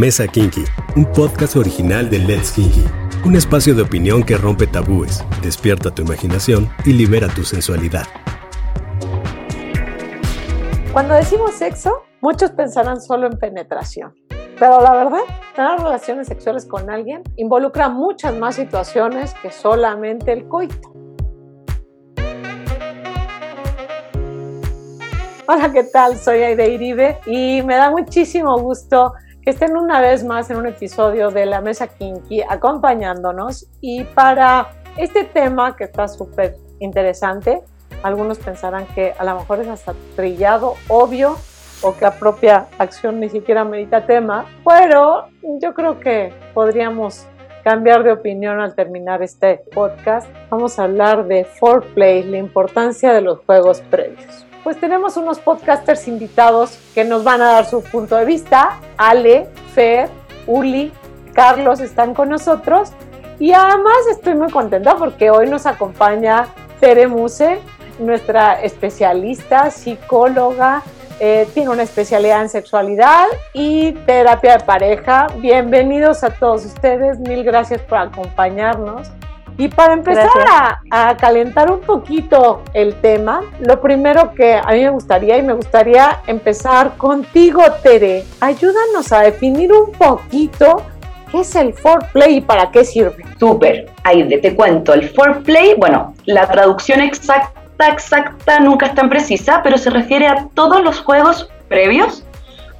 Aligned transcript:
Mesa 0.00 0.26
Kinky, 0.26 0.64
un 0.96 1.04
podcast 1.04 1.56
original 1.56 2.08
de 2.08 2.20
Let's 2.20 2.52
Kinky. 2.52 2.86
Un 3.26 3.36
espacio 3.36 3.74
de 3.74 3.82
opinión 3.82 4.22
que 4.22 4.38
rompe 4.38 4.66
tabúes, 4.66 5.22
despierta 5.42 5.90
tu 5.90 6.00
imaginación 6.00 6.70
y 6.86 6.94
libera 6.94 7.28
tu 7.28 7.44
sensualidad. 7.44 8.06
Cuando 10.94 11.12
decimos 11.12 11.52
sexo, 11.52 12.04
muchos 12.22 12.50
pensarán 12.52 12.98
solo 12.98 13.26
en 13.26 13.38
penetración. 13.38 14.14
Pero 14.58 14.80
la 14.80 14.92
verdad, 14.92 15.20
tener 15.54 15.78
relaciones 15.78 16.28
sexuales 16.28 16.64
con 16.64 16.88
alguien 16.88 17.22
involucra 17.36 17.90
muchas 17.90 18.34
más 18.34 18.54
situaciones 18.54 19.34
que 19.42 19.52
solamente 19.52 20.32
el 20.32 20.48
coito. 20.48 20.94
Hola, 25.46 25.70
¿qué 25.70 25.84
tal? 25.84 26.16
Soy 26.16 26.38
Aide 26.38 26.70
Iribe 26.70 27.18
y 27.26 27.60
me 27.64 27.74
da 27.74 27.90
muchísimo 27.90 28.58
gusto 28.60 29.12
que 29.50 29.54
estén 29.54 29.76
una 29.76 30.00
vez 30.00 30.22
más 30.22 30.48
en 30.50 30.58
un 30.58 30.66
episodio 30.66 31.32
de 31.32 31.44
La 31.44 31.60
Mesa 31.60 31.88
Kinky 31.88 32.40
acompañándonos 32.48 33.66
y 33.80 34.04
para 34.04 34.68
este 34.96 35.24
tema 35.24 35.74
que 35.74 35.82
está 35.82 36.06
súper 36.06 36.54
interesante, 36.78 37.60
algunos 38.04 38.38
pensarán 38.38 38.86
que 38.94 39.12
a 39.18 39.24
lo 39.24 39.40
mejor 39.40 39.58
es 39.58 39.66
hasta 39.66 39.92
trillado, 40.14 40.74
obvio, 40.86 41.36
o 41.82 41.96
que 41.96 42.02
la 42.02 42.12
propia 42.12 42.68
acción 42.78 43.18
ni 43.18 43.28
siquiera 43.28 43.64
medita 43.64 44.06
tema, 44.06 44.44
pero 44.64 45.26
yo 45.60 45.74
creo 45.74 45.98
que 45.98 46.32
podríamos 46.54 47.26
cambiar 47.64 48.04
de 48.04 48.12
opinión 48.12 48.60
al 48.60 48.76
terminar 48.76 49.20
este 49.20 49.64
podcast. 49.74 50.30
Vamos 50.48 50.78
a 50.78 50.84
hablar 50.84 51.26
de 51.26 51.44
foreplay, 51.44 52.22
la 52.22 52.38
importancia 52.38 53.12
de 53.12 53.22
los 53.22 53.40
juegos 53.40 53.80
previos 53.90 54.46
pues 54.62 54.78
tenemos 54.78 55.16
unos 55.16 55.38
podcasters 55.38 56.08
invitados 56.08 56.78
que 56.94 57.04
nos 57.04 57.24
van 57.24 57.40
a 57.40 57.52
dar 57.52 57.66
su 57.66 57.82
punto 57.82 58.16
de 58.16 58.24
vista. 58.24 58.80
Ale, 58.96 59.48
Fer, 59.74 60.08
Uli, 60.46 60.92
Carlos 61.32 61.80
están 61.80 62.14
con 62.14 62.28
nosotros. 62.28 62.90
Y 63.38 63.52
además 63.52 63.96
estoy 64.10 64.34
muy 64.34 64.50
contenta 64.50 64.96
porque 64.96 65.30
hoy 65.30 65.48
nos 65.48 65.66
acompaña 65.66 66.46
Tere 66.78 67.06
Muse, 67.06 67.60
nuestra 67.98 68.60
especialista, 68.60 69.70
psicóloga, 69.70 70.82
eh, 71.20 71.46
tiene 71.52 71.70
una 71.70 71.82
especialidad 71.82 72.42
en 72.42 72.48
sexualidad 72.48 73.26
y 73.52 73.92
terapia 73.92 74.56
de 74.58 74.64
pareja. 74.64 75.26
Bienvenidos 75.36 76.24
a 76.24 76.30
todos 76.30 76.64
ustedes, 76.64 77.18
mil 77.18 77.44
gracias 77.44 77.82
por 77.82 77.98
acompañarnos. 77.98 79.10
Y 79.60 79.68
para 79.68 79.92
empezar 79.92 80.80
a, 80.90 81.14
calentar 81.18 81.70
un 81.70 81.82
poquito 81.82 82.62
el 82.72 82.94
tema, 83.02 83.42
lo 83.60 83.78
primero 83.78 84.32
que 84.34 84.54
a 84.54 84.72
mí 84.72 84.80
me 84.80 84.88
gustaría, 84.88 85.36
y 85.36 85.42
me 85.42 85.52
gustaría 85.52 86.20
empezar 86.26 86.96
contigo, 86.96 87.62
Tere, 87.82 88.24
ayúdanos 88.40 89.12
a 89.12 89.20
definir 89.20 89.70
un 89.70 89.92
poquito 89.92 90.82
qué 91.30 91.40
es 91.40 91.54
el 91.56 91.74
foreplay 91.74 92.36
y 92.36 92.40
para 92.40 92.70
qué 92.70 92.86
sirve. 92.86 93.22
Súper, 93.38 93.90
ahí 94.02 94.26
te 94.40 94.56
cuento. 94.56 94.94
El 94.94 95.10
foreplay, 95.10 95.74
bueno, 95.74 96.14
la 96.24 96.50
traducción 96.50 97.02
exacta, 97.02 97.86
exacta 97.86 98.60
nunca 98.60 98.86
es 98.86 98.94
tan 98.94 99.10
precisa, 99.10 99.60
pero 99.62 99.76
se 99.76 99.90
refiere 99.90 100.26
a 100.26 100.48
todos 100.54 100.82
los 100.82 101.02
juegos 101.02 101.50
previos 101.68 102.24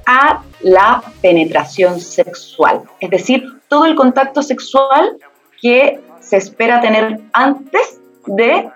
a 0.07 0.41
la 0.61 1.03
penetración 1.21 1.99
sexual, 1.99 2.81
es 2.99 3.11
decir, 3.11 3.43
todo 3.67 3.85
el 3.85 3.93
contacto 3.93 4.41
sexual 4.41 5.17
que 5.61 5.99
se 6.31 6.37
espera 6.37 6.79
tener 6.79 7.19
antes 7.33 7.99
de 8.25 8.69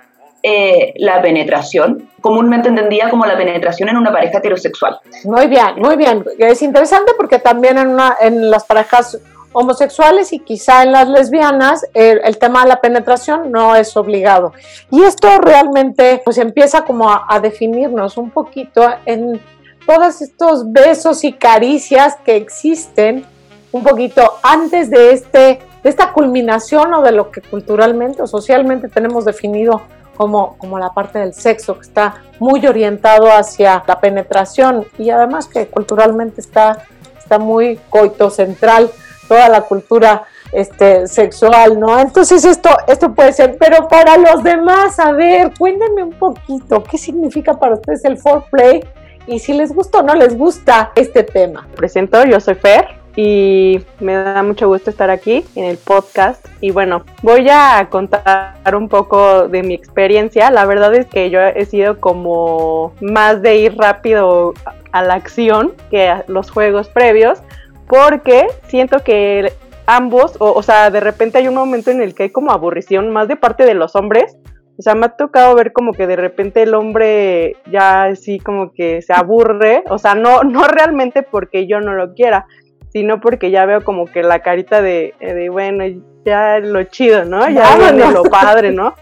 eh, 0.43 0.93
la 0.97 1.21
penetración, 1.21 2.09
comúnmente 2.19 2.67
entendida 2.67 3.09
como 3.09 3.25
la 3.25 3.37
penetración 3.37 3.87
en 3.87 3.95
una 3.95 4.11
pareja 4.11 4.39
heterosexual. 4.39 4.99
Muy 5.23 5.47
bien, 5.47 5.75
muy 5.77 5.95
bien. 5.95 6.25
Es 6.37 6.61
interesante 6.61 7.13
porque 7.15 7.39
también 7.39 7.77
en, 7.77 8.51
las 8.51 8.65
parejas 8.65 9.19
homosexuales 9.53 10.33
y 10.33 10.39
quizá 10.39 10.83
en 10.83 10.91
las 10.91 11.07
lesbianas 11.07 11.85
el, 11.93 12.37
tema 12.39 12.63
de 12.63 12.67
la 12.67 12.81
penetración 12.81 13.53
no 13.53 13.73
es 13.73 13.95
obligado. 13.95 14.51
Y 14.91 15.03
esto 15.03 15.29
realmente 15.37 16.21
pues 16.25 16.37
empieza 16.37 16.83
como 16.83 17.09
a 17.09 17.39
definirnos 17.39 18.17
un 18.17 18.31
poquito 18.31 18.85
en 19.05 19.39
todos 19.87 20.21
estos 20.21 20.73
besos 20.73 21.23
y 21.23 21.31
caricias 21.31 22.17
que 22.25 22.35
existen 22.35 23.25
un 23.71 23.81
poquito 23.81 24.39
antes 24.43 24.89
de 24.89 25.13
este 25.13 25.61
de 25.85 25.91
esta 25.91 26.13
culminación 26.13 26.95
o 26.95 27.03
de 27.03 27.11
lo 27.11 27.29
que 27.29 27.41
culturalmente 27.41 28.23
o 28.23 28.25
socialmente 28.25 28.87
tenemos 28.87 29.23
definido 29.23 29.83
como, 30.17 30.57
como 30.57 30.79
la 30.79 30.89
parte 30.89 31.19
del 31.19 31.35
sexo, 31.35 31.75
que 31.75 31.81
está 31.81 32.23
muy 32.39 32.65
orientado 32.65 33.27
hacia 33.27 33.83
la 33.85 33.99
penetración 34.01 34.87
y 34.97 35.11
además 35.11 35.47
que 35.47 35.67
culturalmente 35.67 36.41
está, 36.41 36.79
está 37.19 37.37
muy 37.37 37.79
coitocentral 37.91 38.89
toda 39.27 39.47
la 39.47 39.61
cultura 39.61 40.23
este, 40.51 41.07
sexual, 41.07 41.79
¿no? 41.79 41.99
Entonces 41.99 42.45
esto, 42.45 42.69
esto 42.87 43.13
puede 43.13 43.31
ser, 43.31 43.55
pero 43.59 43.87
para 43.87 44.17
los 44.17 44.41
demás, 44.41 44.97
a 44.99 45.11
ver, 45.11 45.51
cuéntenme 45.55 46.01
un 46.01 46.13
poquito, 46.13 46.81
¿qué 46.81 46.97
significa 46.97 47.59
para 47.59 47.75
ustedes 47.75 48.03
el 48.05 48.17
foreplay? 48.17 48.83
Y 49.27 49.37
si 49.37 49.53
les 49.53 49.71
gusta 49.71 49.99
o 49.99 50.01
no 50.01 50.15
les 50.15 50.35
gusta 50.35 50.91
este 50.95 51.21
tema. 51.21 51.67
Presento, 51.75 52.25
yo 52.25 52.39
soy 52.39 52.55
Fer, 52.55 53.04
y 53.15 53.79
me 53.99 54.13
da 54.13 54.43
mucho 54.43 54.67
gusto 54.67 54.89
estar 54.89 55.09
aquí 55.09 55.45
en 55.55 55.65
el 55.65 55.77
podcast. 55.77 56.45
Y 56.59 56.71
bueno, 56.71 57.03
voy 57.21 57.47
a 57.49 57.87
contar 57.89 58.75
un 58.75 58.89
poco 58.89 59.47
de 59.47 59.63
mi 59.63 59.73
experiencia. 59.73 60.51
La 60.51 60.65
verdad 60.65 60.93
es 60.93 61.05
que 61.07 61.29
yo 61.29 61.39
he 61.39 61.65
sido 61.65 61.99
como 61.99 62.93
más 63.01 63.41
de 63.41 63.57
ir 63.57 63.77
rápido 63.77 64.53
a 64.91 65.01
la 65.01 65.13
acción 65.13 65.73
que 65.89 66.07
a 66.07 66.25
los 66.27 66.51
juegos 66.51 66.89
previos, 66.89 67.39
porque 67.87 68.47
siento 68.67 68.99
que 68.99 69.53
ambos, 69.85 70.35
o, 70.39 70.51
o 70.51 70.63
sea, 70.63 70.89
de 70.89 70.99
repente 70.99 71.37
hay 71.37 71.47
un 71.47 71.55
momento 71.55 71.91
en 71.91 72.01
el 72.01 72.15
que 72.15 72.23
hay 72.23 72.29
como 72.31 72.51
aburrición 72.51 73.11
más 73.11 73.27
de 73.27 73.35
parte 73.35 73.65
de 73.65 73.75
los 73.75 73.95
hombres. 73.95 74.37
O 74.77 74.81
sea, 74.81 74.93
me 74.93 75.05
ha 75.05 75.09
tocado 75.09 75.55
ver 75.55 75.71
como 75.71 75.93
que 75.93 76.05
de 76.05 76.17
repente 76.17 76.63
el 76.63 76.73
hombre 76.73 77.55
ya 77.71 78.03
así 78.03 78.39
como 78.39 78.73
que 78.73 79.01
se 79.01 79.13
aburre, 79.13 79.83
o 79.89 79.97
sea, 79.97 80.15
no, 80.15 80.43
no 80.43 80.67
realmente 80.67 81.23
porque 81.23 81.65
yo 81.65 81.79
no 81.79 81.93
lo 81.93 82.13
quiera, 82.13 82.45
sino 82.95 83.19
porque 83.19 83.51
ya 83.51 83.65
veo 83.65 83.83
como 83.83 84.05
que 84.05 84.23
la 84.23 84.39
carita 84.39 84.81
de, 84.81 85.15
de 85.19 85.49
bueno, 85.49 85.83
ya 86.23 86.59
lo 86.59 86.81
chido, 86.85 87.25
¿no? 87.25 87.49
Ya 87.49 87.75
viene 87.75 88.09
lo 88.09 88.23
padre, 88.23 88.71
¿no? 88.71 88.95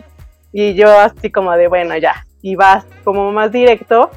Y 0.51 0.73
yo 0.73 0.89
así 0.89 1.31
como 1.31 1.51
de, 1.51 1.67
bueno, 1.67 1.95
ya, 1.97 2.25
y 2.41 2.55
vas 2.55 2.85
como 3.03 3.31
más 3.31 3.51
directo. 3.51 4.09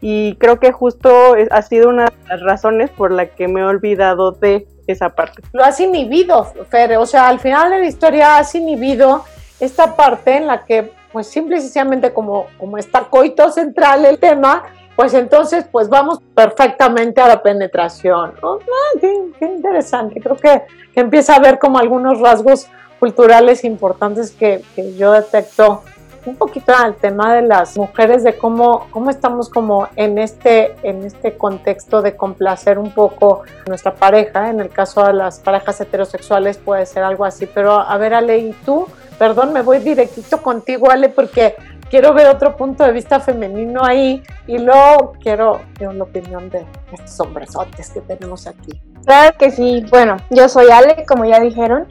Y 0.00 0.36
creo 0.36 0.60
que 0.60 0.70
justo 0.70 1.34
ha 1.50 1.62
sido 1.62 1.88
una 1.88 2.04
de 2.04 2.12
las 2.28 2.42
razones 2.42 2.90
por 2.90 3.10
la 3.10 3.26
que 3.26 3.48
me 3.48 3.62
he 3.62 3.64
olvidado 3.64 4.30
de 4.30 4.68
esa 4.86 5.16
parte. 5.16 5.42
Lo 5.52 5.64
has 5.64 5.80
inhibido, 5.80 6.44
Fer, 6.70 6.96
o 6.96 7.04
sea, 7.04 7.26
al 7.26 7.40
final 7.40 7.70
de 7.70 7.80
la 7.80 7.86
historia 7.86 8.36
has 8.36 8.54
inhibido 8.54 9.24
esta 9.58 9.96
parte 9.96 10.36
en 10.36 10.46
la 10.46 10.64
que, 10.64 10.92
pues 11.12 11.26
simple 11.26 11.56
y 11.56 11.60
sencillamente 11.60 12.12
como, 12.12 12.46
como 12.56 12.78
está 12.78 13.00
coito 13.00 13.50
central 13.50 14.04
el 14.04 14.20
tema, 14.20 14.62
pues 14.96 15.14
entonces 15.14 15.64
pues 15.70 15.88
vamos 15.88 16.20
perfectamente 16.34 17.20
a 17.20 17.28
la 17.28 17.42
penetración. 17.42 18.34
Ah, 18.42 18.98
qué, 19.00 19.46
interesante, 19.46 20.20
creo 20.20 20.36
que, 20.36 20.62
empieza 20.94 21.34
a 21.34 21.40
ver 21.40 21.58
como 21.58 21.78
algunos 21.78 22.20
rasgos 22.20 22.68
culturales 23.00 23.64
importantes 23.64 24.30
que, 24.30 24.62
yo 24.96 25.12
detecto 25.12 25.82
un 26.24 26.36
poquito 26.36 26.74
al 26.74 26.94
tema 26.94 27.34
de 27.34 27.42
las 27.42 27.76
mujeres, 27.76 28.24
de 28.24 28.38
cómo, 28.38 28.86
cómo 28.90 29.10
estamos 29.10 29.50
como 29.50 29.88
en 29.96 30.16
este, 30.16 30.74
en 30.82 31.04
este 31.04 31.36
contexto 31.36 32.00
de 32.00 32.16
complacer 32.16 32.78
un 32.78 32.92
poco 32.92 33.42
a 33.66 33.68
nuestra 33.68 33.94
pareja. 33.94 34.48
En 34.48 34.58
el 34.58 34.70
caso 34.70 35.04
de 35.04 35.12
las 35.12 35.40
parejas 35.40 35.78
heterosexuales 35.82 36.56
puede 36.56 36.86
ser 36.86 37.02
algo 37.02 37.26
así, 37.26 37.44
pero 37.44 37.72
a 37.72 37.98
ver 37.98 38.14
Ale, 38.14 38.38
¿y 38.38 38.52
tú? 38.64 38.86
Perdón, 39.18 39.52
me 39.52 39.60
voy 39.60 39.80
directito 39.80 40.40
contigo 40.40 40.90
Ale, 40.90 41.10
porque 41.10 41.56
quiero 41.94 42.12
ver 42.12 42.26
otro 42.26 42.56
punto 42.56 42.82
de 42.82 42.90
vista 42.90 43.20
femenino 43.20 43.84
ahí 43.84 44.20
y 44.48 44.58
luego 44.58 45.12
quiero, 45.22 45.60
la 45.78 46.02
opinión 46.02 46.50
de 46.50 46.66
estos 46.92 47.20
hombresotes 47.20 47.90
que 47.90 48.00
tenemos 48.00 48.48
aquí. 48.48 48.82
Claro 49.06 49.38
que 49.38 49.52
sí, 49.52 49.86
bueno, 49.90 50.16
yo 50.28 50.48
soy 50.48 50.72
Ale, 50.72 51.04
como 51.06 51.24
ya 51.24 51.38
dijeron, 51.38 51.86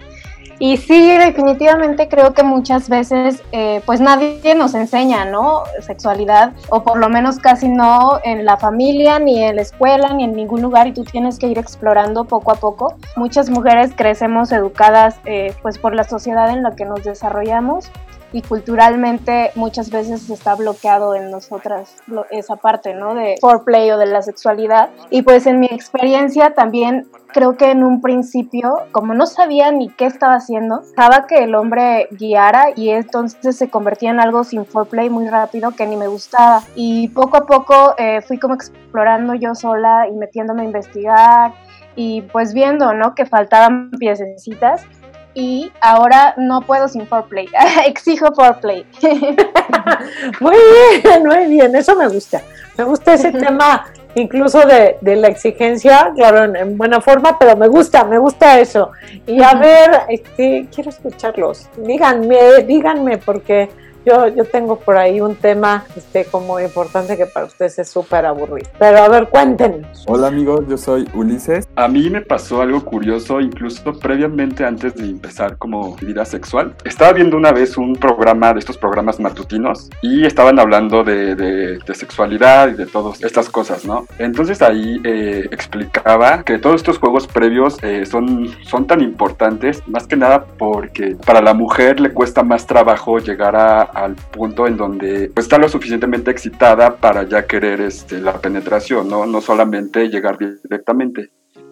y 0.59 0.75
sí, 0.75 1.17
definitivamente 1.17 2.09
creo 2.09 2.33
que 2.33 2.43
muchas 2.43 2.89
veces 2.89 3.41
eh, 3.53 3.81
pues 3.85 4.01
nadie 4.01 4.55
nos 4.55 4.73
enseña, 4.73 5.23
¿no? 5.23 5.63
Sexualidad, 5.79 6.51
o 6.67 6.83
por 6.83 6.97
lo 6.97 7.07
menos 7.07 7.39
casi 7.39 7.69
no 7.69 8.19
en 8.25 8.43
la 8.43 8.57
familia, 8.57 9.19
ni 9.19 9.41
en 9.41 9.55
la 9.55 9.61
escuela, 9.61 10.13
ni 10.13 10.25
en 10.25 10.33
ningún 10.33 10.61
lugar, 10.61 10.85
y 10.87 10.91
tú 10.91 11.05
tienes 11.05 11.39
que 11.39 11.47
ir 11.47 11.57
explorando 11.57 12.25
poco 12.25 12.51
a 12.51 12.55
poco. 12.55 12.97
Muchas 13.15 13.49
mujeres 13.49 13.91
crecemos 13.95 14.51
educadas 14.51 15.15
eh, 15.23 15.55
pues 15.61 15.77
por 15.77 15.95
la 15.95 16.03
sociedad 16.03 16.49
en 16.49 16.61
la 16.61 16.75
que 16.75 16.83
nos 16.83 17.05
desarrollamos 17.05 17.89
y 18.33 18.41
culturalmente 18.41 19.51
muchas 19.55 19.91
veces 19.91 20.29
está 20.29 20.55
bloqueado 20.55 21.15
en 21.15 21.31
nosotras 21.31 21.95
esa 22.31 22.55
parte, 22.55 22.93
¿no? 22.95 23.13
De 23.13 23.35
foreplay 23.39 23.91
o 23.91 23.97
de 23.97 24.07
la 24.07 24.21
sexualidad. 24.23 24.89
Y 25.11 25.21
pues 25.21 25.45
en 25.45 25.59
mi 25.59 25.67
experiencia 25.67 26.53
también 26.55 27.07
creo 27.27 27.55
que 27.55 27.71
en 27.71 27.83
un 27.83 28.01
principio, 28.01 28.73
como 28.91 29.13
no 29.13 29.27
sabía 29.27 29.71
ni 29.71 29.89
qué 29.89 30.05
estaba 30.05 30.35
haciendo, 30.35 30.81
estaba 30.81 31.27
que 31.27 31.43
el 31.43 31.55
hombre 31.55 32.07
guiara 32.11 32.67
y 32.75 32.89
entonces 32.89 33.55
se 33.55 33.69
convertía 33.69 34.09
en 34.09 34.19
algo 34.19 34.43
sin 34.43 34.65
foreplay 34.65 35.09
muy 35.09 35.27
rápido 35.27 35.71
que 35.71 35.85
ni 35.85 35.95
me 35.95 36.07
gustaba. 36.07 36.63
Y 36.75 37.09
poco 37.09 37.37
a 37.37 37.45
poco 37.45 37.93
eh, 37.97 38.21
fui 38.21 38.39
como 38.39 38.55
explorando 38.55 39.35
yo 39.35 39.53
sola 39.53 40.07
y 40.07 40.13
metiéndome 40.13 40.63
a 40.63 40.65
investigar 40.65 41.53
y 41.95 42.23
pues 42.23 42.53
viendo, 42.53 42.93
¿no? 42.93 43.13
Que 43.13 43.27
faltaban 43.27 43.91
piececitas 43.91 44.85
y 45.33 45.71
ahora 45.81 46.33
no 46.37 46.61
puedo 46.61 46.87
sin 46.87 47.07
foreplay. 47.07 47.47
Exijo 47.85 48.33
foreplay. 48.33 48.85
muy 50.39 50.55
bien, 51.03 51.25
muy 51.25 51.45
bien, 51.47 51.75
eso 51.75 51.95
me 51.95 52.07
gusta. 52.07 52.41
Me 52.77 52.83
gusta 52.83 53.13
ese 53.13 53.31
tema 53.31 53.85
incluso 54.15 54.59
de, 54.65 54.97
la 55.15 55.27
exigencia, 55.27 56.11
claro, 56.15 56.55
en, 56.55 56.77
buena 56.77 57.01
forma, 57.01 57.37
pero 57.39 57.57
me 57.57 57.67
gusta, 57.67 58.03
me 58.03 58.17
gusta 58.17 58.59
eso. 58.59 58.91
Y 59.25 59.41
a 59.41 59.55
ver, 59.55 60.01
este, 60.09 60.67
quiero 60.73 60.89
escucharlos. 60.89 61.67
Díganme, 61.77 62.63
díganme, 62.67 63.17
porque 63.17 63.69
yo, 64.05 64.27
yo 64.27 64.45
tengo 64.45 64.79
por 64.79 64.97
ahí 64.97 65.21
un 65.21 65.35
tema 65.35 65.85
este, 65.95 66.25
como 66.25 66.59
importante 66.59 67.17
que 67.17 67.25
para 67.25 67.45
ustedes 67.45 67.79
es 67.79 67.89
súper 67.89 68.25
aburrido. 68.25 68.69
Pero 68.79 68.97
a 68.97 69.09
ver, 69.09 69.27
cuéntenos. 69.29 70.03
Hola 70.07 70.27
amigos, 70.27 70.65
yo 70.67 70.77
soy 70.77 71.07
Ulises. 71.13 71.67
A 71.75 71.87
mí 71.87 72.09
me 72.09 72.21
pasó 72.21 72.61
algo 72.61 72.83
curioso, 72.83 73.39
incluso 73.39 73.93
previamente 73.99 74.65
antes 74.65 74.95
de 74.95 75.05
empezar 75.05 75.57
como 75.57 75.95
vida 75.97 76.25
sexual. 76.25 76.75
Estaba 76.83 77.13
viendo 77.13 77.37
una 77.37 77.51
vez 77.51 77.77
un 77.77 77.95
programa 77.95 78.53
de 78.53 78.59
estos 78.59 78.77
programas 78.77 79.19
matutinos 79.19 79.89
y 80.01 80.25
estaban 80.25 80.59
hablando 80.59 81.03
de, 81.03 81.35
de, 81.35 81.79
sexualidad 81.93 82.69
y 82.69 82.73
de 82.73 82.87
todas 82.87 83.23
estas 83.23 83.49
cosas, 83.49 83.85
¿no? 83.85 84.07
Entonces 84.17 84.63
ahí 84.63 84.99
eh, 85.03 85.47
explicaba 85.51 86.41
que 86.43 86.57
todos 86.57 86.77
estos 86.77 86.97
juegos 86.97 87.27
previos 87.27 87.77
eh, 87.83 88.03
son, 88.07 88.49
son 88.63 88.87
tan 88.87 89.01
importantes, 89.01 89.87
más 89.87 90.07
que 90.07 90.15
nada 90.15 90.45
porque 90.57 91.15
para 91.23 91.39
la 91.39 91.53
mujer 91.53 91.99
le 91.99 92.11
cuesta 92.11 92.41
más 92.41 92.65
trabajo 92.65 93.19
llegar 93.19 93.55
a 93.55 93.92
al 93.93 94.15
punto 94.15 94.67
en 94.67 94.77
donde 94.77 95.31
pues, 95.33 95.45
está 95.45 95.57
lo 95.57 95.69
suficientemente 95.69 96.31
excitada 96.31 96.97
para 96.97 97.23
ya 97.23 97.45
querer 97.45 97.81
este, 97.81 98.19
la 98.19 98.39
penetración, 98.39 99.07
¿no? 99.07 99.25
no 99.25 99.41
solamente 99.41 100.09
llegar 100.09 100.37
directamente. 100.37 101.31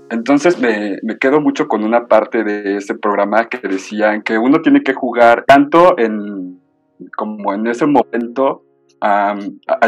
Entonces 0.10 0.60
me, 0.60 0.98
me, 1.04 1.18
quedo 1.18 1.40
mucho 1.40 1.68
con 1.68 1.84
una 1.84 2.08
parte 2.08 2.44
de 2.44 2.76
ese 2.78 2.96
programa 2.96 3.48
que 3.48 3.66
decían 3.66 4.24
que 4.24 4.38
uno 4.38 4.62
tiene 4.62 4.84
que 4.84 4.94
jugar 4.94 5.46
tanto 5.48 5.98
en 5.98 6.60
como 7.16 7.54
en 7.54 7.66
ese 7.68 7.86
momento 7.86 8.64
a, 9.02 9.36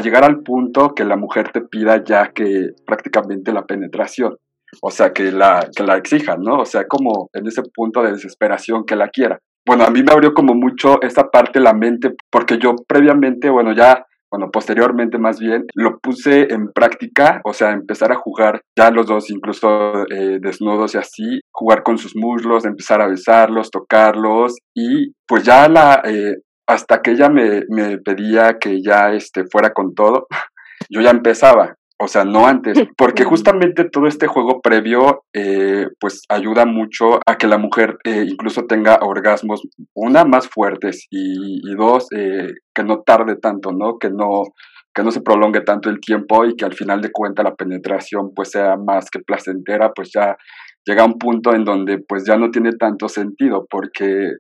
llegar 0.02 0.24
al 0.24 0.42
punto 0.42 0.96
que 0.96 1.06
la 1.06 1.18
mujer 1.18 1.52
te 1.52 1.62
pida 1.62 2.04
ya 2.04 2.32
que 2.32 2.72
prácticamente 2.86 3.54
la 3.54 3.66
penetración. 3.66 4.38
O 4.82 4.90
sea, 4.90 5.14
que 5.14 5.32
la, 5.32 5.70
que 5.76 5.84
la 5.84 5.98
exijan, 5.98 6.42
¿no? 6.42 6.62
O 6.62 6.66
sea, 6.66 6.88
como 6.88 7.30
en 7.34 7.46
ese 7.46 7.62
punto 7.76 8.02
de 8.02 8.14
desesperación 8.14 8.86
que 8.86 8.96
la 8.96 9.10
quiera 9.10 9.40
bueno, 9.66 9.86
a 9.86 9.90
mí 9.90 10.04
me 10.04 10.12
abrió 10.12 10.34
como 10.34 10.54
mucho 10.54 11.02
esta 11.02 11.30
parte 11.30 11.60
la 11.60 11.74
mente, 11.74 12.14
porque 12.30 12.58
yo 12.58 12.76
previamente, 12.88 13.50
bueno, 13.50 13.74
ya, 13.74 14.06
bueno, 14.32 14.50
posteriormente 14.52 15.18
más 15.18 15.40
bien, 15.40 15.66
lo 15.76 16.00
puse 16.00 16.54
en 16.54 16.72
práctica, 16.74 17.40
o 17.46 17.54
sea, 17.54 17.72
empezar 17.72 18.12
a 18.12 18.18
jugar 18.18 18.62
ya 18.78 18.92
los 18.92 19.08
dos, 19.08 19.30
incluso 19.30 20.06
eh, 20.10 20.40
desnudos 20.42 20.96
y 20.96 20.98
así, 20.98 21.40
jugar 21.52 21.84
con 21.84 21.98
sus 21.98 22.16
muslos, 22.16 22.66
empezar 22.66 23.02
a 23.02 23.08
besarlos, 23.08 23.72
tocarlos, 23.72 24.56
y 24.76 25.14
pues 25.28 25.44
ya 25.44 25.70
la, 25.70 26.02
eh, 26.04 26.36
hasta 26.68 27.02
que 27.02 27.12
ella 27.12 27.30
me, 27.30 27.64
me 27.70 28.00
pedía 28.00 28.58
que 28.60 28.82
ya 28.82 29.14
este, 29.14 29.44
fuera 29.50 29.72
con 29.72 29.94
todo, 29.94 30.28
yo 30.90 31.02
ya 31.02 31.12
empezaba. 31.12 31.76
O 32.04 32.08
sea, 32.10 32.26
no 32.26 32.46
antes, 32.46 32.78
porque 32.98 33.24
justamente 33.24 33.86
todo 33.86 34.08
este 34.08 34.28
juego 34.28 34.60
previo, 34.62 35.24
eh, 35.34 35.88
pues 36.02 36.24
ayuda 36.28 36.66
mucho 36.66 37.20
a 37.26 37.38
que 37.38 37.48
la 37.48 37.58
mujer 37.58 37.98
eh, 38.04 38.26
incluso 38.28 38.66
tenga 38.66 39.00
orgasmos, 39.02 39.62
una, 39.94 40.26
más 40.26 40.50
fuertes 40.50 41.08
y, 41.10 41.62
dos, 41.78 42.08
eh, 42.14 42.50
que 42.76 42.84
no 42.84 43.04
tarde 43.04 43.38
tanto, 43.38 43.72
¿no? 43.72 43.98
Que 44.00 44.10
no, 44.10 44.44
que 44.94 45.02
no 45.02 45.12
se 45.12 45.22
prolongue 45.22 45.62
tanto 45.62 45.90
el 45.90 46.02
tiempo 46.02 46.44
y 46.44 46.58
que 46.58 46.66
al 46.66 46.74
final 46.74 47.00
de 47.00 47.12
cuentas 47.12 47.46
la 47.46 47.56
penetración 47.56 48.34
pues 48.36 48.52
sea 48.52 48.76
más 48.76 49.10
que 49.10 49.20
placentera, 49.20 49.94
pues 49.94 50.12
ya 50.14 50.36
llega 50.86 51.04
a 51.04 51.08
un 51.08 51.18
punto 51.18 51.56
en 51.56 51.64
donde 51.64 52.00
pues 52.00 52.26
ya 52.28 52.36
no 52.36 52.52
tiene 52.52 52.72
tanto 52.74 53.08
sentido 53.08 53.66
porque 53.70 54.34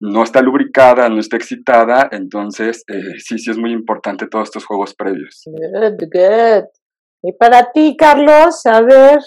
no 0.00 0.22
está 0.22 0.40
lubricada, 0.40 1.08
no 1.08 1.18
está 1.18 1.36
excitada, 1.36 2.08
entonces 2.12 2.84
sí, 3.18 3.38
sí 3.38 3.50
es 3.50 3.58
muy 3.58 3.72
importante 3.72 4.28
todos 4.28 4.46
estos 4.48 4.64
juegos 4.64 4.94
previos. 4.94 5.42
Good, 5.46 6.08
good. 6.12 6.77
Y 7.22 7.32
para 7.32 7.72
ti, 7.72 7.96
Carlos, 7.98 8.64
a 8.66 8.80
ver. 8.82 9.18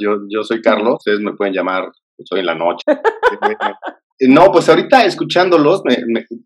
Yo, 0.00 0.18
yo 0.28 0.42
soy 0.42 0.62
Carlos, 0.62 0.96
ustedes 0.98 1.20
me 1.20 1.34
pueden 1.34 1.54
llamar, 1.54 1.90
soy 2.24 2.40
en 2.40 2.46
la 2.46 2.54
noche. 2.54 2.84
no, 4.20 4.50
pues 4.52 4.68
ahorita 4.68 5.04
escuchándolos, 5.04 5.82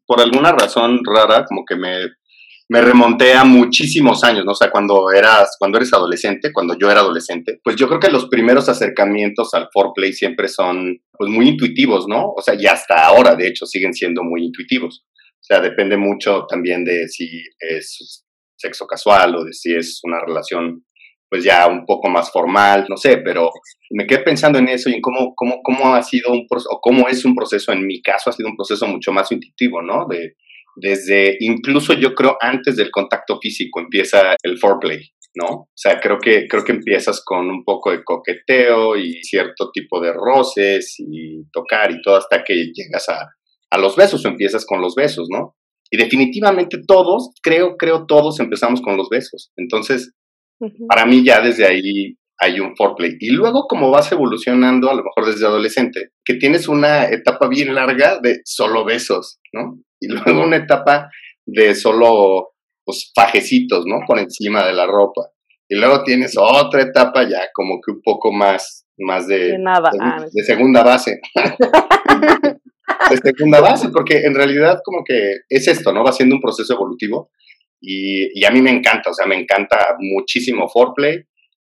por 0.06 0.20
alguna 0.20 0.52
razón 0.52 1.00
rara, 1.04 1.44
como 1.44 1.64
que 1.64 1.76
me, 1.76 2.08
me 2.70 2.80
remonté 2.80 3.34
a 3.34 3.44
muchísimos 3.44 4.24
años, 4.24 4.44
¿no? 4.44 4.52
O 4.52 4.54
sea, 4.54 4.70
cuando 4.70 5.10
eras, 5.10 5.56
cuando 5.58 5.78
eres 5.78 5.92
adolescente, 5.92 6.52
cuando 6.52 6.76
yo 6.78 6.90
era 6.90 7.00
adolescente, 7.00 7.60
pues 7.62 7.76
yo 7.76 7.86
creo 7.88 8.00
que 8.00 8.10
los 8.10 8.28
primeros 8.28 8.68
acercamientos 8.68 9.52
al 9.54 9.68
foreplay 9.72 10.12
siempre 10.12 10.48
son, 10.48 11.00
pues, 11.12 11.30
muy 11.30 11.48
intuitivos, 11.48 12.06
¿no? 12.08 12.32
O 12.36 12.40
sea, 12.40 12.54
y 12.54 12.66
hasta 12.66 13.06
ahora, 13.06 13.34
de 13.34 13.48
hecho, 13.48 13.66
siguen 13.66 13.92
siendo 13.92 14.22
muy 14.22 14.44
intuitivos. 14.44 15.04
O 15.04 15.42
sea, 15.42 15.60
depende 15.60 15.96
mucho 15.96 16.46
también 16.48 16.84
de 16.84 17.08
si 17.08 17.42
es 17.58 18.24
sexo 18.60 18.86
casual 18.86 19.36
o 19.36 19.44
de 19.44 19.52
si 19.52 19.74
es 19.74 20.00
una 20.04 20.20
relación 20.20 20.84
pues 21.30 21.44
ya 21.44 21.68
un 21.68 21.86
poco 21.86 22.08
más 22.10 22.32
formal, 22.32 22.86
no 22.88 22.96
sé, 22.96 23.18
pero 23.18 23.50
me 23.90 24.04
quedé 24.04 24.18
pensando 24.18 24.58
en 24.58 24.68
eso 24.68 24.90
y 24.90 24.94
en 24.94 25.00
cómo, 25.00 25.32
cómo, 25.36 25.60
cómo 25.62 25.94
ha 25.94 26.02
sido 26.02 26.32
un 26.32 26.46
proceso, 26.48 26.68
o 26.72 26.80
cómo 26.80 27.08
es 27.08 27.24
un 27.24 27.36
proceso, 27.36 27.72
en 27.72 27.86
mi 27.86 28.02
caso 28.02 28.30
ha 28.30 28.32
sido 28.32 28.48
un 28.48 28.56
proceso 28.56 28.86
mucho 28.88 29.12
más 29.12 29.30
intuitivo, 29.30 29.80
¿no? 29.80 30.06
De, 30.08 30.34
desde, 30.74 31.36
incluso 31.38 31.94
yo 31.94 32.14
creo 32.14 32.36
antes 32.40 32.76
del 32.76 32.90
contacto 32.90 33.38
físico 33.40 33.78
empieza 33.78 34.34
el 34.42 34.58
foreplay, 34.58 35.08
¿no? 35.34 35.46
O 35.46 35.68
sea, 35.72 36.00
creo 36.00 36.18
que, 36.18 36.48
creo 36.48 36.64
que 36.64 36.72
empiezas 36.72 37.22
con 37.24 37.48
un 37.48 37.64
poco 37.64 37.92
de 37.92 38.02
coqueteo 38.02 38.96
y 38.96 39.22
cierto 39.22 39.70
tipo 39.72 40.00
de 40.00 40.12
roces 40.12 40.96
y 40.98 41.44
tocar 41.52 41.92
y 41.92 42.02
todo 42.02 42.16
hasta 42.16 42.42
que 42.42 42.72
llegas 42.74 43.08
a, 43.08 43.28
a 43.70 43.78
los 43.78 43.94
besos 43.94 44.24
o 44.24 44.28
empiezas 44.28 44.66
con 44.66 44.80
los 44.80 44.96
besos, 44.96 45.28
¿no? 45.30 45.54
Y 45.90 45.96
definitivamente 45.96 46.78
todos, 46.86 47.30
creo, 47.42 47.76
creo 47.76 48.06
todos 48.06 48.38
empezamos 48.40 48.80
con 48.80 48.96
los 48.96 49.08
besos. 49.08 49.50
Entonces, 49.56 50.12
para 50.88 51.06
mí 51.06 51.24
ya 51.24 51.40
desde 51.40 51.66
ahí 51.66 52.16
hay 52.38 52.60
un 52.60 52.74
foreplay. 52.76 53.16
Y 53.18 53.30
luego 53.30 53.66
como 53.68 53.90
vas 53.90 54.10
evolucionando, 54.12 54.90
a 54.90 54.94
lo 54.94 55.02
mejor 55.02 55.26
desde 55.26 55.46
adolescente, 55.46 56.10
que 56.24 56.34
tienes 56.34 56.68
una 56.68 57.04
etapa 57.04 57.48
bien 57.48 57.74
larga 57.74 58.18
de 58.22 58.40
solo 58.44 58.84
besos, 58.84 59.40
¿no? 59.52 59.78
Y 60.00 60.08
luego 60.08 60.42
una 60.42 60.56
etapa 60.56 61.10
de 61.44 61.74
solo 61.74 62.52
pues, 62.84 63.12
fajecitos, 63.14 63.84
¿no? 63.86 64.00
Por 64.06 64.18
encima 64.18 64.66
de 64.66 64.72
la 64.72 64.86
ropa. 64.86 65.30
Y 65.68 65.76
luego 65.76 66.02
tienes 66.02 66.34
otra 66.36 66.82
etapa 66.82 67.28
ya 67.28 67.42
como 67.54 67.78
que 67.84 67.92
un 67.92 68.00
poco 68.02 68.32
más, 68.32 68.86
más 68.98 69.26
de, 69.28 69.56
nada. 69.58 69.90
de, 69.92 69.98
ah, 70.00 70.26
de 70.32 70.42
segunda 70.44 70.82
base. 70.82 71.20
de 73.10 73.16
segunda 73.16 73.60
base, 73.60 73.88
porque 73.90 74.22
en 74.24 74.34
realidad 74.34 74.80
como 74.84 75.02
que 75.04 75.40
es 75.48 75.68
esto, 75.68 75.92
¿no? 75.92 76.04
Va 76.04 76.12
siendo 76.12 76.36
un 76.36 76.40
proceso 76.40 76.74
evolutivo 76.74 77.30
y, 77.80 78.44
a 78.44 78.50
mí 78.50 78.60
me 78.60 78.70
encanta, 78.70 79.10
o 79.10 79.14
sea, 79.14 79.26
me 79.26 79.36
encanta 79.36 79.96
muchísimo 79.98 80.68
foreplay. 80.68 81.22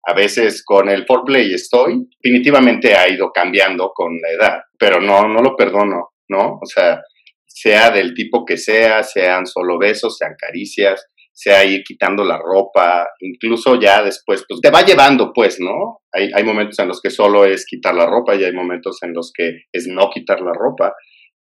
A 0.09 0.15
veces 0.15 0.65
con 0.65 0.89
el 0.89 1.05
foreplay 1.05 1.53
estoy, 1.53 2.09
definitivamente 2.23 2.95
ha 2.95 3.09
ido 3.09 3.33
cambiando 3.33 3.91
con 3.93 4.17
la 4.21 4.31
edad, 4.31 4.61
pero 4.79 5.01
no, 5.01 5.29
no 5.29 5.43
lo 5.43 5.57
perdono, 5.57 6.11
¿no? 6.29 6.59
O 6.63 6.67
sea, 6.67 7.03
sea 7.45 7.91
del 7.91 8.15
tipo 8.15 8.45
que 8.45 8.57
sea, 8.57 9.03
sean 9.03 9.47
solo 9.47 9.79
besos, 9.79 10.17
sean 10.17 10.35
caricias, 10.39 11.07
sea 11.33 11.65
ir 11.65 11.83
quitando 11.83 12.25
la 12.25 12.39
ropa, 12.39 13.09
incluso 13.21 13.79
ya 13.79 14.03
después, 14.03 14.45
pues 14.49 14.61
te 14.61 14.71
va 14.71 14.83
llevando, 14.83 15.33
pues, 15.35 15.59
¿no? 15.61 16.01
Hay, 16.13 16.31
hay 16.33 16.45
momentos 16.45 16.79
en 16.79 16.89
los 16.89 17.03
que 17.03 17.11
solo 17.11 17.45
es 17.45 17.67
quitar 17.67 17.95
la 17.95 18.07
ropa 18.07 18.37
y 18.37 18.45
hay 18.45 18.53
momentos 18.53 19.03
en 19.03 19.13
los 19.13 19.33
que 19.35 19.65
es 19.73 19.87
no 19.89 20.09
quitar 20.09 20.41
la 20.41 20.53
ropa 20.53 20.95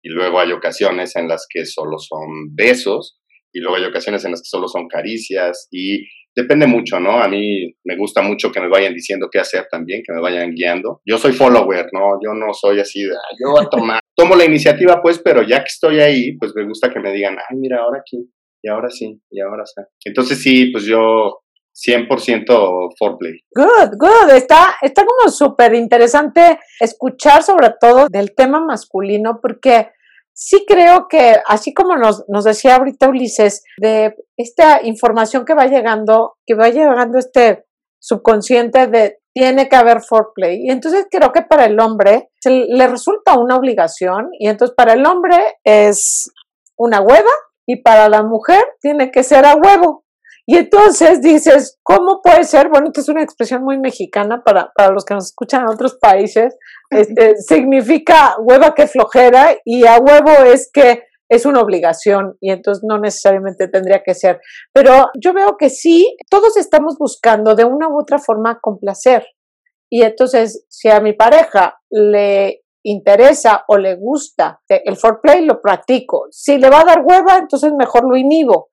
y 0.06 0.10
luego 0.10 0.40
hay 0.40 0.52
ocasiones 0.52 1.16
en 1.16 1.28
las 1.28 1.48
que 1.50 1.66
solo 1.66 1.98
son 1.98 2.54
besos 2.56 3.20
y 3.52 3.60
luego 3.60 3.78
hay 3.78 3.86
ocasiones 3.86 4.24
en 4.24 4.32
las 4.32 4.42
que 4.42 4.50
solo 4.50 4.68
son 4.68 4.88
caricias 4.88 5.68
y 5.72 6.06
depende 6.36 6.68
mucho, 6.68 7.00
¿no? 7.00 7.20
A 7.20 7.28
mí 7.28 7.74
me 7.84 7.98
gusta 7.98 8.22
mucho 8.22 8.52
que 8.52 8.62
me 8.62 8.70
vayan 8.70 8.94
diciendo 8.94 9.30
qué 9.32 9.40
hacer 9.40 9.66
también, 9.72 10.04
que 10.06 10.14
me 10.14 10.22
vayan 10.22 10.54
guiando. 10.54 11.02
Yo 11.06 11.18
soy 11.18 11.32
follower, 11.32 11.88
¿no? 11.92 12.20
Yo 12.24 12.36
no 12.36 12.54
soy 12.54 12.80
así 12.80 13.02
de, 13.02 13.16
ah, 13.16 13.36
yo 13.40 13.50
voy 13.50 13.66
a 13.66 13.70
tomar, 13.70 14.00
tomo 14.16 14.36
la 14.36 14.46
iniciativa 14.46 15.02
pues, 15.02 15.18
pero 15.18 15.42
ya 15.42 15.60
que 15.60 15.70
estoy 15.70 16.00
ahí, 16.00 16.38
pues 16.38 16.52
me 16.54 16.68
gusta 16.68 16.94
que 16.94 17.00
me 17.00 17.12
digan, 17.12 17.36
ay, 17.40 17.58
mira, 17.58 17.80
ahora 17.80 18.02
aquí, 18.02 18.30
y 18.62 18.70
ahora 18.70 18.92
sí, 18.92 19.20
y 19.32 19.42
ahora 19.42 19.64
sí. 19.66 19.82
Entonces 20.04 20.40
sí, 20.40 20.68
pues 20.68 20.84
yo 20.84 21.40
100% 21.74 22.94
foreplay. 23.00 23.40
Good, 23.56 23.98
good. 23.98 24.36
Está, 24.36 24.76
está 24.84 25.04
como 25.04 25.32
súper 25.32 25.74
interesante 25.74 26.60
escuchar 26.80 27.42
sobre 27.42 27.72
todo 27.82 28.08
del 28.08 28.36
tema 28.36 28.60
masculino 28.60 29.40
porque 29.42 29.90
sí 30.36 30.66
creo 30.68 31.08
que, 31.08 31.38
así 31.48 31.74
como 31.74 31.96
nos, 31.96 32.26
nos 32.28 32.44
decía 32.44 32.76
ahorita 32.76 33.08
Ulises, 33.08 33.64
de 33.78 34.16
esta 34.38 34.82
información 34.84 35.46
que 35.46 35.56
va 35.56 35.66
llegando, 35.66 36.36
que 36.46 36.56
va 36.56 36.70
llegando 36.70 37.18
este 37.18 37.66
subconsciente 38.00 38.88
de 38.88 39.20
tiene 39.34 39.68
que 39.68 39.76
haber 39.76 40.02
foreplay. 40.02 40.66
Y 40.66 40.72
entonces 40.72 41.08
creo 41.12 41.32
que 41.34 41.42
para 41.42 41.66
el 41.66 41.80
hombre 41.80 42.30
se 42.40 42.52
le 42.52 42.88
resulta 42.88 43.38
una 43.38 43.58
obligación 43.58 44.30
y 44.40 44.48
entonces 44.48 44.74
para 44.76 44.94
el 44.94 45.06
hombre 45.06 45.58
es 45.64 46.32
una 46.78 47.02
hueva 47.02 47.32
y 47.68 47.82
para 47.82 48.08
la 48.08 48.24
mujer 48.24 48.64
tiene 48.80 49.12
que 49.12 49.24
ser 49.24 49.46
a 49.46 49.56
huevo. 49.56 50.05
Y 50.48 50.58
entonces 50.58 51.22
dices, 51.22 51.80
¿cómo 51.82 52.22
puede 52.22 52.44
ser? 52.44 52.70
Bueno, 52.70 52.88
esta 52.88 53.02
es 53.02 53.10
una 53.10 53.24
expresión 53.24 53.64
muy 53.64 53.80
mexicana 53.80 54.44
para, 54.44 54.72
para 54.76 54.92
los 54.92 55.04
que 55.04 55.16
nos 55.16 55.26
escuchan 55.26 55.62
en 55.62 55.70
otros 55.70 55.98
países. 56.00 56.56
Este, 56.92 57.36
significa 57.38 58.36
hueva 58.40 58.76
que 58.76 58.86
flojera 58.86 59.56
y 59.66 59.88
a 59.88 59.98
huevo 59.98 60.30
es 60.46 60.70
que 60.72 61.04
es 61.28 61.48
una 61.48 61.62
obligación 61.62 62.38
y 62.40 62.52
entonces 62.52 62.84
no 62.88 63.00
necesariamente 63.00 63.68
tendría 63.68 64.04
que 64.04 64.14
ser. 64.14 64.40
Pero 64.72 65.08
yo 65.20 65.34
veo 65.34 65.58
que 65.58 65.72
sí, 65.72 66.16
todos 66.30 66.58
estamos 66.58 66.98
buscando 67.00 67.56
de 67.56 67.66
una 67.66 67.90
u 67.90 68.00
otra 68.00 68.20
forma 68.20 68.60
complacer. 68.62 69.26
Y 69.90 70.04
entonces, 70.04 70.66
si 70.70 70.90
a 70.90 71.00
mi 71.00 71.14
pareja 71.14 71.80
le 71.90 72.62
interesa 72.84 73.64
o 73.68 73.78
le 73.78 73.96
gusta 73.96 74.62
el 74.70 74.96
foreplay, 74.96 75.44
lo 75.44 75.60
practico. 75.60 76.28
Si 76.30 76.60
le 76.60 76.70
va 76.70 76.82
a 76.82 76.86
dar 76.86 77.04
hueva, 77.04 77.38
entonces 77.38 77.74
mejor 77.74 78.08
lo 78.08 78.16
inhibo 78.16 78.70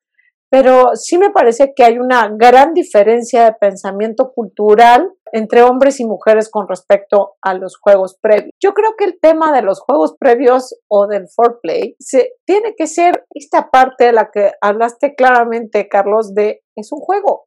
pero 0.52 0.94
sí 0.97 1.16
me 1.16 1.30
parece 1.30 1.73
que 1.75 1.82
hay 1.82 1.99
una 1.99 2.28
gran 2.28 2.75
diferencia 2.75 3.44
de 3.44 3.54
pensamiento 3.54 4.32
cultural 4.35 5.11
entre 5.32 5.62
hombres 5.62 5.99
y 5.99 6.04
mujeres 6.04 6.50
con 6.50 6.68
respecto 6.68 7.37
a 7.40 7.54
los 7.54 7.78
juegos 7.78 8.18
previos. 8.21 8.50
Yo 8.62 8.75
creo 8.75 8.90
que 8.99 9.06
el 9.06 9.18
tema 9.18 9.50
de 9.50 9.62
los 9.62 9.80
juegos 9.80 10.14
previos 10.21 10.78
o 10.90 11.06
del 11.06 11.26
foreplay 11.35 11.97
se, 11.99 12.35
tiene 12.44 12.75
que 12.76 12.87
ser 12.87 13.25
esta 13.30 13.71
parte 13.71 14.04
de 14.04 14.12
la 14.12 14.30
que 14.30 14.52
hablaste 14.61 15.14
claramente, 15.14 15.88
Carlos, 15.88 16.35
de 16.35 16.61
es 16.76 16.92
un 16.92 17.00
juego. 17.00 17.47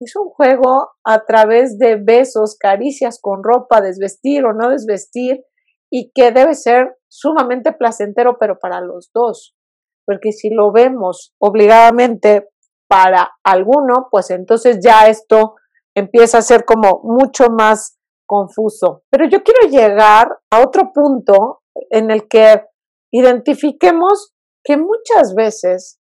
Es 0.00 0.14
un 0.14 0.28
juego 0.28 0.90
a 1.04 1.24
través 1.24 1.76
de 1.76 1.96
besos, 1.96 2.56
caricias 2.56 3.18
con 3.20 3.42
ropa, 3.42 3.80
desvestir 3.80 4.44
o 4.44 4.52
no 4.52 4.70
desvestir, 4.70 5.42
y 5.90 6.12
que 6.14 6.30
debe 6.30 6.54
ser 6.54 6.98
sumamente 7.08 7.72
placentero, 7.72 8.36
pero 8.38 8.60
para 8.60 8.80
los 8.80 9.10
dos 9.12 9.56
porque 10.06 10.32
si 10.32 10.50
lo 10.50 10.72
vemos 10.72 11.34
obligadamente 11.38 12.48
para 12.88 13.32
alguno, 13.44 14.08
pues 14.10 14.30
entonces 14.30 14.78
ya 14.84 15.08
esto 15.08 15.54
empieza 15.96 16.38
a 16.38 16.42
ser 16.42 16.64
como 16.64 17.00
mucho 17.02 17.46
más 17.50 17.98
confuso. 18.26 19.02
Pero 19.10 19.28
yo 19.28 19.42
quiero 19.42 19.68
llegar 19.68 20.28
a 20.50 20.60
otro 20.60 20.92
punto 20.92 21.62
en 21.90 22.10
el 22.10 22.28
que 22.28 22.64
identifiquemos 23.12 24.32
que 24.64 24.76
muchas 24.76 25.34
veces 25.34 26.00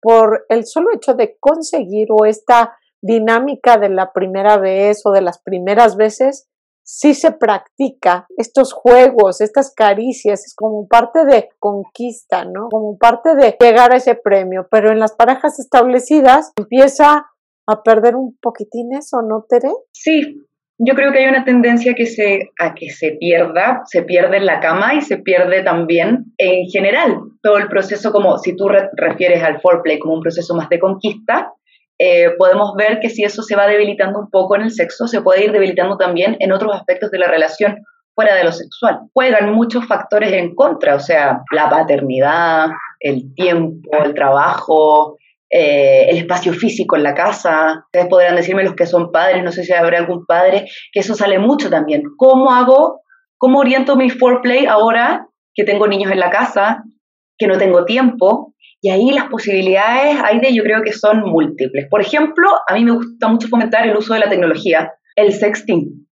por 0.00 0.44
el 0.48 0.66
solo 0.66 0.88
hecho 0.94 1.14
de 1.14 1.36
conseguir 1.40 2.08
o 2.10 2.26
esta 2.26 2.76
dinámica 3.02 3.76
de 3.76 3.88
la 3.88 4.12
primera 4.12 4.58
vez 4.58 5.02
o 5.04 5.12
de 5.12 5.20
las 5.20 5.42
primeras 5.42 5.96
veces, 5.96 6.48
sí 6.84 7.14
se 7.14 7.32
practica 7.32 8.26
estos 8.36 8.72
juegos, 8.72 9.40
estas 9.40 9.72
caricias, 9.74 10.44
es 10.44 10.54
como 10.54 10.86
parte 10.86 11.24
de 11.24 11.48
conquista, 11.58 12.44
¿no? 12.44 12.68
Como 12.70 12.98
parte 12.98 13.34
de 13.34 13.56
llegar 13.58 13.92
a 13.92 13.96
ese 13.96 14.14
premio, 14.14 14.68
pero 14.70 14.92
en 14.92 15.00
las 15.00 15.14
parejas 15.14 15.58
establecidas 15.58 16.52
empieza 16.56 17.26
a 17.66 17.82
perder 17.82 18.14
un 18.14 18.36
poquitín 18.40 18.94
eso, 18.94 19.22
¿no, 19.22 19.46
Tere? 19.48 19.72
Sí, 19.92 20.44
yo 20.78 20.94
creo 20.94 21.12
que 21.12 21.20
hay 21.20 21.26
una 21.26 21.44
tendencia 21.44 21.94
que 21.94 22.06
se, 22.06 22.50
a 22.58 22.74
que 22.74 22.90
se 22.90 23.12
pierda, 23.12 23.82
se 23.86 24.02
pierde 24.02 24.38
en 24.38 24.46
la 24.46 24.60
cama 24.60 24.94
y 24.94 25.00
se 25.00 25.18
pierde 25.18 25.62
también 25.62 26.26
en 26.36 26.66
general 26.68 27.20
todo 27.42 27.58
el 27.58 27.68
proceso, 27.68 28.12
como 28.12 28.38
si 28.38 28.56
tú 28.56 28.68
refieres 28.96 29.42
al 29.42 29.60
foreplay 29.60 29.98
como 29.98 30.14
un 30.14 30.20
proceso 30.20 30.54
más 30.54 30.68
de 30.68 30.80
conquista, 30.80 31.52
eh, 31.98 32.30
podemos 32.38 32.74
ver 32.76 33.00
que 33.00 33.10
si 33.10 33.24
eso 33.24 33.42
se 33.42 33.56
va 33.56 33.66
debilitando 33.66 34.18
un 34.18 34.30
poco 34.30 34.56
en 34.56 34.62
el 34.62 34.70
sexo, 34.70 35.06
se 35.06 35.22
puede 35.22 35.44
ir 35.44 35.52
debilitando 35.52 35.96
también 35.96 36.36
en 36.40 36.52
otros 36.52 36.74
aspectos 36.74 37.10
de 37.10 37.18
la 37.18 37.28
relación 37.28 37.76
fuera 38.14 38.34
de 38.34 38.44
lo 38.44 38.52
sexual. 38.52 39.00
Juegan 39.12 39.52
muchos 39.52 39.86
factores 39.86 40.32
en 40.32 40.54
contra, 40.54 40.94
o 40.94 41.00
sea, 41.00 41.42
la 41.52 41.68
paternidad, 41.68 42.68
el 43.00 43.34
tiempo, 43.34 43.90
el 44.04 44.14
trabajo, 44.14 45.16
eh, 45.50 46.06
el 46.08 46.18
espacio 46.18 46.52
físico 46.52 46.96
en 46.96 47.02
la 47.02 47.14
casa. 47.14 47.84
Ustedes 47.86 48.06
podrán 48.08 48.36
decirme 48.36 48.64
los 48.64 48.74
que 48.74 48.86
son 48.86 49.12
padres, 49.12 49.42
no 49.42 49.52
sé 49.52 49.64
si 49.64 49.72
habrá 49.72 49.98
algún 49.98 50.26
padre, 50.26 50.66
que 50.92 51.00
eso 51.00 51.14
sale 51.14 51.38
mucho 51.38 51.70
también. 51.70 52.02
¿Cómo 52.16 52.52
hago, 52.52 53.02
cómo 53.38 53.60
oriento 53.60 53.96
mi 53.96 54.10
foreplay 54.10 54.66
ahora 54.66 55.26
que 55.54 55.64
tengo 55.64 55.86
niños 55.86 56.10
en 56.10 56.20
la 56.20 56.30
casa, 56.30 56.82
que 57.38 57.46
no 57.46 57.58
tengo 57.58 57.84
tiempo, 57.84 58.53
y 58.84 58.90
ahí 58.90 59.12
las 59.12 59.30
posibilidades, 59.30 60.18
de 60.42 60.54
yo 60.54 60.62
creo 60.62 60.82
que 60.82 60.92
son 60.92 61.22
múltiples. 61.22 61.88
Por 61.88 62.02
ejemplo, 62.02 62.46
a 62.68 62.74
mí 62.74 62.84
me 62.84 62.90
gusta 62.90 63.28
mucho 63.28 63.48
fomentar 63.48 63.88
el 63.88 63.96
uso 63.96 64.12
de 64.12 64.20
la 64.20 64.28
tecnología, 64.28 64.92
el 65.16 65.32
sexting. 65.32 66.06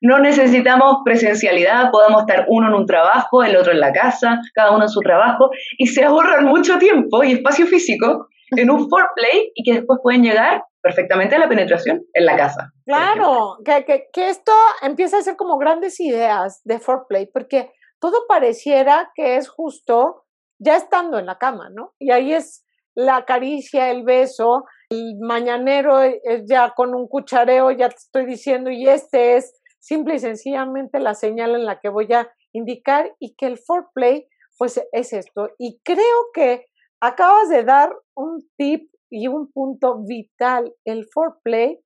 No 0.00 0.20
necesitamos 0.20 0.98
presencialidad, 1.04 1.90
podemos 1.90 2.20
estar 2.20 2.46
uno 2.46 2.68
en 2.68 2.74
un 2.74 2.86
trabajo, 2.86 3.42
el 3.42 3.56
otro 3.56 3.72
en 3.72 3.80
la 3.80 3.92
casa, 3.92 4.38
cada 4.54 4.70
uno 4.70 4.84
en 4.84 4.88
su 4.88 5.00
trabajo, 5.00 5.50
y 5.78 5.88
se 5.88 6.04
ahorran 6.04 6.44
mucho 6.44 6.78
tiempo 6.78 7.24
y 7.24 7.32
espacio 7.32 7.66
físico 7.66 8.28
en 8.52 8.70
un 8.70 8.88
foreplay 8.88 9.50
y 9.52 9.64
que 9.64 9.78
después 9.78 9.98
pueden 10.04 10.22
llegar 10.22 10.62
perfectamente 10.80 11.34
a 11.34 11.40
la 11.40 11.48
penetración 11.48 12.02
en 12.14 12.24
la 12.24 12.36
casa. 12.36 12.70
Claro, 12.86 13.56
que, 13.64 13.84
que, 13.84 14.04
que, 14.12 14.28
esto 14.28 14.52
empieza 14.80 15.18
a 15.18 15.22
ser 15.22 15.34
como 15.34 15.58
grandes 15.58 15.98
ideas 15.98 16.60
de 16.62 16.78
foreplay, 16.78 17.26
porque 17.26 17.72
todo 17.98 18.26
pareciera 18.28 19.10
que 19.16 19.34
es 19.34 19.48
justo 19.48 20.22
ya 20.60 20.76
estando 20.76 21.18
en 21.18 21.26
la 21.26 21.38
cama, 21.38 21.70
¿no? 21.70 21.94
Y 21.98 22.12
ahí 22.12 22.32
es 22.32 22.64
la 22.94 23.24
caricia, 23.24 23.90
el 23.90 24.04
beso, 24.04 24.64
el 24.90 25.16
mañanero 25.20 26.00
es 26.02 26.44
ya 26.46 26.72
con 26.76 26.94
un 26.94 27.08
cuchareo, 27.08 27.70
ya 27.70 27.88
te 27.88 27.96
estoy 27.96 28.26
diciendo, 28.26 28.70
y 28.70 28.88
este 28.88 29.36
es 29.36 29.60
simple 29.78 30.16
y 30.16 30.18
sencillamente 30.18 31.00
la 31.00 31.14
señal 31.14 31.54
en 31.54 31.64
la 31.64 31.80
que 31.80 31.88
voy 31.88 32.12
a 32.12 32.30
indicar 32.52 33.14
y 33.18 33.34
que 33.36 33.46
el 33.46 33.58
foreplay, 33.58 34.26
pues 34.58 34.80
es 34.92 35.12
esto. 35.12 35.48
Y 35.58 35.80
creo 35.82 36.26
que 36.34 36.66
acabas 37.00 37.48
de 37.48 37.64
dar 37.64 37.96
un 38.14 38.46
tip 38.56 38.90
y 39.08 39.28
un 39.28 39.50
punto 39.50 40.02
vital. 40.04 40.74
El 40.84 41.06
foreplay 41.12 41.80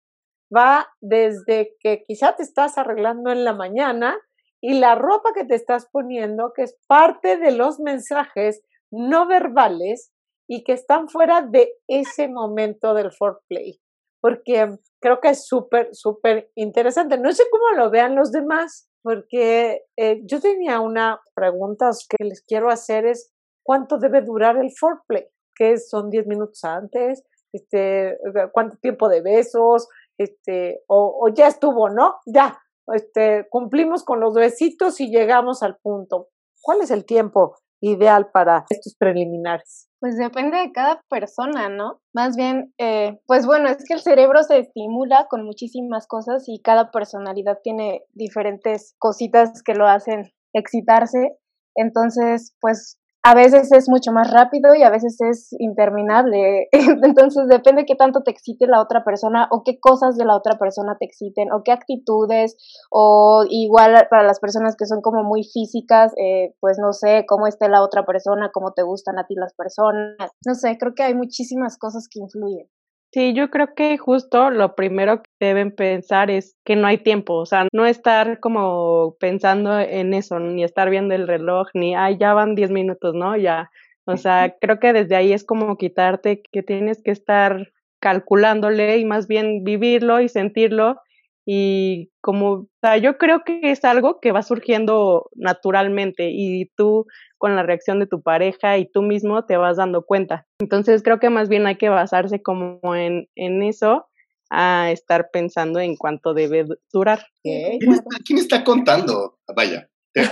va 0.54 0.88
desde 1.00 1.76
que 1.81 2.02
quizá 2.07 2.35
te 2.35 2.43
estás 2.43 2.76
arreglando 2.78 3.31
en 3.31 3.45
la 3.45 3.52
mañana 3.52 4.19
y 4.66 4.78
la 4.78 4.94
ropa 4.94 5.35
que 5.35 5.44
te 5.44 5.56
estás 5.56 5.90
poniendo, 5.92 6.54
que 6.54 6.62
es 6.62 6.75
parte 6.87 7.37
de 7.37 7.50
los 7.50 7.80
mensajes 7.80 8.62
no 8.90 9.26
verbales 9.28 10.11
y 10.49 10.64
que 10.64 10.73
están 10.73 11.11
fuera 11.11 11.42
de 11.42 11.75
ese 11.87 12.28
momento 12.28 12.94
del 12.94 13.12
foreplay, 13.12 13.78
porque 14.23 14.78
creo 15.02 15.21
que 15.21 15.28
es 15.28 15.47
súper, 15.47 15.90
súper 15.92 16.50
interesante. 16.54 17.18
No 17.18 17.30
sé 17.33 17.42
cómo 17.50 17.76
lo 17.76 17.90
vean 17.90 18.16
los 18.16 18.33
demás, 18.33 18.88
porque 19.02 19.83
eh, 19.99 20.23
yo 20.25 20.40
tenía 20.40 20.80
una 20.80 21.21
pregunta 21.35 21.90
que 22.09 22.25
les 22.25 22.40
quiero 22.40 22.71
hacer 22.71 23.04
es, 23.04 23.35
¿cuánto 23.62 23.99
debe 23.99 24.23
durar 24.23 24.56
el 24.56 24.73
foreplay? 24.73 25.26
¿Qué 25.54 25.76
son 25.76 26.09
10 26.09 26.26
minutos 26.26 26.64
antes? 26.64 27.23
Este, 27.52 28.16
¿Cuánto 28.50 28.78
tiempo 28.78 29.11
de 29.11 29.21
besos? 29.21 29.88
Este, 30.16 30.83
o, 30.87 31.18
o 31.21 31.35
ya 31.35 31.49
estuvo, 31.49 31.90
¿no? 31.90 32.14
Ya, 32.25 32.59
este, 32.93 33.47
cumplimos 33.50 34.05
con 34.05 34.21
los 34.21 34.35
besitos 34.35 35.00
y 35.00 35.11
llegamos 35.11 35.62
al 35.62 35.76
punto. 35.83 36.29
¿Cuál 36.62 36.81
es 36.83 36.91
el 36.91 37.05
tiempo 37.05 37.57
ideal 37.81 38.31
para 38.33 38.64
estos 38.71 38.95
preliminares? 38.97 39.88
Pues 40.00 40.17
depende 40.17 40.59
de 40.59 40.73
cada 40.73 41.00
persona, 41.09 41.69
¿no? 41.69 42.00
Más 42.14 42.37
bien, 42.37 42.73
eh, 42.79 43.21
pues 43.26 43.47
bueno, 43.47 43.69
es 43.69 43.85
que 43.87 43.95
el 43.95 44.00
cerebro 44.00 44.43
se 44.43 44.59
estimula 44.59 45.26
con 45.29 45.45
muchísimas 45.45 46.07
cosas 46.07 46.45
y 46.47 46.61
cada 46.62 46.91
personalidad 46.91 47.59
tiene 47.62 48.03
diferentes 48.12 48.95
cositas 48.99 49.62
que 49.62 49.75
lo 49.75 49.87
hacen 49.87 50.33
excitarse. 50.55 51.37
Entonces, 51.75 52.55
pues 52.61 52.99
a 53.26 53.35
veces 53.35 53.73
es 53.73 53.88
mucho 53.88 54.12
más 54.12 54.31
rápido 54.31 54.75
y 54.75 54.83
a 54.83 54.90
veces 54.90 55.16
es 55.23 55.57
interminable. 55.59 56.69
Entonces 56.73 57.49
depende 57.49 57.83
de 57.83 57.87
qué 57.87 57.95
tanto 57.95 58.21
te 58.23 58.31
excite 58.31 58.66
la 58.66 58.83
otra 58.83 59.02
persona 59.02 59.49
o 59.50 59.62
qué 59.64 59.81
cosas 59.81 60.16
de 60.16 60.26
la 60.26 60.37
otra 60.37 60.59
persona 60.59 60.97
te 60.99 61.07
exciten 61.07 61.50
o 61.50 61.62
qué 61.64 61.73
actitudes 61.73 62.54
o 62.90 63.45
igual 63.49 64.09
para 64.11 64.25
las 64.25 64.40
personas 64.40 64.76
que 64.76 64.85
son 64.85 65.00
como 65.00 65.25
muy 65.25 65.43
físicas, 65.43 66.12
eh, 66.19 66.54
pues 66.61 66.78
no 66.78 66.93
sé 66.93 67.25
cómo 67.26 67.47
esté 67.47 67.71
la 67.71 67.83
otra 67.83 68.04
persona, 68.04 68.50
cómo 68.52 68.73
te 68.73 68.83
gustan 68.83 69.19
a 69.19 69.26
ti 69.26 69.35
las 69.37 69.54
personas. 69.54 70.31
No 70.47 70.54
sé, 70.54 70.76
creo 70.78 70.95
que 70.95 71.04
hay 71.04 71.14
muchísimas 71.14 71.78
cosas 71.78 72.09
que 72.11 72.21
influyen. 72.21 72.69
Sí, 73.14 73.33
yo 73.33 73.49
creo 73.49 73.75
que 73.75 73.97
justo 73.97 74.50
lo 74.50 74.75
primero 74.75 75.23
deben 75.41 75.75
pensar 75.75 76.31
es 76.31 76.57
que 76.64 76.76
no 76.76 76.87
hay 76.87 76.99
tiempo, 76.99 77.35
o 77.35 77.47
sea, 77.47 77.69
no 77.73 77.87
estar 77.87 78.41
como 78.41 79.17
pensando 79.19 79.79
en 79.81 80.14
eso, 80.14 80.38
ni 80.38 80.64
estar 80.64 80.91
viendo 80.91 81.14
el 81.14 81.29
reloj, 81.29 81.69
ni, 81.75 81.95
ay, 81.95 82.17
ya 82.19 82.35
van 82.35 82.55
10 82.55 82.71
minutos, 82.71 83.14
¿no? 83.14 83.37
Ya, 83.37 83.71
o 84.07 84.17
sea, 84.17 84.55
creo 84.61 84.79
que 84.81 84.93
desde 84.93 85.17
ahí 85.17 85.33
es 85.33 85.45
como 85.45 85.76
quitarte 85.76 86.43
que 86.53 86.62
tienes 86.62 87.03
que 87.03 87.11
estar 87.11 87.73
calculándole 88.00 88.99
y 88.99 89.05
más 89.05 89.26
bien 89.29 89.64
vivirlo 89.64 90.21
y 90.21 90.29
sentirlo 90.29 91.00
y 91.47 92.11
como, 92.21 92.50
o 92.53 92.69
sea, 92.81 92.97
yo 92.97 93.19
creo 93.19 93.43
que 93.45 93.61
es 93.71 93.85
algo 93.85 94.19
que 94.21 94.33
va 94.33 94.43
surgiendo 94.43 95.29
naturalmente 95.35 96.31
y 96.31 96.67
tú 96.76 97.07
con 97.38 97.55
la 97.57 97.62
reacción 97.62 97.99
de 98.00 98.07
tu 98.07 98.23
pareja 98.23 98.79
y 98.79 98.91
tú 98.91 99.03
mismo 99.03 99.45
te 99.45 99.59
vas 99.59 99.76
dando 99.76 100.05
cuenta. 100.05 100.47
Entonces 100.59 101.03
creo 101.03 101.19
que 101.19 101.29
más 101.29 101.49
bien 101.49 101.67
hay 101.67 101.76
que 101.76 101.91
basarse 101.91 102.43
como 102.43 102.81
en, 102.95 103.29
en 103.35 103.62
eso 103.62 104.07
a 104.50 104.90
estar 104.90 105.30
pensando 105.32 105.80
en 105.80 105.96
cuánto 105.96 106.34
debe 106.34 106.64
durar. 106.92 107.26
¿Quién 107.42 108.38
está, 108.38 108.64
contando? 108.64 109.38
Vaya. 109.54 109.88
Te, 110.12 110.22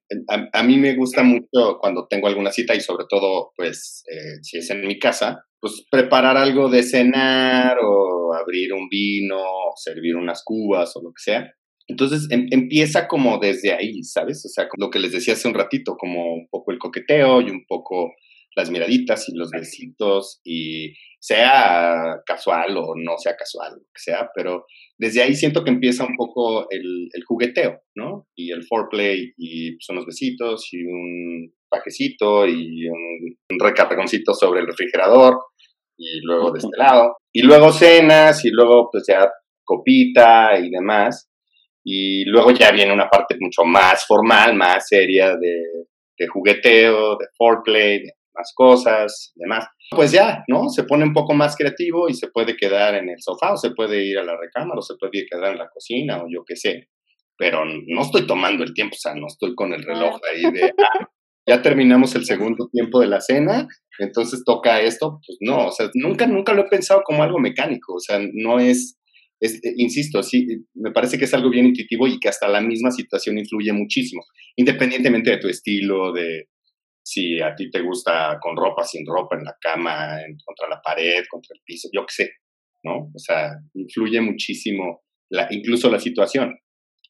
A, 0.52 0.62
mí 0.62 0.78
me 0.78 0.94
gusta 0.94 1.22
mucho 1.22 1.78
cuando 1.80 2.06
tengo 2.08 2.28
alguna 2.28 2.52
cita 2.52 2.74
y 2.74 2.80
sobre 2.80 3.04
todo, 3.08 3.52
pues, 3.56 4.04
eh, 4.10 4.42
si 4.42 4.58
es 4.58 4.70
en 4.70 4.86
mi 4.86 4.98
casa, 4.98 5.44
pues 5.60 5.84
preparar 5.90 6.36
algo 6.36 6.68
de 6.68 6.82
cenar 6.82 7.78
o 7.82 8.32
abrir 8.34 8.72
un 8.72 8.88
vino, 8.88 9.42
servir 9.76 10.16
unas 10.16 10.42
cubas 10.44 10.94
o 10.96 11.02
lo 11.02 11.10
que 11.10 11.22
sea. 11.22 11.52
Entonces 11.88 12.26
em, 12.30 12.46
empieza 12.50 13.06
como 13.06 13.38
desde 13.38 13.72
ahí, 13.72 14.02
¿sabes? 14.02 14.44
O 14.44 14.48
sea, 14.48 14.68
lo 14.76 14.90
que 14.90 14.98
les 14.98 15.12
decía 15.12 15.34
hace 15.34 15.48
un 15.48 15.54
ratito, 15.54 15.96
como 15.96 16.34
un 16.34 16.48
poco 16.50 16.72
el 16.72 16.78
coqueteo 16.78 17.40
y 17.40 17.50
un 17.50 17.64
poco 17.66 18.12
las 18.56 18.70
miraditas 18.70 19.28
y 19.28 19.36
los 19.36 19.50
besitos 19.50 20.40
y 20.42 20.94
sea 21.20 22.22
casual 22.25 22.76
o 22.78 22.94
no 22.96 23.18
sea 23.18 23.36
casual, 23.36 23.72
lo 23.75 23.80
que 23.92 24.00
sea, 24.00 24.30
pero 24.34 24.64
desde 24.98 25.22
ahí 25.22 25.34
siento 25.34 25.62
que 25.62 25.70
empieza 25.70 26.06
un 26.06 26.16
poco 26.16 26.66
el, 26.70 27.10
jugueteo, 27.26 27.80
¿no? 27.94 28.26
Y 28.34 28.52
el 28.52 28.64
foreplay 28.64 29.34
y 29.36 29.76
son 29.80 29.96
los 29.96 30.06
besitos 30.06 30.68
y 30.72 30.82
un 30.84 31.52
pajecito 31.68 32.46
y 32.46 32.88
un, 32.88 33.36
un 33.50 33.60
recargoncito 33.60 34.32
sobre 34.32 34.60
el 34.60 34.66
refrigerador 34.66 35.38
y 35.98 36.20
luego 36.22 36.50
de 36.52 36.58
este 36.58 36.76
lado. 36.78 37.16
Y 37.32 37.42
luego 37.42 37.72
cenas 37.72 38.44
y 38.44 38.50
luego 38.50 38.88
pues 38.90 39.04
ya 39.06 39.30
copita 39.64 40.58
y 40.58 40.70
demás. 40.70 41.28
Y 41.84 42.25
luego 42.25 42.50
ya 42.52 42.72
viene 42.72 42.92
una 42.92 43.08
parte 43.08 43.36
mucho 43.38 43.64
más 43.64 44.06
formal, 44.06 44.54
más 44.54 44.88
seria 44.88 45.36
de, 45.36 45.62
de 46.18 46.26
jugueteo, 46.26 47.16
de 47.16 47.26
foreplay, 47.36 48.02
de 48.02 48.12
más 48.36 48.52
cosas 48.54 49.32
demás. 49.34 49.66
Pues 49.90 50.12
ya, 50.12 50.44
¿no? 50.48 50.68
Se 50.68 50.84
pone 50.84 51.04
un 51.04 51.12
poco 51.12 51.34
más 51.34 51.56
creativo 51.56 52.08
y 52.08 52.14
se 52.14 52.28
puede 52.28 52.56
quedar 52.56 52.94
en 52.94 53.08
el 53.08 53.20
sofá 53.20 53.52
o 53.52 53.56
se 53.56 53.70
puede 53.70 54.04
ir 54.04 54.18
a 54.18 54.24
la 54.24 54.36
recámara 54.36 54.78
o 54.78 54.82
se 54.82 54.94
puede 54.96 55.26
quedar 55.26 55.52
en 55.52 55.58
la 55.58 55.68
cocina 55.68 56.22
o 56.22 56.26
yo 56.28 56.44
qué 56.44 56.56
sé. 56.56 56.88
Pero 57.38 57.64
no 57.64 58.02
estoy 58.02 58.26
tomando 58.26 58.64
el 58.64 58.72
tiempo, 58.72 58.94
o 58.96 58.98
sea, 58.98 59.14
no 59.14 59.26
estoy 59.26 59.54
con 59.54 59.72
el 59.72 59.82
reloj 59.82 60.18
ahí 60.32 60.50
de, 60.52 60.72
ah, 60.78 61.08
ya 61.46 61.60
terminamos 61.62 62.14
el 62.14 62.24
segundo 62.24 62.68
tiempo 62.72 63.00
de 63.00 63.08
la 63.08 63.20
cena, 63.20 63.68
entonces 63.98 64.42
toca 64.44 64.80
esto. 64.80 65.20
Pues 65.26 65.38
no, 65.40 65.66
o 65.66 65.72
sea, 65.72 65.90
nunca, 65.94 66.26
nunca 66.26 66.54
lo 66.54 66.62
he 66.62 66.68
pensado 66.68 67.02
como 67.04 67.22
algo 67.22 67.38
mecánico, 67.38 67.94
o 67.94 68.00
sea, 68.00 68.18
no 68.32 68.58
es 68.58 68.98
es, 69.40 69.56
eh, 69.64 69.74
insisto, 69.76 70.22
sí, 70.22 70.46
me 70.74 70.92
parece 70.92 71.18
que 71.18 71.26
es 71.26 71.34
algo 71.34 71.50
bien 71.50 71.66
intuitivo 71.66 72.06
y 72.06 72.18
que 72.18 72.28
hasta 72.28 72.48
la 72.48 72.60
misma 72.60 72.90
situación 72.90 73.38
influye 73.38 73.72
muchísimo, 73.72 74.22
independientemente 74.56 75.30
de 75.30 75.38
tu 75.38 75.48
estilo, 75.48 76.12
de 76.12 76.48
si 77.06 77.40
a 77.40 77.54
ti 77.54 77.70
te 77.70 77.82
gusta 77.82 78.36
con 78.42 78.56
ropa, 78.56 78.82
sin 78.82 79.06
ropa, 79.06 79.36
en 79.36 79.44
la 79.44 79.56
cama, 79.60 80.18
contra 80.44 80.68
la 80.68 80.82
pared, 80.82 81.22
contra 81.30 81.54
el 81.54 81.60
piso, 81.64 81.88
yo 81.92 82.04
qué 82.04 82.12
sé, 82.12 82.30
¿no? 82.82 83.12
O 83.14 83.18
sea, 83.18 83.52
influye 83.75 84.20
muchísimo, 84.20 85.04
la, 85.30 85.46
incluso 85.50 85.88
la 85.88 86.00
situación. 86.00 86.58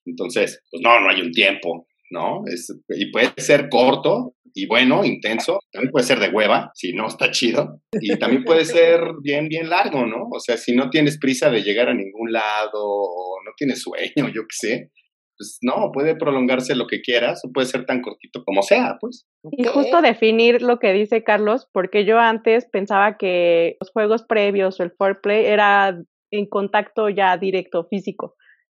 Entonces, 0.04 0.62
pues 0.70 0.82
no, 0.82 1.00
no 1.00 1.08
hay 1.08 1.22
un 1.22 1.32
tiempo, 1.32 1.88
¿no? 2.10 2.42
Es, 2.44 2.70
y 2.90 3.10
puede 3.10 3.32
ser 3.38 3.70
corto 3.70 4.36
y 4.52 4.66
bueno, 4.66 5.02
intenso, 5.02 5.60
también 5.72 5.90
puede 5.90 6.04
ser 6.04 6.20
de 6.20 6.28
hueva, 6.28 6.70
si 6.74 6.92
no 6.92 7.06
está 7.06 7.30
chido, 7.30 7.80
y 7.98 8.18
también 8.18 8.44
puede 8.44 8.64
ser 8.66 9.00
bien, 9.22 9.48
bien 9.48 9.70
largo, 9.70 10.04
¿no? 10.04 10.28
O 10.30 10.40
sea, 10.40 10.58
si 10.58 10.76
no 10.76 10.90
tienes 10.90 11.18
prisa 11.18 11.48
de 11.48 11.62
llegar 11.62 11.88
a 11.88 11.94
ningún 11.94 12.32
lado 12.32 12.82
o 12.84 13.38
no 13.42 13.52
tienes 13.56 13.80
sueño, 13.80 14.30
yo 14.34 14.42
qué 14.42 14.56
sé, 14.58 14.90
pues 15.36 15.58
no, 15.62 15.90
puede 15.92 16.16
prolongarse 16.16 16.74
lo 16.74 16.86
que 16.86 17.00
quieras 17.00 17.42
o 17.44 17.52
puede 17.52 17.66
ser 17.66 17.84
tan 17.84 18.02
cortito 18.02 18.42
como 18.44 18.62
sea, 18.62 18.96
pues. 19.00 19.26
Y 19.52 19.64
justo 19.64 20.02
definir 20.02 20.62
lo 20.62 20.78
que 20.78 20.92
dice 20.92 21.22
Carlos, 21.22 21.68
porque 21.72 22.04
yo 22.04 22.18
antes 22.18 22.66
pensaba 22.70 23.16
que 23.16 23.76
los 23.80 23.90
juegos 23.90 24.24
previos 24.24 24.80
o 24.80 24.82
el 24.82 24.92
foreplay 24.92 25.46
era 25.46 25.98
en 26.30 26.46
contacto 26.46 27.08
ya 27.08 27.36
directo, 27.36 27.86
físico. 27.88 28.34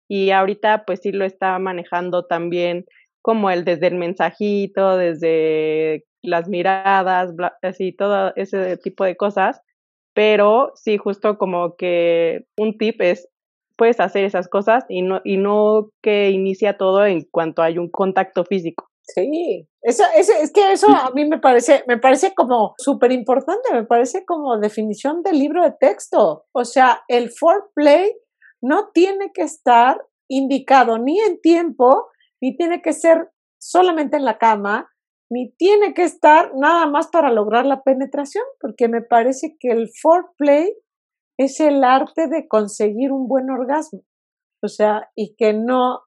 Y 0.10 0.32
ahorita 0.32 0.84
pues 0.86 1.00
sí 1.01 1.12
lo 1.12 1.25
está 1.25 1.58
manejando 1.60 2.25
también 2.25 2.86
como 3.22 3.50
el 3.50 3.63
desde 3.63 3.88
el 3.88 3.96
mensajito, 3.96 4.98
desde 4.98 6.06
las 6.24 6.48
miradas, 6.50 7.32
así 7.62 7.94
todo 7.94 8.34
ese 8.36 8.77
tipo 8.77 9.03
de 9.06 9.15
cosas. 9.15 9.62
Pero 10.13 10.74
sí, 10.75 10.98
justo 10.98 11.38
como 11.38 11.75
que 11.77 12.46
un 12.58 12.77
tip 12.77 13.01
es, 13.01 13.29
puedes 13.81 14.00
hacer 14.00 14.25
esas 14.25 14.48
cosas 14.48 14.85
y 14.89 15.01
no, 15.01 15.22
y 15.24 15.37
no 15.37 15.89
que 16.03 16.29
inicia 16.29 16.77
todo 16.77 17.03
en 17.03 17.25
cuanto 17.31 17.63
hay 17.63 17.79
un 17.79 17.89
contacto 17.89 18.46
físico. 18.46 18.87
Sí, 19.01 19.67
eso, 19.81 20.03
es 20.15 20.51
que 20.53 20.72
eso 20.72 20.85
a 20.87 21.09
mí 21.15 21.25
me 21.25 21.39
parece, 21.39 21.83
me 21.87 21.98
parece 21.98 22.35
como 22.35 22.75
súper 22.77 23.11
importante, 23.11 23.74
me 23.74 23.83
parece 23.83 24.24
como 24.24 24.59
definición 24.59 25.24
del 25.24 25.39
libro 25.39 25.63
de 25.63 25.72
texto. 25.72 26.46
O 26.51 26.63
sea, 26.63 27.01
el 27.07 27.31
foreplay 27.31 28.11
no 28.61 28.91
tiene 28.94 29.31
que 29.33 29.41
estar 29.41 30.05
indicado 30.29 31.00
ni 31.00 31.20
en 31.20 31.41
tiempo 31.41 32.05
ni 32.39 32.55
tiene 32.55 32.83
que 32.83 32.94
ser 32.94 33.31
solamente 33.59 34.15
en 34.15 34.25
la 34.25 34.37
cama, 34.37 34.91
ni 35.31 35.53
tiene 35.53 35.96
que 35.96 36.03
estar 36.03 36.51
nada 36.55 36.85
más 36.85 37.07
para 37.07 37.31
lograr 37.31 37.65
la 37.65 37.81
penetración, 37.81 38.44
porque 38.59 38.87
me 38.87 39.01
parece 39.01 39.57
que 39.59 39.72
el 39.72 39.89
foreplay 39.89 40.72
es 41.37 41.59
el 41.59 41.83
arte 41.83 42.27
de 42.27 42.48
conseguir 42.48 43.11
un 43.11 43.27
buen 43.27 43.50
orgasmo. 43.50 44.01
O 44.63 44.67
sea, 44.67 45.09
y 45.15 45.35
que 45.35 45.53
no, 45.53 46.01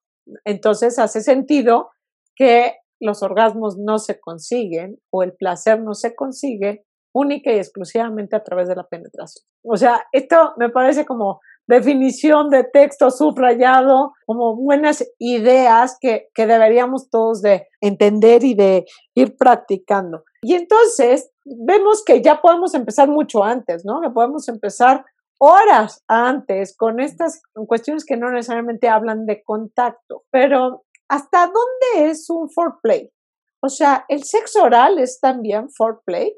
entonces 0.45 0.99
hace 0.99 1.21
sentido 1.21 1.91
que 2.37 2.75
los 3.01 3.23
orgasmos 3.23 3.77
no 3.79 3.99
se 3.99 4.21
consiguen 4.21 4.99
o 5.11 5.23
el 5.23 5.35
placer 5.35 5.81
no 5.83 5.95
se 5.95 6.15
consigue 6.15 6.85
única 7.15 7.53
y 7.53 7.59
exclusivamente 7.59 8.35
a 8.37 8.43
través 8.43 8.69
de 8.69 8.77
la 8.77 8.87
penetración. 8.87 9.45
O 9.65 9.77
sea, 9.77 10.05
esto 10.13 10.55
me 10.57 10.71
parece 10.71 11.05
como 11.07 11.41
definición 11.67 12.51
de 12.51 12.65
texto 12.65 13.11
subrayado, 13.11 14.13
como 14.27 14.57
buenas 14.57 15.05
ideas 15.19 15.97
que, 16.01 16.29
que 16.35 16.47
deberíamos 16.47 17.09
todos 17.11 17.41
de 17.41 17.69
entender 17.81 18.45
y 18.45 18.55
de 18.55 18.85
ir 19.15 19.37
practicando. 19.37 20.25
Y 20.43 20.55
entonces 20.55 21.31
vemos 21.45 22.03
que 22.05 22.21
ya 22.21 22.41
podemos 22.41 22.75
empezar 22.75 23.09
mucho 23.09 23.43
antes, 23.43 23.85
¿no? 23.85 24.01
Que 24.03 24.11
podemos 24.11 24.49
empezar 24.49 25.05
horas 25.45 26.03
antes 26.09 26.75
con 26.77 27.01
estas 27.01 27.43
cuestiones 27.67 28.05
que 28.05 28.17
no 28.17 28.31
necesariamente 28.31 28.89
hablan 28.89 29.27
de 29.27 29.43
contacto, 29.45 30.25
pero 30.31 30.85
¿hasta 31.09 31.47
dónde 31.47 32.11
es 32.11 32.31
un 32.31 32.49
foreplay? 32.49 33.13
O 33.61 33.69
sea, 33.69 34.07
el 34.09 34.25
sexo 34.25 34.63
oral 34.63 34.99
es 34.99 35.21
también 35.21 35.69
foreplay. 35.71 36.35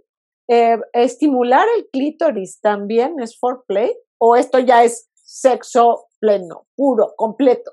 Eh, 0.49 0.79
estimular 0.93 1.67
el 1.77 1.89
clítoris 1.91 2.61
también 2.61 3.21
es 3.21 3.39
foreplay 3.39 3.97
o 4.19 4.35
esto 4.35 4.59
ya 4.59 4.83
es 4.83 5.09
sexo 5.15 6.07
pleno, 6.21 6.67
puro, 6.77 7.15
completo, 7.17 7.73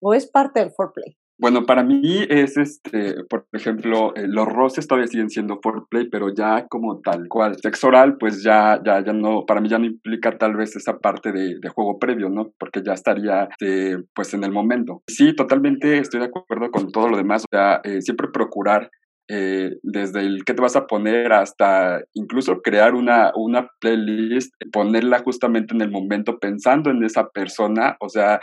o 0.00 0.14
es 0.14 0.26
parte 0.26 0.60
del 0.60 0.72
foreplay? 0.72 1.16
Bueno, 1.42 1.66
para 1.66 1.82
mí 1.82 2.24
es 2.28 2.56
este, 2.56 3.24
por 3.28 3.46
ejemplo, 3.52 4.14
eh, 4.14 4.28
los 4.28 4.46
roces 4.46 4.86
todavía 4.86 5.08
siguen 5.08 5.28
siendo 5.28 5.58
foreplay, 5.60 6.08
pero 6.08 6.32
ya 6.32 6.68
como 6.68 7.00
tal 7.00 7.26
cual. 7.26 7.56
Sexo 7.60 7.88
oral, 7.88 8.16
pues 8.16 8.44
ya, 8.44 8.80
ya, 8.84 9.04
ya 9.04 9.12
no, 9.12 9.44
para 9.44 9.60
mí 9.60 9.68
ya 9.68 9.80
no 9.80 9.86
implica 9.86 10.38
tal 10.38 10.54
vez 10.54 10.76
esa 10.76 11.00
parte 11.00 11.32
de, 11.32 11.58
juego 11.74 11.98
previo, 11.98 12.28
¿no? 12.28 12.52
Porque 12.60 12.80
ya 12.86 12.92
estaría, 12.92 13.48
eh, 13.60 13.96
pues 14.14 14.34
en 14.34 14.44
el 14.44 14.52
momento. 14.52 15.02
Sí, 15.08 15.34
totalmente 15.34 15.98
estoy 15.98 16.20
de 16.20 16.26
acuerdo 16.26 16.70
con 16.70 16.92
todo 16.92 17.08
lo 17.08 17.16
demás. 17.16 17.42
O 17.42 17.48
sea, 17.50 17.80
eh, 17.82 18.02
siempre 18.02 18.28
procurar 18.32 18.88
eh, 19.28 19.78
desde 19.82 20.20
el 20.20 20.44
que 20.44 20.54
te 20.54 20.62
vas 20.62 20.76
a 20.76 20.86
poner 20.86 21.32
hasta 21.32 22.02
incluso 22.14 22.60
crear 22.60 22.94
una, 22.94 23.32
una 23.34 23.66
playlist, 23.80 24.54
ponerla 24.72 25.20
justamente 25.24 25.74
en 25.74 25.80
el 25.80 25.90
momento 25.90 26.38
pensando 26.38 26.90
en 26.90 27.02
esa 27.02 27.28
persona, 27.30 27.96
o 27.98 28.08
sea, 28.08 28.40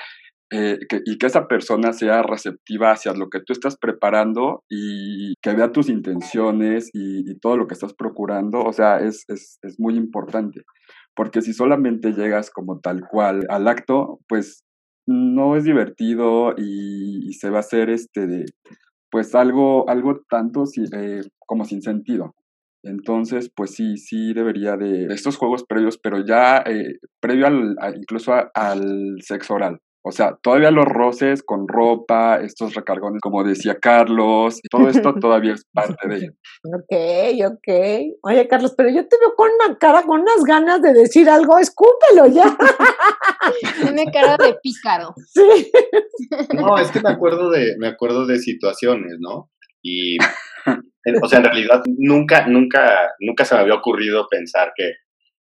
eh, 0.52 0.80
y 1.06 1.18
que 1.18 1.28
esa 1.28 1.48
persona 1.48 1.94
sea 1.94 2.24
receptiva 2.24 2.92
hacia 2.92 3.14
lo 3.14 3.30
que 3.30 3.40
tú 3.40 3.54
estás 3.54 3.78
preparando 3.78 4.64
y 4.70 5.36
que 5.42 5.54
vea 5.54 5.72
tus 5.72 5.90
intenciones 5.90 6.90
y, 6.94 7.38
todo 7.40 7.58
lo 7.58 7.68
que 7.68 7.74
estás 7.76 7.94
procurando, 7.94 8.62
o 8.62 8.74
sea, 8.74 9.00
es, 9.00 9.24
es, 9.28 9.60
es, 9.62 9.80
muy 9.80 9.96
importante. 9.96 10.64
Porque 11.16 11.42
si 11.42 11.54
solamente 11.54 12.12
llegas 12.14 12.50
como 12.50 12.80
tal 12.80 13.02
cual 13.08 13.46
al 13.50 13.68
acto, 13.68 14.20
pues 14.28 14.64
no 15.08 15.56
es 15.56 15.64
divertido 15.64 16.54
y, 16.58 17.30
y 17.30 17.34
se 17.34 17.50
va 17.50 17.58
a 17.58 17.62
hacer 17.62 17.90
este 17.90 18.28
de, 18.28 18.46
pues 19.12 19.36
algo, 19.36 19.90
algo 19.90 20.22
tanto 20.30 20.64
eh, 20.94 21.22
como 21.46 21.66
sin 21.66 21.82
sentido. 21.82 22.36
Entonces, 22.84 23.52
pues 23.54 23.72
sí, 23.76 23.98
sí 23.98 24.34
debería 24.34 24.78
de 24.78 25.08
estos 25.08 25.36
juegos 25.38 25.66
previos, 25.66 25.98
pero 25.98 26.24
ya 26.26 26.60
eh, 26.60 27.00
previo 27.20 27.48
al, 27.48 27.76
incluso 27.96 28.34
al 28.54 29.18
sexo 29.22 29.56
oral. 29.56 29.80
O 30.10 30.12
sea, 30.12 30.36
todavía 30.42 30.72
los 30.72 30.86
roces 30.86 31.44
con 31.44 31.68
ropa, 31.68 32.40
estos 32.42 32.74
recargones, 32.74 33.22
como 33.22 33.44
decía 33.44 33.78
Carlos, 33.80 34.60
todo 34.72 34.90
esto 34.90 35.14
todavía 35.22 35.54
es 35.54 35.66
parte 35.72 36.08
de 36.08 36.16
ello. 36.18 36.32
Ok, 36.64 37.54
ok. 37.54 38.18
Oye, 38.24 38.48
Carlos, 38.48 38.74
pero 38.76 38.90
yo 38.90 39.08
te 39.08 39.18
veo 39.20 39.36
con 39.36 39.50
una 39.52 39.78
cara, 39.78 40.02
con 40.02 40.22
unas 40.22 40.44
ganas 40.44 40.82
de 40.82 40.94
decir 40.94 41.30
algo, 41.30 41.60
escúpelo 41.60 42.26
ya. 42.26 42.58
Tiene 43.84 44.12
cara 44.12 44.36
de 44.38 44.56
pícaro. 44.62 45.14
Sí. 45.32 45.72
No, 46.54 46.78
es 46.78 46.92
que 46.92 47.02
me 47.02 47.12
acuerdo 47.12 47.50
de, 47.50 47.76
me 47.78 47.88
acuerdo 47.88 48.26
de 48.26 48.40
situaciones, 48.40 49.18
¿no? 49.20 49.50
Y, 49.82 50.18
o 51.22 51.28
sea, 51.28 51.40
en 51.40 51.46
realidad 51.46 51.82
nunca, 51.98 52.48
nunca, 52.48 53.12
nunca 53.20 53.46
se 53.46 53.56
me 53.56 53.62
había 53.62 53.76
ocurrido 53.76 54.28
pensar 54.30 54.74
que 54.76 54.94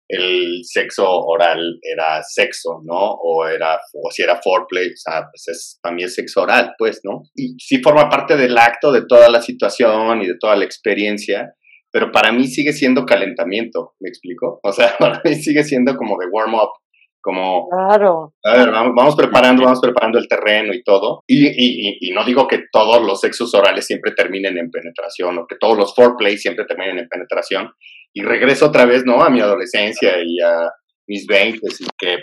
el 0.08 0.62
sexo 0.64 1.06
oral 1.06 1.78
era 1.82 2.22
sexo, 2.22 2.80
¿no? 2.84 3.12
O 3.22 3.46
era, 3.46 3.78
o 3.92 4.10
si 4.10 4.22
era 4.22 4.40
foreplay, 4.42 4.88
o 4.88 4.96
sea, 4.96 5.26
pues 5.30 5.48
es, 5.48 5.78
para 5.82 5.94
mí 5.94 6.02
es 6.02 6.14
sexo 6.14 6.42
oral, 6.42 6.74
pues, 6.78 7.00
¿no? 7.04 7.22
Y 7.34 7.56
sí 7.58 7.82
forma 7.82 8.08
parte 8.08 8.36
del 8.36 8.56
acto, 8.56 8.90
de 8.90 9.04
toda 9.06 9.28
la 9.28 9.42
situación 9.42 10.22
y 10.22 10.26
de 10.26 10.38
toda 10.40 10.56
la 10.56 10.64
experiencia, 10.64 11.54
pero 11.90 12.10
para 12.10 12.32
mí 12.32 12.46
sigue 12.46 12.72
siendo 12.72 13.04
calentamiento, 13.04 13.94
¿me 14.00 14.08
explico? 14.08 14.60
O 14.62 14.72
sea, 14.72 14.96
para 14.98 15.20
mí 15.24 15.34
sigue 15.34 15.62
siendo 15.64 15.96
como 15.96 16.16
de 16.18 16.26
warm 16.30 16.54
up, 16.54 16.70
como, 17.20 17.68
claro. 17.68 18.34
a 18.44 18.56
ver, 18.56 18.70
vamos, 18.70 18.92
vamos 18.96 19.16
preparando, 19.16 19.64
vamos 19.64 19.80
preparando 19.80 20.18
el 20.18 20.28
terreno 20.28 20.72
y 20.72 20.82
todo. 20.82 21.22
Y, 21.26 21.46
y, 21.46 21.98
y, 22.00 22.12
no 22.12 22.24
digo 22.24 22.46
que 22.46 22.64
todos 22.72 23.04
los 23.04 23.20
sexos 23.20 23.54
orales 23.54 23.86
siempre 23.86 24.12
terminen 24.12 24.56
en 24.58 24.70
penetración 24.70 25.38
o 25.38 25.46
que 25.46 25.56
todos 25.58 25.76
los 25.76 25.94
foreplay 25.94 26.38
siempre 26.38 26.64
terminen 26.64 26.98
en 26.98 27.08
penetración. 27.08 27.70
Y 28.14 28.22
regreso 28.22 28.66
otra 28.66 28.86
vez, 28.86 29.04
¿no? 29.04 29.22
A 29.22 29.30
mi 29.30 29.40
adolescencia 29.40 30.14
y 30.24 30.40
a 30.40 30.70
mis 31.06 31.26
20 31.26 31.58
y 31.80 31.86
que, 31.98 32.18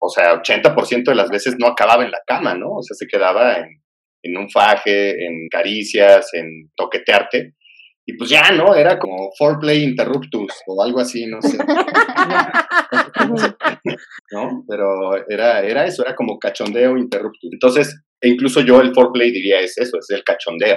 o 0.00 0.08
sea, 0.08 0.42
80% 0.42 1.04
de 1.04 1.14
las 1.14 1.30
veces 1.30 1.56
no 1.58 1.68
acababa 1.68 2.04
en 2.04 2.10
la 2.10 2.20
cama, 2.26 2.54
¿no? 2.54 2.70
O 2.76 2.82
sea, 2.82 2.94
se 2.94 3.06
quedaba 3.06 3.58
en, 3.58 3.82
en 4.22 4.36
un 4.36 4.50
faje, 4.50 5.24
en 5.24 5.48
caricias, 5.50 6.32
en 6.34 6.70
toquetearte. 6.76 7.54
Y 8.06 8.16
pues 8.18 8.28
ya, 8.28 8.50
¿no? 8.50 8.74
Era 8.74 8.98
como 8.98 9.30
foreplay 9.38 9.82
interruptus 9.82 10.52
o 10.66 10.82
algo 10.82 11.00
así, 11.00 11.26
no 11.26 11.40
sé. 11.40 11.56
¿No? 14.32 14.64
Pero 14.68 15.26
era, 15.28 15.62
era 15.62 15.86
eso, 15.86 16.02
era 16.04 16.14
como 16.14 16.38
cachondeo 16.38 16.98
interruptus. 16.98 17.50
Entonces, 17.50 17.98
e 18.20 18.28
incluso 18.28 18.60
yo 18.60 18.80
el 18.80 18.92
foreplay 18.92 19.30
diría 19.30 19.60
es 19.60 19.78
eso, 19.78 19.98
es 19.98 20.10
el 20.10 20.22
cachondeo. 20.22 20.76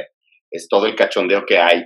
Es 0.50 0.68
todo 0.70 0.86
el 0.86 0.96
cachondeo 0.96 1.46
que 1.46 1.58
hay 1.58 1.86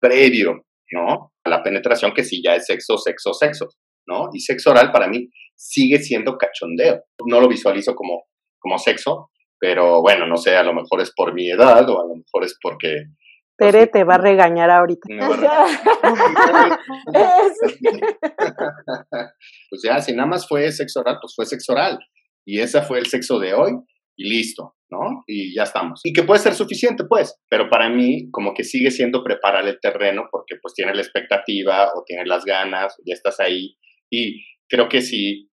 previo, 0.00 0.66
¿no? 0.90 1.32
A 1.44 1.50
la 1.50 1.62
penetración 1.62 2.12
que 2.12 2.24
sí 2.24 2.42
ya 2.44 2.56
es 2.56 2.66
sexo, 2.66 2.98
sexo, 2.98 3.32
sexo, 3.32 3.68
¿no? 4.08 4.30
Y 4.32 4.40
sexo 4.40 4.72
oral 4.72 4.90
para 4.90 5.06
mí 5.06 5.28
sigue 5.54 5.98
siendo 5.98 6.36
cachondeo. 6.36 7.04
No 7.26 7.40
lo 7.40 7.46
visualizo 7.48 7.94
como, 7.94 8.24
como 8.58 8.76
sexo, 8.78 9.30
pero 9.60 10.00
bueno, 10.00 10.26
no 10.26 10.36
sé, 10.36 10.56
a 10.56 10.64
lo 10.64 10.74
mejor 10.74 11.00
es 11.00 11.12
por 11.14 11.32
mi 11.34 11.48
edad 11.48 11.88
o 11.88 12.00
a 12.00 12.06
lo 12.06 12.16
mejor 12.16 12.44
es 12.44 12.56
porque 12.60 13.04
Tere 13.60 13.86
te 13.88 14.04
va 14.04 14.14
a 14.14 14.18
regañar 14.18 14.70
ahorita. 14.70 15.06
pues 19.70 19.82
ya, 19.84 20.00
si 20.00 20.14
nada 20.14 20.26
más 20.26 20.48
fue 20.48 20.72
sexo 20.72 21.00
oral, 21.00 21.18
pues 21.20 21.34
fue 21.36 21.44
sexo 21.44 21.72
oral. 21.72 21.98
Y 22.46 22.60
ese 22.60 22.80
fue 22.80 22.98
el 22.98 23.04
sexo 23.06 23.38
de 23.38 23.52
hoy 23.52 23.72
y 24.16 24.30
listo, 24.30 24.76
¿no? 24.90 25.22
Y 25.26 25.54
ya 25.54 25.64
estamos. 25.64 26.00
Y 26.04 26.14
que 26.14 26.22
puede 26.22 26.40
ser 26.40 26.54
suficiente, 26.54 27.04
pues, 27.04 27.38
pero 27.50 27.68
para 27.68 27.90
mí 27.90 28.30
como 28.30 28.54
que 28.54 28.64
sigue 28.64 28.90
siendo 28.90 29.22
preparar 29.22 29.68
el 29.68 29.78
terreno 29.78 30.22
porque 30.30 30.56
pues 30.60 30.72
tiene 30.74 30.94
la 30.94 31.02
expectativa 31.02 31.90
o 31.94 32.02
tiene 32.06 32.24
las 32.24 32.46
ganas, 32.46 32.96
ya 33.06 33.12
estás 33.12 33.40
ahí. 33.40 33.76
Y 34.10 34.42
creo 34.68 34.88
que 34.88 35.02
sí, 35.02 35.50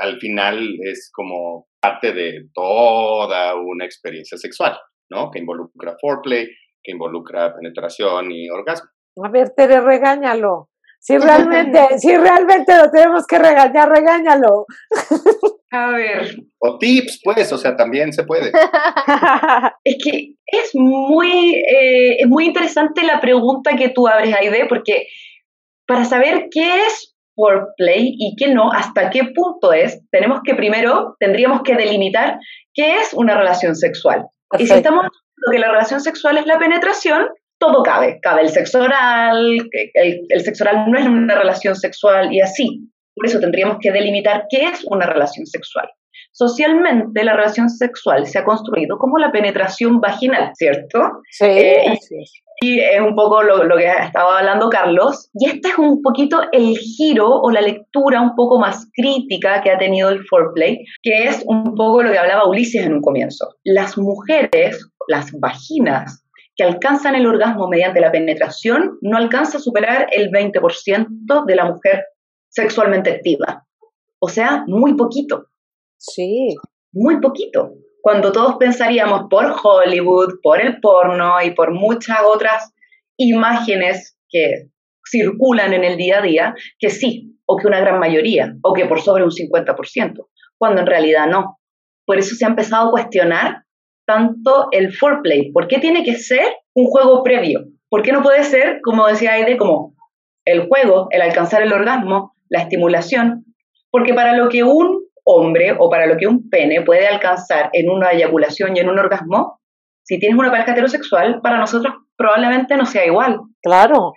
al 0.00 0.18
final 0.18 0.76
es 0.82 1.12
como 1.14 1.68
parte 1.80 2.12
de 2.12 2.48
toda 2.52 3.54
una 3.54 3.84
experiencia 3.84 4.36
sexual, 4.38 4.76
¿no? 5.10 5.30
Que 5.30 5.38
involucra 5.38 5.94
foreplay, 6.00 6.48
que 6.84 6.92
involucra 6.92 7.54
penetración 7.54 8.30
y 8.30 8.48
orgasmo. 8.50 8.90
A 9.24 9.28
ver, 9.30 9.50
Tere, 9.56 9.80
regáñalo. 9.80 10.68
Si 11.00 11.18
realmente, 11.18 11.98
si 11.98 12.16
realmente 12.16 12.76
lo 12.76 12.90
tenemos 12.90 13.26
que 13.26 13.38
regañar, 13.38 13.88
regáñalo. 13.88 14.66
A 15.70 15.90
ver. 15.90 16.36
O 16.58 16.78
tips, 16.78 17.20
pues, 17.24 17.52
o 17.52 17.58
sea, 17.58 17.76
también 17.76 18.12
se 18.12 18.24
puede. 18.24 18.52
es 19.84 19.96
que 20.02 20.34
es 20.46 20.70
muy, 20.74 21.54
eh, 21.54 22.16
es 22.20 22.28
muy 22.28 22.46
interesante 22.46 23.02
la 23.02 23.20
pregunta 23.20 23.76
que 23.76 23.88
tú 23.88 24.06
abres, 24.06 24.34
Aide, 24.34 24.66
porque 24.68 25.08
para 25.86 26.04
saber 26.04 26.48
qué 26.50 26.84
es 26.86 27.14
foreplay 27.34 28.14
y 28.16 28.36
qué 28.36 28.54
no, 28.54 28.72
hasta 28.72 29.10
qué 29.10 29.24
punto 29.34 29.72
es, 29.72 30.00
tenemos 30.10 30.40
que 30.44 30.54
primero, 30.54 31.16
tendríamos 31.18 31.62
que 31.62 31.74
delimitar 31.74 32.38
qué 32.72 32.96
es 32.98 33.12
una 33.12 33.36
relación 33.36 33.74
sexual. 33.74 34.26
Y 34.58 34.66
si 34.66 34.74
estamos 34.74 35.06
que 35.50 35.58
la 35.58 35.70
relación 35.70 36.00
sexual 36.00 36.38
es 36.38 36.46
la 36.46 36.58
penetración, 36.58 37.28
todo 37.58 37.82
cabe. 37.82 38.18
Cabe 38.22 38.42
el 38.42 38.48
sexo 38.48 38.80
oral, 38.82 39.68
el, 39.94 40.26
el 40.28 40.40
sexo 40.40 40.64
oral 40.64 40.90
no 40.90 40.98
es 40.98 41.06
una 41.06 41.34
relación 41.34 41.74
sexual 41.76 42.32
y 42.32 42.40
así. 42.40 42.90
Por 43.14 43.26
eso 43.26 43.40
tendríamos 43.40 43.78
que 43.80 43.92
delimitar 43.92 44.46
qué 44.48 44.64
es 44.64 44.84
una 44.86 45.06
relación 45.06 45.46
sexual. 45.46 45.88
Socialmente, 46.36 47.22
la 47.22 47.34
relación 47.34 47.70
sexual 47.70 48.26
se 48.26 48.40
ha 48.40 48.44
construido 48.44 48.98
como 48.98 49.18
la 49.18 49.30
penetración 49.30 50.00
vaginal, 50.00 50.50
¿cierto? 50.54 51.22
Sí, 51.30 51.44
eh, 51.44 51.98
Y 52.60 52.80
es 52.80 53.00
un 53.00 53.14
poco 53.14 53.42
lo, 53.44 53.62
lo, 53.62 53.76
que 53.76 53.86
estaba 53.86 54.40
hablando 54.40 54.68
Carlos. 54.68 55.30
Y 55.34 55.46
este 55.48 55.68
es 55.68 55.78
un 55.78 56.02
poquito 56.02 56.40
el 56.50 56.76
giro 56.76 57.28
o 57.28 57.50
la 57.52 57.60
lectura 57.60 58.20
un 58.20 58.34
poco 58.34 58.58
más 58.58 58.90
crítica 58.94 59.62
que 59.62 59.70
ha 59.70 59.78
tenido 59.78 60.08
el 60.08 60.24
foreplay, 60.26 60.84
que 61.02 61.28
es 61.28 61.44
un 61.46 61.76
poco 61.76 62.02
lo 62.02 62.10
que 62.10 62.18
hablaba 62.18 62.48
Ulises 62.48 62.84
en 62.84 62.94
un 62.94 63.00
comienzo. 63.00 63.54
Las 63.62 63.96
mujeres 63.96 64.90
las 65.06 65.30
vaginas 65.38 66.24
que 66.56 66.64
alcanzan 66.64 67.14
el 67.14 67.26
orgasmo 67.26 67.68
mediante 67.68 68.00
la 68.00 68.12
penetración 68.12 68.98
no 69.02 69.16
alcanza 69.16 69.58
a 69.58 69.60
superar 69.60 70.08
el 70.12 70.30
20% 70.30 71.44
de 71.46 71.56
la 71.56 71.64
mujer 71.64 72.04
sexualmente 72.48 73.10
activa. 73.10 73.66
O 74.20 74.28
sea, 74.28 74.64
muy 74.66 74.94
poquito. 74.94 75.46
Sí. 76.12 76.54
Muy 76.92 77.20
poquito. 77.20 77.74
Cuando 78.00 78.32
todos 78.32 78.56
pensaríamos 78.56 79.24
por 79.30 79.54
Hollywood, 79.62 80.34
por 80.42 80.60
el 80.60 80.80
porno 80.80 81.40
y 81.42 81.52
por 81.52 81.72
muchas 81.72 82.18
otras 82.26 82.72
imágenes 83.16 84.18
que 84.28 84.68
circulan 85.10 85.72
en 85.72 85.84
el 85.84 85.96
día 85.96 86.18
a 86.18 86.22
día, 86.22 86.54
que 86.78 86.90
sí, 86.90 87.38
o 87.46 87.56
que 87.56 87.66
una 87.66 87.80
gran 87.80 87.98
mayoría, 87.98 88.54
o 88.62 88.72
que 88.72 88.86
por 88.86 89.00
sobre 89.00 89.24
un 89.24 89.30
50%, 89.30 90.28
cuando 90.58 90.80
en 90.80 90.86
realidad 90.86 91.26
no. 91.26 91.58
Por 92.06 92.18
eso 92.18 92.34
se 92.34 92.44
ha 92.44 92.48
empezado 92.48 92.88
a 92.88 92.90
cuestionar 92.90 93.64
tanto 94.06 94.68
el 94.70 94.92
foreplay? 94.92 95.52
¿Por 95.52 95.68
qué 95.68 95.78
tiene 95.78 96.04
que 96.04 96.16
ser 96.16 96.44
un 96.74 96.86
juego 96.86 97.22
previo? 97.22 97.66
¿Por 97.88 98.02
qué 98.02 98.12
no 98.12 98.22
puede 98.22 98.44
ser, 98.44 98.80
como 98.82 99.06
decía 99.06 99.32
Aide, 99.32 99.56
como 99.56 99.94
el 100.44 100.68
juego, 100.68 101.08
el 101.10 101.22
alcanzar 101.22 101.62
el 101.62 101.72
orgasmo, 101.72 102.34
la 102.48 102.62
estimulación? 102.62 103.44
Porque 103.90 104.14
para 104.14 104.36
lo 104.36 104.48
que 104.48 104.64
un 104.64 105.03
hombre 105.24 105.74
o 105.78 105.88
para 105.90 106.06
lo 106.06 106.16
que 106.16 106.26
un 106.26 106.48
pene 106.48 106.82
puede 106.82 107.06
alcanzar 107.06 107.70
en 107.72 107.90
una 107.90 108.10
eyaculación 108.10 108.76
y 108.76 108.80
en 108.80 108.88
un 108.88 108.98
orgasmo, 108.98 109.60
si 110.02 110.18
tienes 110.18 110.38
una 110.38 110.50
pareja 110.50 110.72
heterosexual, 110.72 111.40
para 111.40 111.58
nosotros 111.58 111.94
probablemente 112.16 112.76
no 112.76 112.86
sea 112.86 113.06
igual. 113.06 113.40
Claro. 113.62 114.12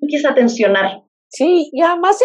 Empieza 0.00 0.30
a 0.30 0.34
tensionar. 0.34 1.02
Sí, 1.28 1.70
y 1.72 1.82
además, 1.82 2.20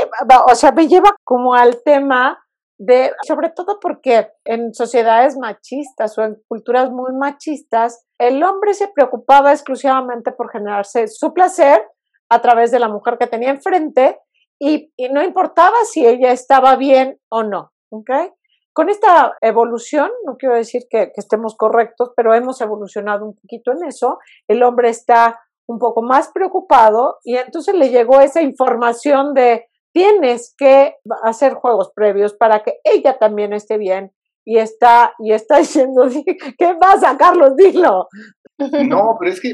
o 0.49 0.55
sea, 0.55 0.71
me 0.71 0.88
lleva 0.88 1.15
como 1.23 1.53
al 1.53 1.83
tema 1.83 2.39
de, 2.77 3.11
sobre 3.27 3.49
todo 3.49 3.79
porque 3.79 4.29
en 4.43 4.73
sociedades 4.73 5.38
machistas 5.38 6.17
o 6.17 6.23
en 6.23 6.38
culturas 6.47 6.91
muy 6.91 7.13
machistas, 7.13 8.05
el 8.17 8.43
hombre 8.43 8.73
se 8.73 8.88
preocupaba 8.88 9.51
exclusivamente 9.51 10.31
por 10.31 10.51
generarse 10.51 11.07
su 11.07 11.33
placer 11.33 11.83
a 12.29 12.41
través 12.41 12.71
de 12.71 12.79
la 12.79 12.89
mujer 12.89 13.17
que 13.19 13.27
tenía 13.27 13.51
enfrente 13.51 14.19
y, 14.59 14.91
y 14.97 15.09
no 15.09 15.23
importaba 15.23 15.75
si 15.85 16.05
ella 16.05 16.31
estaba 16.31 16.75
bien 16.75 17.19
o 17.29 17.43
no. 17.43 17.71
¿Okay? 17.89 18.29
Con 18.75 18.89
esta 18.89 19.37
evolución, 19.39 20.11
no 20.25 20.35
quiero 20.35 20.55
decir 20.55 20.83
que, 20.89 21.13
estemos 21.15 21.55
correctos, 21.55 22.11
pero 22.13 22.33
hemos 22.33 22.59
evolucionado 22.59 23.25
un 23.25 23.33
poquito 23.33 23.71
en 23.71 23.85
eso, 23.87 24.19
el 24.49 24.63
hombre 24.63 24.89
está 24.89 25.39
un 25.65 25.79
poco 25.79 26.01
más 26.01 26.29
preocupado 26.33 27.19
y 27.23 27.37
entonces 27.37 27.73
le 27.73 27.89
llegó 27.89 28.19
esa 28.19 28.41
información 28.41 29.33
de 29.33 29.67
tienes 29.93 30.53
que 30.57 30.95
hacer 31.23 31.53
juegos 31.53 31.91
previos 31.95 32.33
para 32.33 32.63
que 32.63 32.73
ella 32.83 33.17
también 33.17 33.53
esté 33.53 33.77
bien 33.77 34.11
y 34.43 34.57
está, 34.57 35.13
y 35.19 35.31
está 35.31 35.57
diciendo, 35.59 36.09
¿qué 36.57 36.75
pasa, 36.77 37.17
Carlos? 37.17 37.55
Dilo. 37.55 38.09
No, 38.57 39.15
pero 39.17 39.31
es 39.31 39.39
que, 39.39 39.53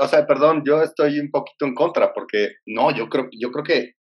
o 0.00 0.08
sea, 0.08 0.26
perdón, 0.26 0.62
yo 0.66 0.82
estoy 0.82 1.20
un 1.20 1.30
poquito 1.30 1.66
en 1.66 1.74
contra 1.74 2.12
porque 2.14 2.52
no, 2.66 2.90
yo 2.90 3.10
creo, 3.10 3.28
yo 3.38 3.50
creo 3.50 3.64
que, 3.64 3.92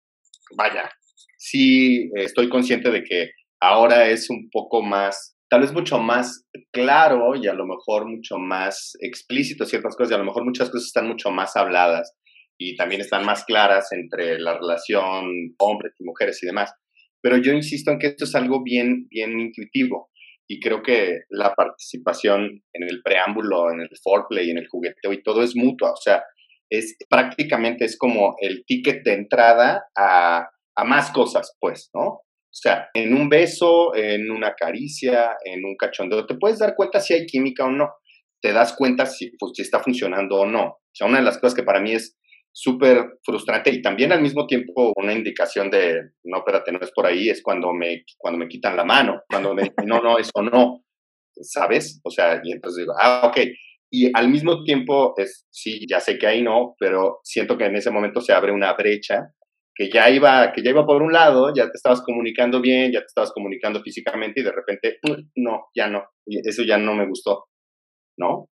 vaya, 0.56 0.88
sí 1.36 2.08
estoy 2.14 2.48
consciente 2.48 2.90
de 2.90 3.02
que 3.02 3.30
ahora 3.60 4.08
es 4.08 4.30
un 4.30 4.48
poco 4.50 4.82
más, 4.82 5.36
tal 5.48 5.60
vez 5.60 5.72
mucho 5.72 5.98
más 5.98 6.46
claro 6.72 7.34
y 7.36 7.46
a 7.46 7.54
lo 7.54 7.66
mejor 7.66 8.06
mucho 8.06 8.38
más 8.38 8.96
explícito 9.00 9.66
ciertas 9.66 9.96
cosas 9.96 10.12
y 10.12 10.14
a 10.14 10.18
lo 10.18 10.24
mejor 10.24 10.44
muchas 10.44 10.70
cosas 10.70 10.86
están 10.86 11.06
mucho 11.06 11.30
más 11.30 11.56
habladas 11.56 12.16
y 12.58 12.76
también 12.76 13.00
están 13.00 13.24
más 13.24 13.44
claras 13.44 13.92
entre 13.92 14.38
la 14.38 14.58
relación 14.58 15.54
hombres 15.58 15.94
y 15.98 16.04
mujeres 16.04 16.42
y 16.42 16.46
demás. 16.46 16.72
Pero 17.22 17.36
yo 17.36 17.52
insisto 17.52 17.90
en 17.90 17.98
que 17.98 18.08
esto 18.08 18.24
es 18.24 18.34
algo 18.34 18.62
bien, 18.62 19.06
bien 19.08 19.38
intuitivo 19.38 20.10
y 20.48 20.58
creo 20.58 20.82
que 20.82 21.20
la 21.28 21.54
participación 21.54 22.62
en 22.72 22.82
el 22.82 23.02
preámbulo, 23.02 23.70
en 23.70 23.80
el 23.80 23.90
foreplay, 24.02 24.50
en 24.50 24.58
el 24.58 24.68
jugueteo 24.68 25.12
y 25.12 25.22
todo 25.22 25.42
es 25.42 25.54
mutua, 25.54 25.92
o 25.92 25.96
sea, 25.96 26.24
es 26.70 26.96
prácticamente 27.08 27.84
es 27.84 27.96
como 27.98 28.36
el 28.40 28.64
ticket 28.64 29.04
de 29.04 29.12
entrada 29.14 29.84
a, 29.96 30.48
a 30.76 30.84
más 30.84 31.10
cosas, 31.10 31.56
pues, 31.60 31.90
¿no? 31.94 32.22
O 32.50 32.58
sea, 32.62 32.88
en 32.94 33.14
un 33.14 33.28
beso, 33.28 33.94
en 33.94 34.30
una 34.30 34.54
caricia, 34.54 35.36
en 35.44 35.64
un 35.64 35.76
cachondeo, 35.76 36.26
te 36.26 36.34
puedes 36.34 36.58
dar 36.58 36.74
cuenta 36.74 36.98
si 36.98 37.14
hay 37.14 37.26
química 37.26 37.64
o 37.64 37.70
no. 37.70 37.90
Te 38.42 38.52
das 38.52 38.72
cuenta 38.72 39.06
si, 39.06 39.30
pues, 39.38 39.52
si 39.54 39.62
está 39.62 39.80
funcionando 39.80 40.36
o 40.36 40.46
no. 40.46 40.64
O 40.64 40.92
sea, 40.92 41.06
una 41.06 41.18
de 41.18 41.24
las 41.24 41.38
cosas 41.38 41.54
que 41.54 41.62
para 41.62 41.80
mí 41.80 41.92
es 41.92 42.18
súper 42.52 43.18
frustrante 43.24 43.70
y 43.70 43.80
también 43.80 44.10
al 44.10 44.22
mismo 44.22 44.46
tiempo 44.46 44.92
una 44.96 45.12
indicación 45.12 45.70
de, 45.70 46.10
no, 46.24 46.38
espérate, 46.38 46.72
no 46.72 46.80
es 46.80 46.90
por 46.90 47.06
ahí, 47.06 47.28
es 47.28 47.42
cuando 47.42 47.72
me, 47.72 48.04
cuando 48.18 48.38
me 48.38 48.48
quitan 48.48 48.76
la 48.76 48.84
mano, 48.84 49.22
cuando 49.28 49.54
me 49.54 49.62
dicen, 49.62 49.86
no, 49.86 50.00
no, 50.00 50.18
eso 50.18 50.42
no, 50.42 50.84
¿sabes? 51.42 52.00
O 52.02 52.10
sea, 52.10 52.40
y 52.42 52.52
entonces 52.52 52.82
digo, 52.82 52.94
ah, 53.00 53.22
ok. 53.24 53.38
Y 53.92 54.10
al 54.16 54.28
mismo 54.28 54.64
tiempo, 54.64 55.14
es, 55.16 55.46
sí, 55.50 55.86
ya 55.88 56.00
sé 56.00 56.18
que 56.18 56.26
ahí 56.26 56.42
no, 56.42 56.74
pero 56.78 57.20
siento 57.22 57.56
que 57.56 57.66
en 57.66 57.76
ese 57.76 57.90
momento 57.90 58.20
se 58.20 58.32
abre 58.32 58.52
una 58.52 58.72
brecha 58.74 59.32
que 59.80 59.88
ya 59.88 60.10
iba, 60.10 60.52
que 60.52 60.62
ya 60.62 60.72
iba 60.72 60.84
por 60.84 61.00
un 61.00 61.10
lado, 61.10 61.54
ya 61.54 61.64
te 61.64 61.76
estabas 61.76 62.02
comunicando 62.02 62.60
bien, 62.60 62.92
ya 62.92 63.00
te 63.00 63.06
estabas 63.06 63.32
comunicando 63.32 63.80
físicamente 63.80 64.40
y 64.40 64.44
de 64.44 64.52
repente, 64.52 64.98
no, 65.36 65.68
ya 65.74 65.88
no, 65.88 66.04
eso 66.26 66.64
ya 66.64 66.76
no 66.76 66.94
me 66.94 67.08
gustó, 67.08 67.46
¿no? 68.18 68.50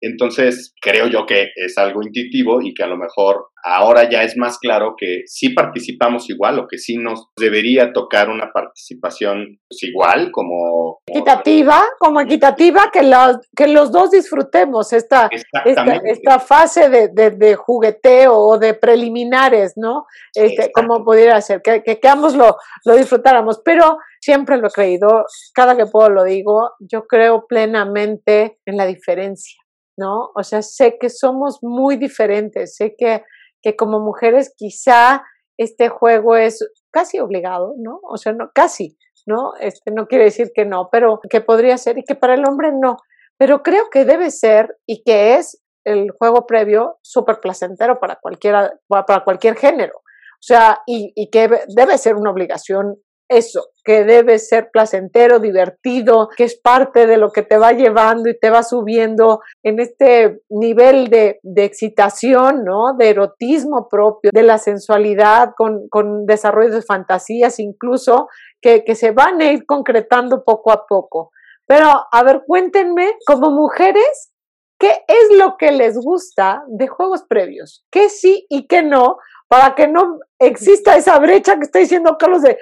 Entonces, 0.00 0.74
creo 0.80 1.08
yo 1.08 1.26
que 1.26 1.48
es 1.56 1.76
algo 1.78 2.02
intuitivo 2.02 2.60
y 2.62 2.74
que 2.74 2.84
a 2.84 2.86
lo 2.86 2.96
mejor 2.96 3.46
ahora 3.64 4.08
ya 4.08 4.22
es 4.22 4.36
más 4.36 4.58
claro 4.58 4.94
que 4.96 5.22
sí 5.26 5.50
participamos 5.50 6.30
igual 6.30 6.58
o 6.58 6.66
que 6.68 6.78
sí 6.78 6.96
nos 6.96 7.28
debería 7.36 7.92
tocar 7.92 8.28
una 8.28 8.52
participación 8.52 9.58
pues, 9.68 9.82
igual, 9.82 10.30
como... 10.32 11.00
Equitativa, 11.06 11.82
como 11.98 12.20
equitativa, 12.20 12.90
que 12.92 13.02
los, 13.02 13.38
que 13.56 13.68
los 13.68 13.90
dos 13.90 14.10
disfrutemos 14.12 14.92
esta, 14.92 15.28
esta, 15.64 16.38
fase 16.38 16.88
de, 16.88 17.30
de, 17.30 17.54
jugueteo 17.56 18.36
o 18.36 18.58
de 18.58 18.74
preliminares, 18.74 19.72
¿no? 19.76 20.06
Este, 20.34 20.70
como 20.72 21.04
pudiera 21.04 21.40
ser, 21.40 21.60
que, 21.62 21.82
que, 21.82 21.98
que 21.98 22.08
ambos 22.08 22.34
lo, 22.34 22.56
lo 22.84 22.96
disfrutáramos. 22.96 23.60
Pero 23.64 23.98
siempre 24.20 24.56
lo 24.58 24.68
he 24.68 24.70
creído, 24.70 25.24
cada 25.54 25.76
que 25.76 25.86
puedo 25.86 26.10
lo 26.10 26.24
digo, 26.24 26.72
yo 26.78 27.06
creo 27.06 27.46
plenamente 27.46 28.58
en 28.66 28.76
la 28.76 28.86
diferencia. 28.86 29.58
¿No? 29.98 30.30
O 30.34 30.42
sea, 30.42 30.62
sé 30.62 30.96
que 30.98 31.10
somos 31.10 31.58
muy 31.60 31.96
diferentes, 31.96 32.76
sé 32.76 32.94
que, 32.96 33.22
que 33.60 33.76
como 33.76 34.00
mujeres 34.00 34.54
quizá 34.56 35.24
este 35.58 35.88
juego 35.88 36.36
es 36.36 36.64
casi 36.90 37.18
obligado, 37.18 37.74
¿no? 37.78 38.00
O 38.02 38.16
sea, 38.16 38.32
no, 38.32 38.50
casi, 38.54 38.96
¿no? 39.26 39.52
Este 39.60 39.90
no 39.90 40.06
quiere 40.06 40.24
decir 40.24 40.52
que 40.54 40.64
no, 40.64 40.88
pero 40.90 41.20
que 41.28 41.40
podría 41.40 41.76
ser 41.76 41.98
y 41.98 42.04
que 42.04 42.14
para 42.14 42.34
el 42.34 42.48
hombre 42.48 42.70
no. 42.72 42.96
Pero 43.36 43.62
creo 43.62 43.90
que 43.90 44.04
debe 44.04 44.30
ser 44.30 44.78
y 44.86 45.02
que 45.02 45.34
es 45.34 45.60
el 45.84 46.10
juego 46.12 46.46
previo 46.46 46.98
súper 47.02 47.40
placentero 47.40 47.98
para, 47.98 48.16
cualquiera, 48.16 48.72
para 48.88 49.24
cualquier 49.24 49.56
género. 49.56 49.96
O 49.96 50.42
sea, 50.42 50.80
y, 50.86 51.12
y 51.16 51.30
que 51.30 51.48
debe 51.74 51.98
ser 51.98 52.14
una 52.14 52.30
obligación 52.30 52.96
eso, 53.28 53.68
que 53.84 54.04
debe 54.04 54.38
ser 54.38 54.70
placentero, 54.70 55.38
divertido, 55.38 56.28
que 56.36 56.44
es 56.44 56.58
parte 56.58 57.06
de 57.06 57.16
lo 57.16 57.30
que 57.30 57.42
te 57.42 57.58
va 57.58 57.72
llevando 57.72 58.28
y 58.28 58.38
te 58.38 58.50
va 58.50 58.62
subiendo 58.62 59.40
en 59.62 59.80
este 59.80 60.40
nivel 60.48 61.08
de, 61.08 61.40
excitación, 61.56 62.64
¿no? 62.64 62.94
De 62.96 63.10
erotismo 63.10 63.88
propio, 63.88 64.30
de 64.32 64.42
la 64.42 64.58
sensualidad, 64.58 65.52
con, 65.56 65.88
con 65.88 66.26
desarrollo 66.26 66.74
de 66.74 66.82
fantasías 66.82 67.58
incluso, 67.58 68.28
que, 68.60 68.84
que 68.84 68.94
se 68.94 69.10
van 69.10 69.40
a 69.40 69.52
ir 69.52 69.66
concretando 69.66 70.44
poco 70.44 70.72
a 70.72 70.86
poco. 70.86 71.30
Pero, 71.66 71.86
a 72.10 72.22
ver, 72.22 72.42
cuéntenme, 72.46 73.12
como 73.26 73.50
mujeres, 73.50 74.32
¿qué 74.78 75.04
es 75.06 75.36
lo 75.36 75.56
que 75.58 75.70
les 75.70 75.98
gusta 75.98 76.62
de 76.68 76.88
juegos 76.88 77.24
previos? 77.24 77.84
¿Qué 77.90 78.08
sí 78.08 78.46
y 78.48 78.66
qué 78.66 78.82
no? 78.82 79.18
Para 79.48 79.74
que 79.74 79.86
no 79.86 80.18
exista 80.38 80.96
esa 80.96 81.18
brecha 81.18 81.56
que 81.56 81.64
está 81.64 81.78
diciendo 81.78 82.16
Carlos 82.18 82.42
de 82.42 82.58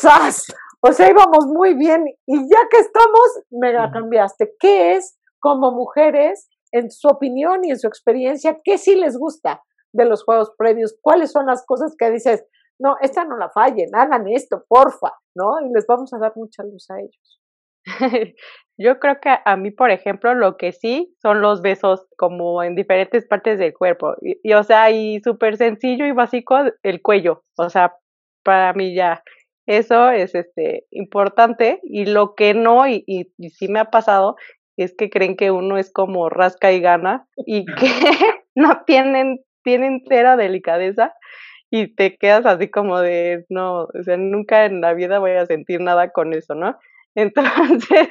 ¡zas! 0.00 0.46
O 0.80 0.92
sea, 0.92 1.10
íbamos 1.10 1.46
muy 1.46 1.74
bien 1.74 2.04
y 2.26 2.48
ya 2.48 2.58
que 2.70 2.78
estamos, 2.78 3.42
mega 3.50 3.90
cambiaste. 3.90 4.54
¿Qué 4.58 4.94
es 4.94 5.18
como 5.40 5.72
mujeres, 5.72 6.48
en 6.72 6.90
su 6.90 7.08
opinión 7.08 7.64
y 7.64 7.70
en 7.70 7.78
su 7.78 7.88
experiencia, 7.88 8.60
qué 8.62 8.78
sí 8.78 8.94
les 8.94 9.18
gusta 9.18 9.62
de 9.92 10.04
los 10.04 10.24
juegos 10.24 10.52
previos? 10.56 10.96
¿Cuáles 11.00 11.32
son 11.32 11.46
las 11.46 11.64
cosas 11.64 11.94
que 11.98 12.10
dices, 12.10 12.44
no, 12.78 12.96
esta 13.00 13.24
no 13.24 13.36
la 13.36 13.50
fallen, 13.50 13.94
hagan 13.94 14.28
esto, 14.28 14.64
porfa, 14.68 15.12
¿no? 15.34 15.60
Y 15.60 15.72
les 15.72 15.86
vamos 15.86 16.12
a 16.12 16.18
dar 16.18 16.32
mucha 16.36 16.62
luz 16.62 16.90
a 16.90 17.00
ellos. 17.00 17.40
Yo 18.78 18.98
creo 18.98 19.20
que 19.20 19.30
a 19.42 19.56
mí, 19.56 19.70
por 19.70 19.90
ejemplo, 19.90 20.34
lo 20.34 20.58
que 20.58 20.72
sí 20.72 21.16
son 21.22 21.40
los 21.40 21.62
besos 21.62 22.06
como 22.18 22.62
en 22.62 22.74
diferentes 22.74 23.26
partes 23.26 23.58
del 23.58 23.72
cuerpo. 23.72 24.14
y 24.20 24.52
o 24.52 24.62
sea, 24.62 24.90
y 24.90 25.20
súper 25.22 25.56
sencillo 25.56 26.04
y 26.04 26.12
básico 26.12 26.56
el 26.82 27.00
cuello. 27.00 27.44
O 27.56 27.70
sea, 27.70 27.96
para 28.44 28.74
mí 28.74 28.94
ya 28.94 29.22
eso 29.66 30.10
es 30.10 30.34
este 30.34 30.86
importante 30.90 31.80
y 31.82 32.06
lo 32.06 32.34
que 32.34 32.54
no, 32.54 32.86
y, 32.88 33.04
y, 33.06 33.50
sí 33.50 33.68
me 33.68 33.80
ha 33.80 33.86
pasado, 33.86 34.36
es 34.76 34.94
que 34.96 35.10
creen 35.10 35.36
que 35.36 35.50
uno 35.50 35.78
es 35.78 35.92
como 35.92 36.28
rasca 36.28 36.72
y 36.72 36.80
gana 36.80 37.26
y 37.36 37.64
que 37.76 37.90
no 38.54 38.82
tienen, 38.86 39.40
tienen 39.62 40.02
cera 40.08 40.36
delicadeza 40.36 41.14
y 41.70 41.94
te 41.94 42.16
quedas 42.16 42.46
así 42.46 42.70
como 42.70 43.00
de, 43.00 43.44
no, 43.48 43.84
o 43.84 44.02
sea, 44.04 44.16
nunca 44.16 44.66
en 44.66 44.80
la 44.80 44.94
vida 44.94 45.18
voy 45.18 45.32
a 45.32 45.46
sentir 45.46 45.80
nada 45.80 46.10
con 46.10 46.32
eso, 46.32 46.54
¿no? 46.54 46.78
Entonces, 47.14 48.08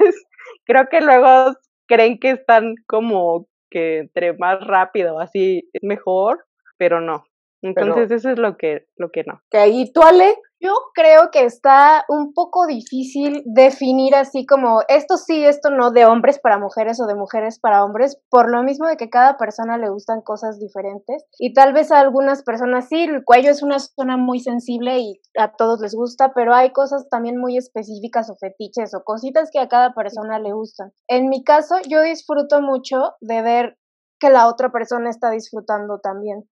creo 0.66 0.88
que 0.90 1.02
luego 1.02 1.54
creen 1.88 2.20
que 2.20 2.32
están 2.32 2.76
como 2.88 3.48
que 3.70 4.00
entre 4.00 4.34
más 4.34 4.60
rápido, 4.66 5.20
así 5.20 5.70
es 5.74 5.84
mejor, 5.84 6.46
pero 6.78 7.02
no. 7.02 7.24
Entonces, 7.66 8.12
eso 8.12 8.30
es 8.30 8.38
lo 8.38 8.58
que, 8.58 8.86
lo 8.98 9.10
que 9.12 9.24
no. 9.24 9.42
¿Y 9.68 9.92
tú, 9.92 10.02
Ale? 10.02 10.36
Yo 10.62 10.74
creo 10.94 11.32
que 11.32 11.44
está 11.44 12.06
un 12.08 12.34
poco 12.34 12.66
difícil 12.66 13.44
definir 13.46 14.16
así 14.16 14.46
como 14.46 14.80
esto 14.88 15.18
sí, 15.18 15.44
esto 15.44 15.70
no, 15.70 15.92
de 15.92 16.06
hombres 16.06 16.40
para 16.40 16.58
mujeres 16.58 17.00
o 17.02 17.08
de 17.08 17.14
mujeres 17.14 17.60
para 17.60 17.84
hombres, 17.84 18.20
por 18.30 18.50
lo 18.50 18.64
mismo 18.64 18.88
de 18.88 18.96
que 18.96 19.10
cada 19.10 19.38
persona 19.38 19.78
le 19.78 19.90
gustan 19.90 20.22
cosas 20.22 20.58
diferentes 20.58 21.26
y 21.38 21.54
tal 21.54 21.74
vez 21.74 21.92
a 21.92 22.00
algunas 22.00 22.42
personas 22.42 22.88
sí, 22.88 23.04
el 23.04 23.24
cuello 23.26 23.52
es 23.52 23.62
una 23.62 23.80
zona 23.80 24.18
muy 24.18 24.40
sensible 24.40 24.98
y 24.98 25.22
a 25.38 25.52
todos 25.52 25.82
les 25.82 25.94
gusta, 25.94 26.34
pero 26.34 26.56
hay 26.56 26.72
cosas 26.72 27.08
también 27.10 27.38
muy 27.38 27.58
específicas 27.58 28.30
o 28.30 28.36
fetiches 28.36 28.96
o 28.96 29.04
cositas 29.04 29.50
que 29.52 29.60
a 29.60 29.68
cada 29.68 29.94
persona 29.94 30.40
le 30.40 30.54
gustan. 30.54 30.94
En 31.08 31.28
mi 31.28 31.44
caso, 31.44 31.76
yo 31.88 32.02
disfruto 32.02 32.62
mucho 32.62 33.14
de 33.20 33.42
ver 33.42 33.78
que 34.20 34.30
la 34.30 34.48
otra 34.48 34.72
persona 34.72 35.10
está 35.10 35.30
disfrutando 35.30 36.00
también. 36.00 36.50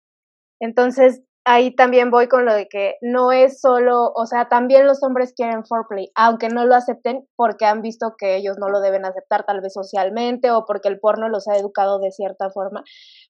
Entonces, 0.60 1.22
ahí 1.46 1.76
también 1.76 2.12
voy 2.12 2.28
con 2.28 2.46
lo 2.46 2.54
de 2.54 2.68
que 2.68 2.96
no 3.02 3.32
es 3.32 3.60
solo, 3.62 4.12
o 4.14 4.26
sea, 4.26 4.50
también 4.50 4.86
los 4.86 5.02
hombres 5.04 5.34
quieren 5.36 5.66
foreplay, 5.66 6.12
aunque 6.16 6.50
no 6.50 6.66
lo 6.66 6.76
acepten 6.76 7.28
porque 7.36 7.66
han 7.66 7.82
visto 7.82 8.14
que 8.18 8.36
ellos 8.36 8.58
no 8.60 8.70
lo 8.70 8.82
deben 8.82 9.06
aceptar 9.06 9.46
tal 9.46 9.62
vez 9.62 9.74
socialmente 9.74 10.52
o 10.52 10.66
porque 10.66 10.90
el 10.90 11.00
porno 11.00 11.30
los 11.30 11.48
ha 11.48 11.56
educado 11.58 12.00
de 12.00 12.12
cierta 12.12 12.50
forma, 12.52 12.84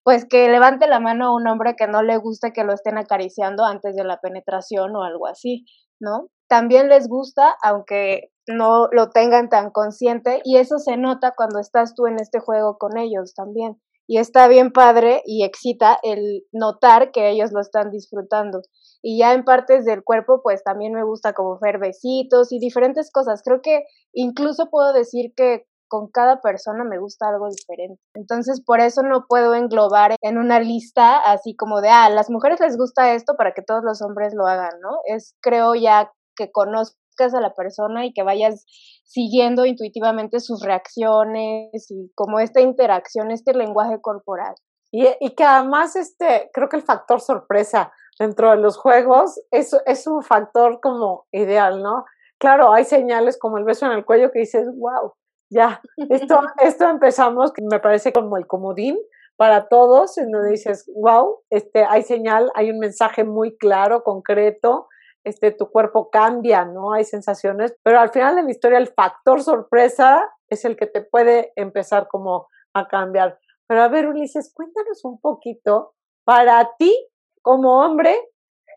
pues 0.04 0.26
que 0.26 0.50
levante 0.50 0.88
la 0.88 1.00
mano 1.00 1.28
a 1.28 1.36
un 1.36 1.48
hombre 1.48 1.76
que 1.78 1.88
no 1.88 2.02
le 2.04 2.18
guste 2.18 2.52
que 2.52 2.64
lo 2.64 2.74
estén 2.74 2.98
acariciando 2.98 3.64
antes 3.64 3.96
de 3.96 4.04
la 4.04 4.20
penetración 4.20 4.96
o 4.96 5.04
algo 5.04 5.28
así, 5.28 5.66
¿no? 6.00 6.28
También 6.50 6.90
les 6.90 7.08
gusta, 7.08 7.56
aunque 7.64 8.32
no 8.48 8.88
lo 8.92 9.12
tengan 9.12 9.50
tan 9.50 9.70
consciente, 9.70 10.42
y 10.44 10.58
eso 10.58 10.80
se 10.80 10.98
nota 10.98 11.34
cuando 11.38 11.60
estás 11.60 11.94
tú 11.94 12.08
en 12.08 12.16
este 12.20 12.40
juego 12.40 12.78
con 12.80 12.98
ellos 12.98 13.34
también 13.36 13.80
y 14.10 14.18
está 14.18 14.48
bien 14.48 14.72
padre 14.72 15.22
y 15.24 15.44
excita 15.44 16.00
el 16.02 16.44
notar 16.52 17.12
que 17.12 17.30
ellos 17.30 17.52
lo 17.52 17.62
están 17.62 17.92
disfrutando. 17.92 18.62
Y 19.04 19.20
ya 19.20 19.36
en 19.36 19.44
partes 19.44 19.86
del 19.86 20.04
cuerpo, 20.04 20.42
pues 20.42 20.64
también 20.64 20.94
me 20.94 21.04
gusta 21.04 21.34
como 21.34 21.60
ver 21.60 21.78
besitos 21.78 22.52
y 22.52 22.58
diferentes 22.58 23.12
cosas. 23.12 23.44
Creo 23.46 23.62
que 23.62 23.84
incluso 24.12 24.72
puedo 24.72 24.94
decir 24.94 25.32
que 25.36 25.68
con 25.88 26.08
cada 26.08 26.42
persona 26.42 26.84
me 26.84 26.98
gusta 26.98 27.30
algo 27.30 27.50
diferente. 27.50 28.02
Entonces, 28.16 28.64
por 28.66 28.80
eso 28.80 29.04
no 29.04 29.26
puedo 29.28 29.54
englobar 29.54 30.16
en 30.22 30.40
una 30.40 30.60
lista 30.60 31.20
así 31.20 31.56
como 31.56 31.80
de, 31.80 31.90
ah, 31.90 32.06
a 32.06 32.10
las 32.10 32.32
mujeres 32.32 32.60
les 32.60 32.78
gusta 32.78 33.14
esto 33.14 33.36
para 33.38 33.54
que 33.54 33.62
todos 33.62 33.84
los 33.84 34.02
hombres 34.02 34.34
lo 34.34 34.48
hagan, 34.48 34.80
¿no? 34.82 35.02
Es, 35.06 35.36
creo 35.40 35.76
ya 35.76 36.12
que 36.36 36.52
conozco 36.52 36.99
a 37.22 37.42
la 37.42 37.54
persona 37.54 38.06
y 38.06 38.14
que 38.14 38.24
vayas 38.24 38.66
siguiendo 39.04 39.66
intuitivamente 39.66 40.40
sus 40.40 40.64
reacciones 40.64 41.90
y 41.90 42.12
como 42.16 42.40
esta 42.40 42.62
interacción, 42.62 43.32
este 43.32 43.54
lenguaje 43.54 44.00
corporal. 44.02 44.56
Y, 44.92 45.08
y, 45.20 45.36
que 45.36 45.44
además, 45.44 45.96
este, 45.96 46.50
creo 46.52 46.68
que 46.68 46.78
el 46.78 46.84
factor 46.84 47.22
sorpresa 47.22 47.92
dentro 48.18 48.50
de 48.52 48.58
los 48.58 48.78
juegos 48.78 49.40
es, 49.52 49.76
es 49.86 50.08
un 50.08 50.24
factor 50.24 50.80
como 50.82 51.28
ideal, 51.32 51.84
¿no? 51.84 52.06
Claro, 52.40 52.74
hay 52.74 52.86
señales 52.86 53.38
como 53.38 53.58
el 53.58 53.66
beso 53.66 53.86
en 53.86 53.92
el 53.92 54.06
cuello 54.06 54.32
que 54.32 54.40
dices, 54.40 54.68
wow, 54.76 55.14
ya, 55.50 55.82
esto, 56.10 56.40
esto 56.64 56.90
empezamos, 56.90 57.52
que 57.52 57.62
me 57.70 57.80
parece 57.80 58.14
como 58.14 58.38
el 58.38 58.48
comodín 58.48 58.98
para 59.36 59.68
todos, 59.68 60.18
en 60.18 60.32
donde 60.32 60.52
dices, 60.52 60.90
wow, 60.94 61.40
este, 61.50 61.86
hay 61.86 62.02
señal, 62.02 62.52
hay 62.56 62.72
un 62.72 62.80
mensaje 62.80 63.24
muy 63.24 63.58
claro, 63.58 64.04
concreto, 64.04 64.88
este, 65.24 65.52
tu 65.52 65.70
cuerpo 65.70 66.10
cambia, 66.10 66.66
¿no? 66.66 66.94
Hay 66.94 67.04
sensaciones, 67.04 67.76
pero 67.84 68.00
al 68.00 68.10
final 68.10 68.36
de 68.36 68.44
la 68.44 68.52
historia 68.52 68.78
el 68.78 68.88
factor 68.88 69.44
sorpresa 69.44 70.30
es 70.48 70.66
el 70.66 70.76
que 70.76 70.88
te 70.88 71.02
puede 71.02 71.52
empezar 71.56 72.08
como 72.08 72.48
a 72.74 72.88
cambiar. 72.88 73.40
Pero 73.68 73.82
a 73.82 73.88
ver, 73.88 74.08
Ulises, 74.08 74.52
cuéntanos 74.54 75.04
un 75.06 75.20
poquito, 75.20 75.94
para 76.26 76.72
ti 76.78 76.96
como 77.42 77.82
hombre, 77.82 78.16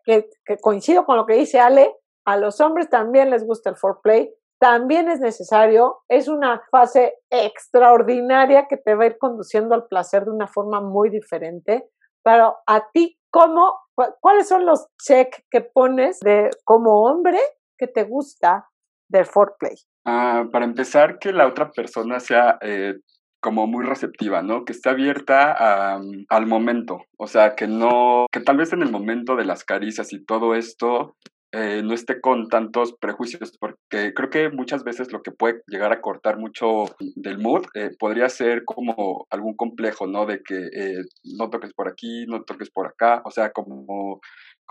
que, 0.04 0.28
que 0.44 0.58
coincido 0.58 1.04
con 1.04 1.16
lo 1.16 1.26
que 1.26 1.34
dice 1.34 1.60
Ale, 1.60 1.94
a 2.26 2.36
los 2.36 2.60
hombres 2.60 2.88
también 2.88 3.30
les 3.30 3.44
gusta 3.46 3.70
el 3.70 3.76
foreplay, 3.76 4.32
también 4.60 5.08
es 5.08 5.18
necesario, 5.18 6.02
es 6.08 6.28
una 6.28 6.62
fase 6.70 7.18
extraordinaria 7.30 8.68
que 8.68 8.76
te 8.76 8.94
va 8.94 9.04
a 9.04 9.06
ir 9.08 9.18
conduciendo 9.18 9.74
al 9.74 9.86
placer 9.88 10.24
de 10.24 10.30
una 10.30 10.46
forma 10.46 10.80
muy 10.80 11.10
diferente, 11.10 11.88
pero 12.22 12.58
a 12.66 12.88
ti 12.92 13.18
¿cómo, 13.32 13.80
¿cuáles 14.20 14.46
son 14.46 14.64
los 14.64 14.86
check 15.04 15.44
que 15.50 15.62
pones 15.62 16.20
de 16.20 16.50
como 16.64 17.04
hombre 17.04 17.38
que 17.78 17.88
te 17.88 18.04
gusta 18.04 18.68
del 19.08 19.26
foreplay? 19.26 19.74
Ah, 20.06 20.44
para 20.52 20.64
empezar, 20.64 21.18
que 21.18 21.32
la 21.32 21.46
otra 21.46 21.70
persona 21.70 22.20
sea 22.20 22.58
eh, 22.60 22.94
como 23.40 23.66
muy 23.66 23.84
receptiva, 23.84 24.42
¿no? 24.42 24.64
Que 24.64 24.72
esté 24.72 24.90
abierta 24.90 25.96
al 26.28 26.46
momento, 26.46 27.00
o 27.18 27.26
sea, 27.26 27.54
que 27.56 27.66
no, 27.66 28.26
que 28.30 28.40
tal 28.40 28.56
vez 28.56 28.72
en 28.72 28.82
el 28.82 28.90
momento 28.90 29.34
de 29.34 29.44
las 29.44 29.64
caricias 29.64 30.12
y 30.12 30.24
todo 30.24 30.54
esto 30.54 31.16
eh, 31.52 31.82
no 31.84 31.92
esté 31.92 32.20
con 32.20 32.48
tantos 32.48 32.94
prejuicios, 32.98 33.56
porque 33.58 34.14
creo 34.14 34.30
que 34.30 34.48
muchas 34.50 34.84
veces 34.84 35.12
lo 35.12 35.22
que 35.22 35.32
puede 35.32 35.62
llegar 35.66 35.92
a 35.92 36.00
cortar 36.00 36.38
mucho 36.38 36.86
del 36.98 37.38
mood 37.38 37.66
eh, 37.74 37.90
podría 37.98 38.28
ser 38.30 38.64
como 38.64 39.26
algún 39.30 39.54
complejo, 39.54 40.06
¿no? 40.06 40.24
De 40.24 40.42
que 40.42 40.56
eh, 40.72 41.04
no 41.24 41.50
toques 41.50 41.74
por 41.74 41.88
aquí, 41.88 42.24
no 42.26 42.42
toques 42.44 42.70
por 42.70 42.86
acá, 42.86 43.22
o 43.26 43.30
sea, 43.30 43.52
como 43.52 44.20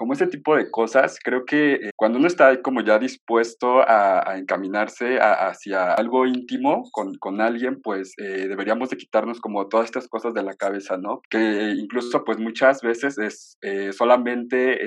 como 0.01 0.13
ese 0.13 0.25
tipo 0.25 0.55
de 0.55 0.71
cosas, 0.71 1.19
creo 1.23 1.45
que 1.45 1.73
eh, 1.73 1.91
cuando 1.95 2.17
uno 2.17 2.25
está 2.25 2.59
como 2.63 2.81
ya 2.81 2.97
dispuesto 2.97 3.87
a, 3.87 4.35
encaminarse 4.35 5.19
hacia 5.19 5.93
algo 5.93 6.25
íntimo 6.25 6.89
con, 6.91 7.19
con 7.19 7.39
alguien, 7.39 7.79
pues 7.83 8.13
eh, 8.17 8.47
deberíamos 8.47 8.89
de 8.89 8.97
quitarnos 8.97 9.39
como 9.39 9.67
todas 9.67 9.85
estas 9.85 10.07
cosas 10.07 10.33
de 10.33 10.41
la 10.41 10.55
cabeza, 10.55 10.97
¿no? 10.97 11.21
Que 11.29 11.75
incluso 11.77 12.23
pues 12.23 12.39
muchas 12.39 12.81
veces 12.81 13.19
es 13.19 13.57
eh, 13.61 13.93
solamente 13.93 14.79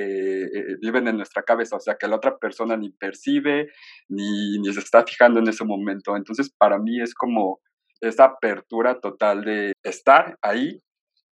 viven 0.82 1.06
en 1.06 1.18
nuestra 1.18 1.44
cabeza, 1.44 1.76
o 1.76 1.80
sea 1.80 1.94
que 1.94 2.08
la 2.08 2.16
otra 2.16 2.36
persona 2.38 2.76
ni 2.76 2.90
percibe 2.90 3.68
ni, 4.08 4.58
ni 4.58 4.72
se 4.72 4.80
está 4.80 5.04
fijando 5.04 5.38
en 5.38 5.46
ese 5.46 5.64
momento. 5.64 6.16
Entonces 6.16 6.52
para 6.58 6.80
mí 6.80 7.00
es 7.00 7.14
como 7.14 7.60
esa 8.00 8.24
apertura 8.24 8.98
total 8.98 9.44
de 9.44 9.74
estar 9.84 10.36
ahí 10.42 10.80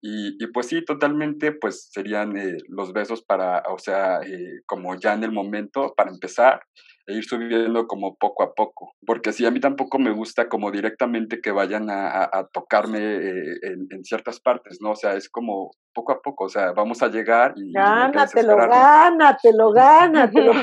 y, 0.05 0.47
pues 0.47 0.67
sí, 0.67 0.83
totalmente, 0.83 1.53
pues 1.53 1.87
serían 1.89 2.35
eh, 2.35 2.57
los 2.67 2.91
besos 2.91 3.23
para, 3.23 3.63
o 3.69 3.77
sea, 3.77 4.19
eh, 4.19 4.59
como 4.65 4.95
ya 4.99 5.13
en 5.13 5.23
el 5.23 5.31
momento, 5.31 5.93
para 5.95 6.11
empezar, 6.11 6.59
e 7.07 7.13
ir 7.15 7.23
subiendo 7.23 7.87
como 7.87 8.17
poco 8.17 8.43
a 8.43 8.53
poco. 8.53 8.91
Porque 9.05 9.31
sí, 9.31 9.45
a 9.45 9.51
mí 9.51 9.61
tampoco 9.61 9.99
me 9.99 10.11
gusta 10.11 10.49
como 10.49 10.71
directamente 10.71 11.39
que 11.41 11.51
vayan 11.51 11.89
a, 11.89 12.29
tocarme 12.51 12.99
eh, 12.99 13.57
en, 13.61 14.03
ciertas 14.03 14.41
partes, 14.41 14.79
¿no? 14.81 14.91
O 14.91 14.95
sea, 14.97 15.13
es 15.13 15.29
como 15.29 15.71
poco 15.93 16.11
a 16.11 16.21
poco, 16.21 16.45
o 16.45 16.49
sea, 16.49 16.73
vamos 16.73 17.01
a 17.01 17.07
llegar 17.07 17.53
y... 17.55 17.71
Gánatelo, 17.71 18.57
gánatelo, 18.57 19.71
gánatelo. 19.73 20.53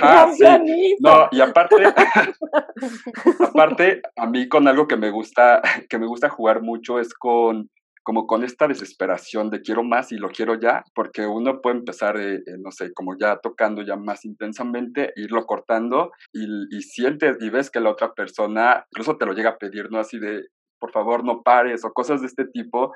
No, 1.01 1.29
y 1.31 1.41
aparte, 1.41 1.77
aparte, 3.41 4.03
a 4.17 4.27
mí 4.27 4.49
con 4.49 4.69
algo 4.69 4.87
que 4.87 4.99
me 4.99 5.11
gusta, 5.11 5.63
que 5.89 5.99
me 5.99 6.07
gusta 6.07 6.29
jugar 6.29 6.61
mucho 6.61 6.99
es 6.99 7.15
con 7.15 7.71
como 8.03 8.27
con 8.27 8.45
esta 8.45 8.67
desesperación 8.67 9.51
de 9.51 9.61
quiero 9.61 9.83
más 9.85 10.13
y 10.13 10.17
lo 10.17 10.29
quiero 10.31 10.55
ya, 10.59 10.85
porque 10.95 11.27
uno 11.27 11.61
puede 11.61 11.79
empezar, 11.79 12.17
eh, 12.19 12.37
eh, 12.37 12.57
no 12.59 12.71
sé, 12.71 12.93
como 12.93 13.17
ya 13.19 13.39
tocando 13.39 13.83
ya 13.83 13.97
más 13.97 14.25
intensamente, 14.25 15.13
irlo 15.17 15.45
cortando 15.47 16.11
y, 16.33 16.47
y, 16.71 16.83
sientes 16.83 17.37
y 17.41 17.51
ves 17.51 17.71
que 17.71 17.81
la 17.81 17.91
otra 17.91 18.13
persona 18.15 18.85
incluso 18.91 19.17
te 19.17 19.27
lo 19.27 19.33
llega 19.33 19.51
a 19.51 19.59
pedir, 19.59 19.91
¿no? 19.91 19.99
Así 19.99 20.19
de, 20.19 20.43
por 20.79 20.93
favor, 20.93 21.25
no 21.25 21.43
pares 21.43 21.85
o 21.85 21.93
cosas 21.93 22.21
de 22.21 22.27
este 22.27 22.47
tipo. 22.47 22.93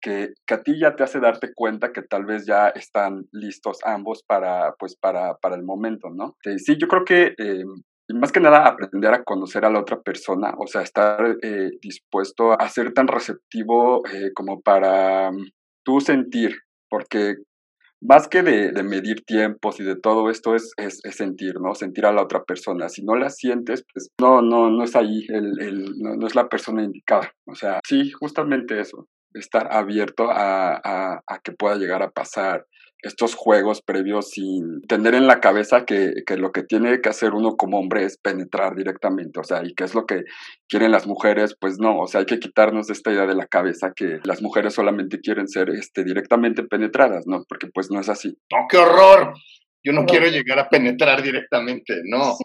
Que, 0.00 0.34
que 0.46 0.54
a 0.54 0.62
ti 0.62 0.78
ya 0.78 0.94
te 0.94 1.02
hace 1.02 1.18
darte 1.18 1.54
cuenta 1.54 1.90
que 1.90 2.02
tal 2.02 2.26
vez 2.26 2.44
ya 2.44 2.68
están 2.68 3.24
listos 3.32 3.78
ambos 3.84 4.22
para, 4.22 4.74
pues, 4.78 4.96
para, 4.96 5.36
para 5.38 5.56
el 5.56 5.62
momento, 5.62 6.10
¿no? 6.10 6.36
sí, 6.58 6.76
yo 6.78 6.88
creo 6.88 7.06
que 7.06 7.34
eh, 7.38 7.64
y 8.08 8.14
más 8.14 8.32
que 8.32 8.40
nada 8.40 8.66
aprender 8.66 9.14
a 9.14 9.24
conocer 9.24 9.64
a 9.64 9.70
la 9.70 9.80
otra 9.80 10.00
persona, 10.00 10.54
o 10.58 10.66
sea, 10.66 10.82
estar 10.82 11.38
eh, 11.42 11.70
dispuesto 11.80 12.52
a 12.52 12.68
ser 12.68 12.92
tan 12.92 13.08
receptivo 13.08 14.06
eh, 14.08 14.30
como 14.34 14.60
para 14.60 15.30
mm, 15.30 15.50
tú 15.84 16.00
sentir, 16.00 16.58
porque 16.90 17.36
más 18.04 18.28
que 18.28 18.42
de, 18.42 18.82
medir 18.82 19.24
tiempos 19.24 19.80
y 19.80 19.84
de 19.84 19.96
todo 19.96 20.28
esto 20.28 20.54
es, 20.54 20.72
es, 20.76 21.00
sentir, 21.16 21.54
¿no? 21.58 21.74
Sentir 21.74 22.04
a 22.04 22.12
la 22.12 22.22
otra 22.22 22.44
persona. 22.44 22.90
Si 22.90 23.02
no 23.02 23.16
la 23.16 23.30
sientes, 23.30 23.82
pues 23.92 24.10
no, 24.20 24.42
no, 24.42 24.70
no 24.70 24.84
es 24.84 24.94
ahí, 24.94 25.24
el, 25.28 25.58
el, 25.58 25.84
no, 25.96 26.26
es 26.26 26.34
la 26.34 26.48
persona 26.48 26.84
indicada. 26.84 27.32
O 27.46 27.54
sea, 27.54 27.80
sí, 27.88 28.10
justamente 28.10 28.78
eso, 28.78 29.08
estar 29.34 29.68
abierto 29.72 30.30
a, 30.30 30.80
a, 30.84 31.38
que 31.42 31.52
pueda 31.52 31.76
llegar 31.76 32.02
a 32.02 32.10
pasar 32.10 32.66
estos 33.02 33.34
juegos 33.34 33.82
previos 33.82 34.30
sin 34.30 34.80
tener 34.88 35.14
en 35.14 35.26
la 35.26 35.40
cabeza 35.40 35.84
que, 35.84 36.22
que, 36.26 36.38
lo 36.38 36.52
que 36.52 36.62
tiene 36.62 37.02
que 37.02 37.10
hacer 37.10 37.34
uno 37.34 37.54
como 37.56 37.78
hombre 37.78 38.04
es 38.04 38.16
penetrar 38.16 38.74
directamente, 38.74 39.40
o 39.40 39.44
sea, 39.44 39.62
y 39.62 39.74
qué 39.74 39.84
es 39.84 39.94
lo 39.94 40.06
que 40.06 40.22
quieren 40.68 40.90
las 40.90 41.06
mujeres, 41.06 41.54
pues 41.60 41.78
no, 41.78 41.98
o 41.98 42.06
sea, 42.06 42.20
hay 42.20 42.26
que 42.26 42.38
quitarnos 42.38 42.88
esta 42.88 43.12
idea 43.12 43.26
de 43.26 43.34
la 43.34 43.46
cabeza 43.46 43.92
que 43.94 44.20
las 44.24 44.40
mujeres 44.40 44.72
solamente 44.72 45.20
quieren 45.20 45.48
ser 45.48 45.68
este, 45.68 46.02
directamente 46.02 46.62
penetradas, 46.62 47.26
¿no? 47.26 47.44
Porque 47.46 47.66
pues 47.66 47.90
no 47.90 48.00
es 48.00 48.08
así. 48.08 48.38
¡Oh, 48.54 48.66
qué 48.70 48.78
horror! 48.78 49.34
Yo 49.84 49.92
no 49.92 50.06
quiero 50.06 50.26
llegar 50.28 50.58
a 50.58 50.70
penetrar 50.70 51.22
directamente, 51.22 52.00
no. 52.04 52.38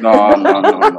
No, 0.00 0.30
no, 0.36 0.60
no, 0.60 0.72
no, 0.72 0.98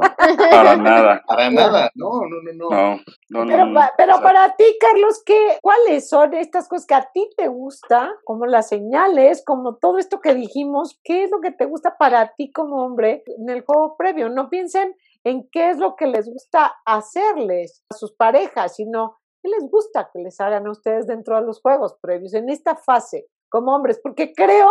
para 0.50 0.76
nada. 0.78 1.22
Para 1.26 1.50
nada, 1.50 1.90
no, 1.94 2.22
no, 2.26 2.40
no, 2.42 2.52
no. 2.54 2.96
no, 3.28 3.46
pero, 3.46 3.66
no, 3.66 3.80
pero 3.98 4.22
para 4.22 4.56
ti, 4.56 4.64
Carlos, 4.80 5.22
¿qué, 5.26 5.58
¿cuáles 5.60 6.08
son 6.08 6.32
estas 6.32 6.68
cosas 6.68 6.86
que 6.86 6.94
a 6.94 7.10
ti 7.12 7.28
te 7.36 7.48
gusta? 7.48 8.14
Como 8.24 8.46
las 8.46 8.66
señales, 8.70 9.44
como 9.44 9.76
todo 9.76 9.98
esto 9.98 10.20
que 10.22 10.34
dijimos, 10.34 10.98
¿qué 11.04 11.24
es 11.24 11.30
lo 11.30 11.42
que 11.42 11.50
te 11.50 11.66
gusta 11.66 11.98
para 11.98 12.32
ti 12.34 12.50
como 12.50 12.82
hombre 12.82 13.22
en 13.26 13.50
el 13.50 13.60
juego 13.60 13.96
previo? 13.98 14.30
No 14.30 14.48
piensen 14.48 14.96
en 15.22 15.46
qué 15.50 15.68
es 15.68 15.76
lo 15.76 15.96
que 15.96 16.06
les 16.06 16.26
gusta 16.26 16.72
hacerles 16.86 17.84
a 17.90 17.94
sus 17.94 18.12
parejas, 18.12 18.76
sino 18.76 19.18
qué 19.42 19.50
les 19.50 19.70
gusta 19.70 20.08
que 20.10 20.20
les 20.20 20.40
hagan 20.40 20.66
a 20.66 20.70
ustedes 20.70 21.06
dentro 21.06 21.36
de 21.36 21.46
los 21.46 21.60
juegos 21.60 21.94
previos, 22.00 22.32
en 22.32 22.48
esta 22.48 22.74
fase 22.74 23.26
como 23.50 23.74
hombres, 23.74 24.00
porque 24.02 24.32
creo 24.34 24.70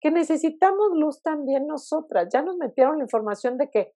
que 0.00 0.10
necesitamos 0.10 0.90
luz 0.94 1.22
también 1.22 1.66
nosotras. 1.66 2.28
Ya 2.32 2.42
nos 2.42 2.56
metieron 2.56 2.98
la 2.98 3.04
información 3.04 3.58
de 3.58 3.70
que 3.70 3.92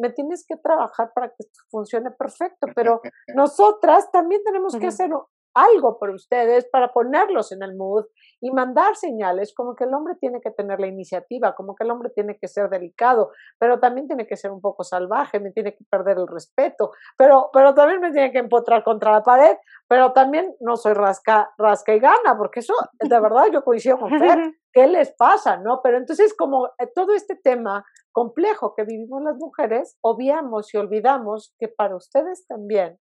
me 0.00 0.10
tienes 0.10 0.46
que 0.46 0.56
trabajar 0.56 1.12
para 1.14 1.28
que 1.28 1.36
esto 1.40 1.60
funcione 1.70 2.10
perfecto, 2.10 2.66
pero 2.74 3.00
nosotras 3.34 4.10
también 4.10 4.42
tenemos 4.44 4.76
que 4.76 4.86
hacer 4.86 5.10
algo 5.56 5.98
por 5.98 6.10
ustedes 6.10 6.66
para 6.66 6.92
ponerlos 6.92 7.50
en 7.50 7.62
el 7.62 7.74
mood 7.74 8.04
y 8.40 8.50
mandar 8.50 8.94
señales 8.94 9.54
como 9.54 9.74
que 9.74 9.84
el 9.84 9.94
hombre 9.94 10.14
tiene 10.20 10.40
que 10.42 10.50
tener 10.50 10.78
la 10.78 10.86
iniciativa, 10.86 11.54
como 11.54 11.74
que 11.74 11.84
el 11.84 11.90
hombre 11.90 12.10
tiene 12.10 12.36
que 12.36 12.46
ser 12.46 12.68
delicado, 12.68 13.30
pero 13.58 13.80
también 13.80 14.06
tiene 14.06 14.26
que 14.26 14.36
ser 14.36 14.50
un 14.50 14.60
poco 14.60 14.84
salvaje, 14.84 15.40
me 15.40 15.52
tiene 15.52 15.74
que 15.74 15.84
perder 15.90 16.18
el 16.18 16.28
respeto, 16.28 16.92
pero, 17.16 17.48
pero 17.54 17.74
también 17.74 18.00
me 18.00 18.12
tiene 18.12 18.32
que 18.32 18.38
empotrar 18.38 18.84
contra 18.84 19.12
la 19.12 19.22
pared, 19.22 19.56
pero 19.88 20.12
también 20.12 20.54
no 20.60 20.76
soy 20.76 20.92
rasca, 20.92 21.50
rasca 21.56 21.94
y 21.94 22.00
gana, 22.00 22.36
porque 22.36 22.60
eso 22.60 22.74
de 23.00 23.20
verdad 23.20 23.46
yo 23.50 23.64
coincido 23.64 23.98
con 23.98 24.10
Fer, 24.18 24.38
¿qué 24.72 24.86
les 24.86 25.12
pasa? 25.12 25.56
¿No? 25.56 25.80
Pero 25.82 25.96
entonces 25.96 26.34
como 26.36 26.66
eh, 26.78 26.86
todo 26.94 27.14
este 27.14 27.34
tema 27.34 27.86
complejo 28.12 28.74
que 28.74 28.84
vivimos 28.84 29.22
las 29.22 29.36
mujeres, 29.36 29.96
obviamos 30.02 30.74
y 30.74 30.76
olvidamos 30.76 31.54
que 31.58 31.68
para 31.68 31.96
ustedes 31.96 32.46
también 32.46 32.98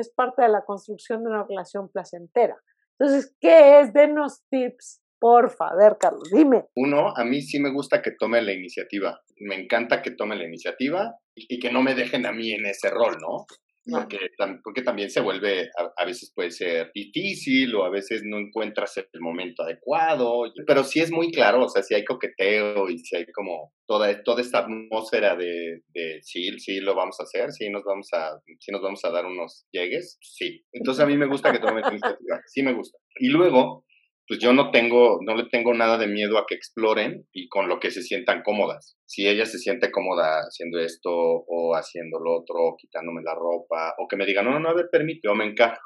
es 0.00 0.10
parte 0.14 0.42
de 0.42 0.48
la 0.48 0.64
construcción 0.64 1.22
de 1.22 1.30
una 1.30 1.44
relación 1.44 1.88
placentera. 1.90 2.56
Entonces, 2.98 3.34
¿qué 3.40 3.80
es? 3.80 3.92
Denos 3.92 4.42
tips, 4.50 5.00
porfa. 5.18 5.68
A 5.68 5.76
ver, 5.76 5.96
Carlos, 5.98 6.28
dime. 6.32 6.66
Uno, 6.76 7.12
a 7.16 7.24
mí 7.24 7.42
sí 7.42 7.60
me 7.60 7.72
gusta 7.72 8.02
que 8.02 8.12
tome 8.12 8.42
la 8.42 8.52
iniciativa. 8.52 9.20
Me 9.38 9.56
encanta 9.56 10.02
que 10.02 10.12
tome 10.12 10.36
la 10.36 10.44
iniciativa 10.44 11.16
y 11.34 11.58
que 11.58 11.70
no 11.70 11.82
me 11.82 11.94
dejen 11.94 12.26
a 12.26 12.32
mí 12.32 12.52
en 12.52 12.66
ese 12.66 12.90
rol, 12.90 13.16
¿no? 13.20 13.46
Porque, 13.90 14.18
porque 14.62 14.82
también 14.82 15.10
se 15.10 15.20
vuelve, 15.20 15.70
a, 15.96 16.04
veces 16.04 16.32
puede 16.34 16.50
ser 16.50 16.90
difícil 16.94 17.74
o 17.74 17.84
a 17.84 17.90
veces 17.90 18.22
no 18.24 18.38
encuentras 18.38 18.96
el 18.96 19.20
momento 19.20 19.62
adecuado, 19.62 20.44
pero 20.66 20.84
sí 20.84 21.00
es 21.00 21.10
muy 21.10 21.30
claro, 21.30 21.64
o 21.64 21.68
sea, 21.68 21.82
si 21.82 21.94
hay 21.94 22.04
coqueteo 22.04 22.88
y 22.90 22.98
si 22.98 23.16
hay 23.16 23.26
como 23.32 23.72
toda, 23.86 24.22
toda 24.22 24.42
esta 24.42 24.58
atmósfera 24.58 25.36
de, 25.36 25.82
de 25.88 26.18
sí, 26.22 26.58
sí 26.58 26.80
lo 26.80 26.94
vamos 26.94 27.18
a 27.20 27.22
hacer, 27.22 27.50
sí 27.52 27.70
nos 27.70 27.84
vamos 27.84 28.08
a, 28.12 28.38
sí 28.58 28.70
nos 28.72 28.82
vamos 28.82 29.04
a 29.04 29.10
dar 29.10 29.26
unos 29.26 29.66
llegues, 29.72 30.18
sí. 30.20 30.64
Entonces 30.72 31.02
a 31.02 31.06
mí 31.06 31.16
me 31.16 31.26
gusta 31.26 31.52
que 31.52 31.58
tome 31.58 31.80
iniciativa, 31.80 32.40
sí 32.46 32.62
me 32.62 32.74
gusta. 32.74 32.98
Y 33.20 33.28
luego, 33.28 33.84
pues 34.28 34.40
yo 34.40 34.52
no 34.52 34.70
tengo, 34.70 35.20
no 35.22 35.34
le 35.34 35.44
tengo 35.44 35.72
nada 35.72 35.96
de 35.96 36.06
miedo 36.06 36.36
a 36.36 36.44
que 36.46 36.54
exploren 36.54 37.26
y 37.32 37.48
con 37.48 37.66
lo 37.66 37.80
que 37.80 37.90
se 37.90 38.02
sientan 38.02 38.42
cómodas. 38.42 38.98
Si 39.06 39.26
ella 39.26 39.46
se 39.46 39.58
siente 39.58 39.90
cómoda 39.90 40.40
haciendo 40.40 40.78
esto 40.78 41.10
o 41.10 41.74
haciendo 41.74 42.20
lo 42.20 42.40
otro, 42.40 42.76
quitándome 42.78 43.22
la 43.22 43.34
ropa, 43.34 43.94
o 43.98 44.06
que 44.06 44.16
me 44.16 44.26
diga, 44.26 44.42
no, 44.42 44.50
no, 44.50 44.60
no, 44.60 44.68
a 44.68 44.74
ver, 44.74 44.90
permite, 44.92 45.20
yo 45.24 45.34
me 45.34 45.46
encajo, 45.46 45.80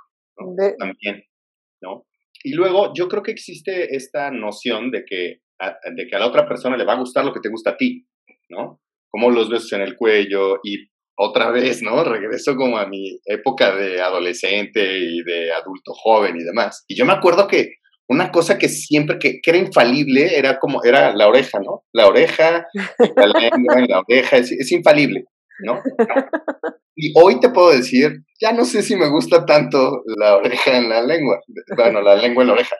También, 0.77 1.25
¿no? 1.81 2.07
Y 2.43 2.55
luego 2.55 2.93
yo 2.95 3.07
creo 3.07 3.23
que 3.23 3.31
existe 3.31 3.95
esta 3.95 4.33
noción 4.33 4.91
de 4.91 5.05
que, 5.05 5.43
a, 5.61 5.77
de 5.95 6.09
que 6.09 6.17
a 6.17 6.19
la 6.19 6.27
otra 6.27 6.49
persona 6.49 6.77
le 6.77 6.85
va 6.85 6.95
a 6.95 6.99
gustar 6.99 7.25
lo 7.25 7.33
que 7.33 7.41
te 7.41 7.49
gusta 7.49 7.71
a 7.71 7.77
ti, 7.77 8.09
¿no? 8.49 8.81
Como 9.09 9.31
los 9.31 9.51
besos 9.51 9.73
en 9.75 9.83
el 9.83 9.95
cuello 9.95 10.59
y 10.65 10.89
otra 11.17 11.53
vez, 11.53 11.81
¿no? 11.81 12.03
Regreso 12.05 12.57
como 12.57 12.77
a 12.77 12.89
mi 12.89 13.21
época 13.25 13.77
de 13.77 14.01
adolescente 14.01 14.99
y 14.99 15.23
de 15.23 15.53
adulto 15.53 15.93
joven 15.95 16.35
y 16.37 16.43
demás. 16.43 16.85
Y 16.89 16.97
yo 16.97 17.05
me 17.05 17.13
acuerdo 17.13 17.47
que 17.47 17.82
una 18.09 18.31
cosa 18.31 18.59
que 18.59 18.69
siempre, 18.69 19.19
que, 19.19 19.41
era 19.45 19.59
infalible, 19.59 20.37
era 20.37 20.59
como, 20.59 20.83
era 20.85 21.15
la 21.15 21.29
oreja, 21.29 21.61
¿no? 21.61 21.85
La 21.93 22.09
oreja, 22.09 22.67
la 23.17 23.27
lengua 23.27 23.79
en 23.79 23.87
la 23.89 24.01
oreja, 24.01 24.37
es, 24.37 24.73
infalible, 24.73 25.25
¿no? 25.65 25.81
Y 26.95 27.13
hoy 27.19 27.41
te 27.41 27.49
puedo 27.49 27.71
decir, 27.71 28.23
ya 28.41 28.53
no 28.53 28.65
sé 28.65 28.83
si 28.83 28.97
me 28.97 29.09
gusta 29.09 29.47
tanto 29.47 30.03
la 30.19 30.37
oreja 30.37 30.77
en 30.77 30.91
la 30.91 31.03
lengua. 31.03 31.41
Bueno, 31.77 32.03
la 32.03 32.17
lengua 32.17 32.43
en 32.43 32.49
la 32.49 32.55
oreja. 32.55 32.77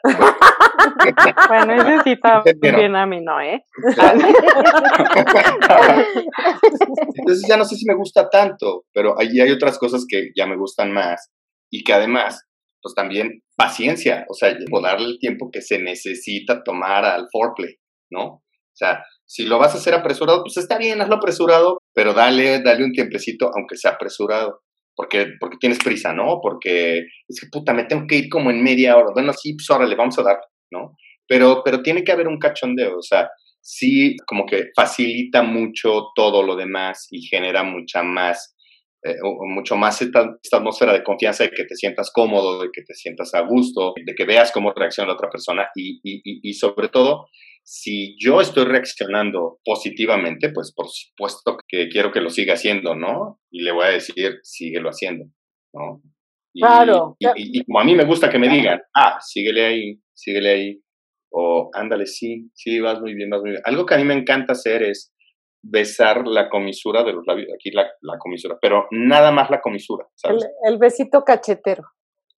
bueno, 1.47 1.73
ese 1.73 2.03
sí 2.03 2.19
bien 2.61 2.95
a 2.95 3.07
mí, 3.07 3.21
¿no? 3.21 3.41
¿eh? 3.41 3.63
Entonces 7.15 7.47
ya 7.47 7.57
no 7.57 7.65
sé 7.65 7.75
si 7.75 7.85
me 7.87 7.95
gusta 7.95 8.29
tanto, 8.29 8.85
pero 8.93 9.19
ahí 9.19 9.39
hay 9.39 9.49
otras 9.51 9.79
cosas 9.79 10.05
que 10.07 10.29
ya 10.35 10.45
me 10.45 10.57
gustan 10.57 10.91
más 10.91 11.31
y 11.71 11.83
que 11.83 11.93
además, 11.93 12.45
pues 12.83 12.93
también 12.93 13.41
paciencia, 13.55 14.25
o 14.29 14.33
sea, 14.33 14.55
darle 14.83 15.05
el 15.05 15.19
tiempo 15.19 15.49
que 15.51 15.61
se 15.61 15.79
necesita 15.79 16.63
tomar 16.63 17.05
al 17.05 17.27
foreplay, 17.31 17.75
¿no? 18.11 18.25
O 18.25 18.75
sea, 18.75 19.03
si 19.25 19.45
lo 19.45 19.57
vas 19.57 19.73
a 19.73 19.77
hacer 19.77 19.93
apresurado, 19.93 20.43
pues 20.43 20.57
está 20.57 20.77
bien, 20.77 21.01
hazlo 21.01 21.15
apresurado, 21.15 21.79
pero 21.93 22.13
dale, 22.13 22.61
dale 22.61 22.83
un 22.83 22.91
tiempecito, 22.91 23.49
aunque 23.55 23.77
sea 23.77 23.91
apresurado. 23.91 24.61
Porque, 24.95 25.25
porque 25.39 25.57
tienes 25.59 25.79
prisa, 25.79 26.13
¿no? 26.13 26.39
Porque 26.39 26.99
es 27.27 27.39
que 27.39 27.47
puta, 27.51 27.73
me 27.73 27.85
tengo 27.85 28.05
que 28.07 28.17
ir 28.17 28.29
como 28.29 28.51
en 28.51 28.61
media 28.61 28.95
hora. 28.95 29.09
Bueno, 29.11 29.33
sí, 29.33 29.55
pues 29.55 29.67
órale, 29.71 29.95
vamos 29.95 30.19
a 30.19 30.23
dar, 30.23 30.37
¿no? 30.69 30.95
Pero, 31.27 31.63
pero 31.65 31.81
tiene 31.81 32.03
que 32.03 32.11
haber 32.11 32.27
un 32.27 32.37
cachondeo, 32.37 32.97
o 32.97 33.01
sea, 33.01 33.29
sí, 33.59 34.15
como 34.27 34.45
que 34.45 34.65
facilita 34.75 35.41
mucho 35.41 36.09
todo 36.15 36.43
lo 36.43 36.55
demás 36.55 37.07
y 37.09 37.21
genera 37.25 37.63
mucha 37.63 38.03
más, 38.03 38.55
eh, 39.03 39.17
mucho 39.21 39.75
más 39.75 40.01
esta, 40.01 40.37
atmósfera 40.51 40.93
de 40.93 41.03
confianza, 41.03 41.43
de 41.43 41.51
que 41.51 41.65
te 41.65 41.75
sientas 41.75 42.11
cómodo, 42.11 42.61
de 42.61 42.69
que 42.71 42.83
te 42.83 42.93
sientas 42.93 43.33
a 43.33 43.41
gusto, 43.41 43.93
de 44.05 44.15
que 44.15 44.25
veas 44.25 44.51
cómo 44.51 44.73
reacciona 44.73 45.09
la 45.09 45.15
otra 45.15 45.29
persona 45.29 45.67
y, 45.75 45.99
y, 46.03 46.21
y 46.49 46.53
sobre 46.53 46.89
todo 46.89 47.27
si 47.63 48.15
yo 48.19 48.41
estoy 48.41 48.65
reaccionando 48.65 49.59
positivamente, 49.63 50.49
pues 50.49 50.73
por 50.75 50.87
supuesto 50.89 51.57
que 51.67 51.87
quiero 51.87 52.11
que 52.11 52.19
lo 52.19 52.29
siga 52.29 52.55
haciendo, 52.55 52.95
¿no? 52.95 53.39
Y 53.49 53.63
le 53.63 53.71
voy 53.71 53.85
a 53.85 53.89
decir, 53.89 54.39
síguelo 54.43 54.89
haciendo, 54.89 55.25
¿no? 55.73 56.01
claro. 56.53 57.15
Y, 57.19 57.63
como 57.63 57.79
a 57.79 57.83
mí 57.83 57.95
me 57.95 58.05
gusta 58.05 58.29
que 58.29 58.37
me 58.37 58.49
digan, 58.49 58.81
ah, 58.93 59.17
síguele 59.21 59.65
ahí, 59.65 60.01
síguele 60.13 60.49
ahí, 60.49 60.81
o 61.31 61.71
ándale, 61.73 62.05
sí, 62.05 62.51
sí, 62.53 62.79
vas 62.79 62.99
muy 62.99 63.15
bien, 63.15 63.29
vas 63.29 63.41
muy 63.41 63.51
bien. 63.51 63.61
Algo 63.65 63.85
que 63.85 63.95
a 63.95 63.97
mí 63.97 64.03
me 64.03 64.13
encanta 64.13 64.53
hacer 64.53 64.83
es 64.83 65.12
besar 65.63 66.27
la 66.27 66.49
comisura 66.49 67.03
de 67.03 67.13
los 67.13 67.25
labios, 67.25 67.47
aquí 67.53 67.71
la, 67.71 67.87
la 68.01 68.17
comisura, 68.19 68.57
pero 68.61 68.87
nada 68.91 69.31
más 69.31 69.49
la 69.49 69.61
comisura, 69.61 70.05
¿sabes? 70.15 70.45
el 70.65 70.77
besito 70.77 71.23
cachetero. 71.23 71.83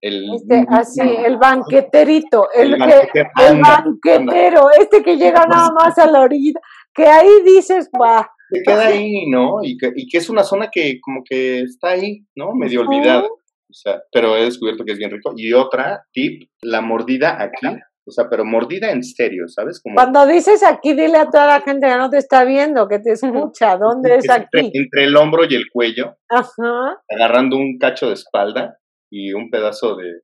El, 0.02 0.36
este, 0.36 0.66
así, 0.70 1.02
el 1.02 1.38
banqueterito, 1.38 2.50
el, 2.54 2.78
banquetero, 2.78 4.68
este 4.80 5.02
que 5.02 5.18
llega 5.18 5.46
nada 5.48 5.72
más 5.72 5.98
a 5.98 6.06
la 6.06 6.22
orilla, 6.22 6.60
que 6.94 7.08
ahí 7.08 7.42
dices, 7.44 7.90
va. 8.00 8.30
Se 8.52 8.62
queda 8.62 8.88
ahí, 8.88 9.28
¿no? 9.28 9.64
Y 9.64 9.78
que, 9.78 9.92
y 9.96 10.08
que 10.08 10.20
es 10.20 10.30
una 10.30 10.44
zona 10.44 10.70
que 10.72 11.00
como 11.02 11.24
que 11.28 11.62
está 11.62 11.90
ahí, 11.90 12.24
¿no? 12.36 12.54
Medio 12.54 12.82
olvidada. 12.82 13.24
O 13.24 13.74
sea, 13.74 14.04
pero 14.12 14.38
he 14.38 14.46
descubierto 14.46 14.86
que 14.86 14.92
es 14.92 15.00
bien 15.00 15.10
rico. 15.10 15.34
Y 15.36 15.54
otra 15.54 16.06
tip, 16.12 16.50
la 16.62 16.82
mordida 16.82 17.42
aquí. 17.42 17.68
O 18.08 18.12
sea, 18.12 18.30
pero 18.30 18.46
mordida 18.46 18.92
en 18.92 19.04
serio, 19.04 19.48
¿sabes? 19.48 19.82
Como... 19.82 19.96
Cuando 19.96 20.28
dices 20.28 20.64
aquí, 20.64 20.94
dile 20.94 21.18
a 21.18 21.30
toda 21.30 21.48
la 21.48 21.62
gente 21.62 21.88
que 21.88 21.98
no 21.98 22.10
te 22.10 22.18
está 22.18 22.44
viendo, 22.44 22.88
que 22.88 23.00
te 23.00 23.14
escucha. 23.14 23.78
¿Dónde 23.78 24.18
es, 24.18 24.30
aquí? 24.30 24.72
Entre, 24.74 25.06
el 25.06 25.18
hombro 25.18 25.44
y 25.50 25.56
el 25.56 25.66
cuello. 25.72 26.16
Ajá. 26.30 27.02
Agarrando 27.10 27.58
un 27.58 27.80
cacho 27.80 28.08
de 28.08 28.14
espalda 28.14 28.78
y 29.10 29.34
un 29.34 29.50
pedazo 29.50 29.96
de, 29.96 30.22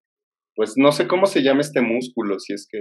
pues 0.55 0.73
no 0.77 0.91
sé 0.91 1.07
cómo 1.07 1.25
se 1.25 1.41
llama 1.41 1.61
este 1.61 1.81
músculo, 1.81 2.39
si 2.39 2.53
es 2.53 2.67
que... 2.69 2.79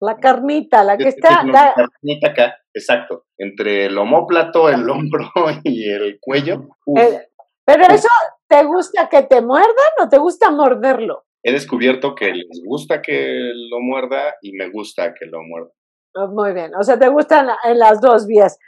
La 0.00 0.18
carnita, 0.18 0.84
la 0.84 0.98
que 0.98 1.08
está... 1.08 1.44
La 1.44 1.72
carnita 1.74 2.30
acá, 2.30 2.56
exacto, 2.74 3.24
entre 3.38 3.86
el 3.86 3.96
homóplato, 3.96 4.68
el 4.68 4.88
hombro 4.90 5.30
y 5.64 5.88
el 5.88 6.18
cuello. 6.20 6.68
Eh, 6.98 7.28
pero 7.64 7.84
eso, 7.86 8.08
¿te 8.48 8.64
gusta 8.64 9.08
que 9.08 9.22
te 9.22 9.40
muerdan 9.40 9.92
o 10.02 10.08
te 10.08 10.18
gusta 10.18 10.50
morderlo? 10.50 11.24
He 11.42 11.52
descubierto 11.52 12.14
que 12.14 12.32
les 12.32 12.62
gusta 12.64 13.02
que 13.02 13.50
lo 13.70 13.80
muerda 13.80 14.34
y 14.40 14.52
me 14.52 14.70
gusta 14.70 15.12
que 15.14 15.26
lo 15.26 15.42
muerda. 15.42 15.70
Oh, 16.14 16.28
muy 16.28 16.52
bien, 16.52 16.74
o 16.74 16.82
sea, 16.82 16.98
te 16.98 17.08
gustan 17.08 17.48
en 17.64 17.78
las 17.78 18.00
dos 18.00 18.26
vías. 18.26 18.58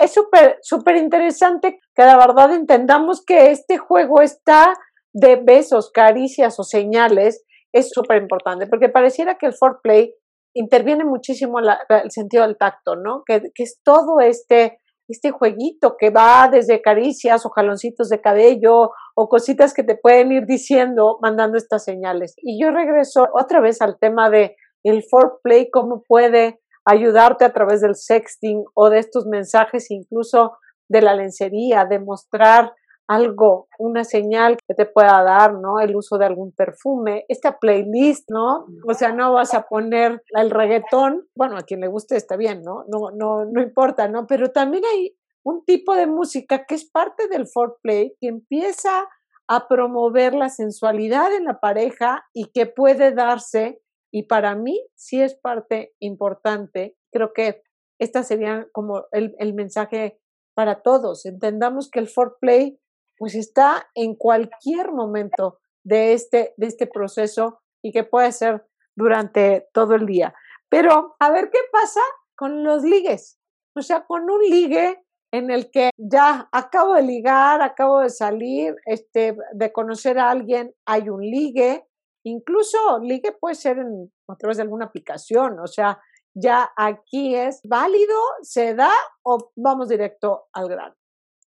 es 0.00 0.12
súper, 0.12 0.58
súper 0.60 0.96
interesante 0.96 1.80
que 1.94 2.02
la 2.02 2.16
verdad 2.16 2.52
entendamos 2.52 3.24
que 3.24 3.50
este 3.50 3.78
juego 3.78 4.20
está 4.20 4.74
de 5.14 5.36
besos, 5.36 5.90
caricias 5.90 6.58
o 6.60 6.62
señales 6.64 7.44
es 7.72 7.90
súper 7.90 8.22
importante, 8.22 8.66
porque 8.66 8.88
pareciera 8.88 9.36
que 9.36 9.46
el 9.46 9.54
foreplay 9.54 10.14
interviene 10.54 11.04
muchísimo 11.04 11.58
el 11.58 12.10
sentido 12.10 12.46
del 12.46 12.56
tacto, 12.56 12.94
¿no? 12.94 13.24
Que, 13.26 13.50
es 13.56 13.80
todo 13.82 14.20
este, 14.20 14.78
este 15.08 15.30
jueguito 15.30 15.96
que 15.98 16.10
va 16.10 16.48
desde 16.50 16.80
caricias 16.80 17.44
o 17.44 17.50
jaloncitos 17.50 18.08
de 18.08 18.20
cabello 18.20 18.90
o 19.14 19.28
cositas 19.28 19.74
que 19.74 19.82
te 19.82 19.96
pueden 19.96 20.32
ir 20.32 20.46
diciendo, 20.46 21.18
mandando 21.20 21.58
estas 21.58 21.84
señales. 21.84 22.34
Y 22.38 22.60
yo 22.62 22.70
regreso 22.70 23.28
otra 23.32 23.60
vez 23.60 23.82
al 23.82 23.98
tema 23.98 24.30
de 24.30 24.56
el 24.82 25.02
foreplay, 25.02 25.70
cómo 25.70 26.02
puede 26.06 26.60
ayudarte 26.84 27.44
a 27.44 27.52
través 27.52 27.80
del 27.80 27.94
sexting 27.94 28.64
o 28.74 28.90
de 28.90 28.98
estos 28.98 29.26
mensajes, 29.26 29.90
incluso 29.90 30.58
de 30.88 31.00
la 31.00 31.14
lencería, 31.14 31.86
de 31.86 31.98
mostrar 31.98 32.74
algo, 33.06 33.68
una 33.78 34.04
señal 34.04 34.56
que 34.66 34.74
te 34.74 34.86
pueda 34.86 35.22
dar, 35.22 35.54
¿no? 35.54 35.80
El 35.80 35.94
uso 35.94 36.16
de 36.16 36.26
algún 36.26 36.52
perfume, 36.52 37.24
esta 37.28 37.58
playlist, 37.58 38.30
¿no? 38.30 38.66
O 38.88 38.94
sea, 38.94 39.12
no 39.12 39.32
vas 39.32 39.54
a 39.54 39.62
poner 39.62 40.22
el 40.28 40.50
reggaetón, 40.50 41.26
bueno, 41.36 41.56
a 41.56 41.62
quien 41.62 41.80
le 41.80 41.88
guste 41.88 42.16
está 42.16 42.36
bien, 42.36 42.62
¿no? 42.62 42.84
No, 42.88 43.10
no, 43.14 43.44
no 43.44 43.62
importa, 43.62 44.08
¿no? 44.08 44.26
Pero 44.26 44.50
también 44.52 44.84
hay 44.84 45.16
un 45.44 45.64
tipo 45.64 45.94
de 45.94 46.06
música 46.06 46.64
que 46.64 46.74
es 46.74 46.90
parte 46.90 47.28
del 47.28 47.46
foreplay 47.46 48.16
que 48.20 48.28
empieza 48.28 49.08
a 49.46 49.68
promover 49.68 50.34
la 50.34 50.48
sensualidad 50.48 51.34
en 51.34 51.44
la 51.44 51.60
pareja 51.60 52.24
y 52.32 52.46
que 52.52 52.64
puede 52.64 53.12
darse, 53.12 53.82
y 54.10 54.22
para 54.22 54.54
mí 54.54 54.80
sí 54.94 55.20
es 55.20 55.34
parte 55.34 55.92
importante, 56.00 56.96
creo 57.12 57.32
que 57.34 57.62
esta 58.00 58.22
sería 58.22 58.66
como 58.72 59.04
el, 59.12 59.34
el 59.38 59.54
mensaje 59.54 60.18
para 60.54 60.82
todos. 60.82 61.26
Entendamos 61.26 61.90
que 61.90 62.00
el 62.00 62.08
foreplay 62.08 62.78
pues 63.18 63.34
está 63.34 63.88
en 63.94 64.14
cualquier 64.14 64.92
momento 64.92 65.60
de 65.84 66.12
este, 66.14 66.54
de 66.56 66.66
este 66.66 66.86
proceso 66.86 67.60
y 67.82 67.92
que 67.92 68.04
puede 68.04 68.32
ser 68.32 68.66
durante 68.96 69.68
todo 69.72 69.94
el 69.94 70.06
día. 70.06 70.34
Pero 70.68 71.16
a 71.18 71.30
ver 71.30 71.50
qué 71.50 71.58
pasa 71.70 72.00
con 72.36 72.64
los 72.64 72.82
ligues. 72.82 73.38
O 73.76 73.82
sea, 73.82 74.04
con 74.06 74.30
un 74.30 74.40
ligue 74.42 75.04
en 75.32 75.50
el 75.50 75.70
que 75.70 75.90
ya 75.96 76.48
acabo 76.52 76.94
de 76.94 77.02
ligar, 77.02 77.60
acabo 77.60 78.00
de 78.00 78.10
salir, 78.10 78.76
este, 78.86 79.36
de 79.52 79.72
conocer 79.72 80.18
a 80.18 80.30
alguien, 80.30 80.72
hay 80.86 81.08
un 81.08 81.22
ligue, 81.22 81.84
incluso 82.24 83.00
ligue 83.00 83.32
puede 83.32 83.56
ser 83.56 83.78
en, 83.78 84.12
a 84.28 84.36
través 84.36 84.58
de 84.58 84.62
alguna 84.62 84.86
aplicación, 84.86 85.58
o 85.58 85.66
sea, 85.66 86.00
ya 86.34 86.70
aquí 86.76 87.34
es 87.34 87.60
válido, 87.64 88.16
se 88.42 88.74
da 88.74 88.92
o 89.24 89.52
vamos 89.56 89.88
directo 89.88 90.46
al 90.52 90.68
grano. 90.68 90.94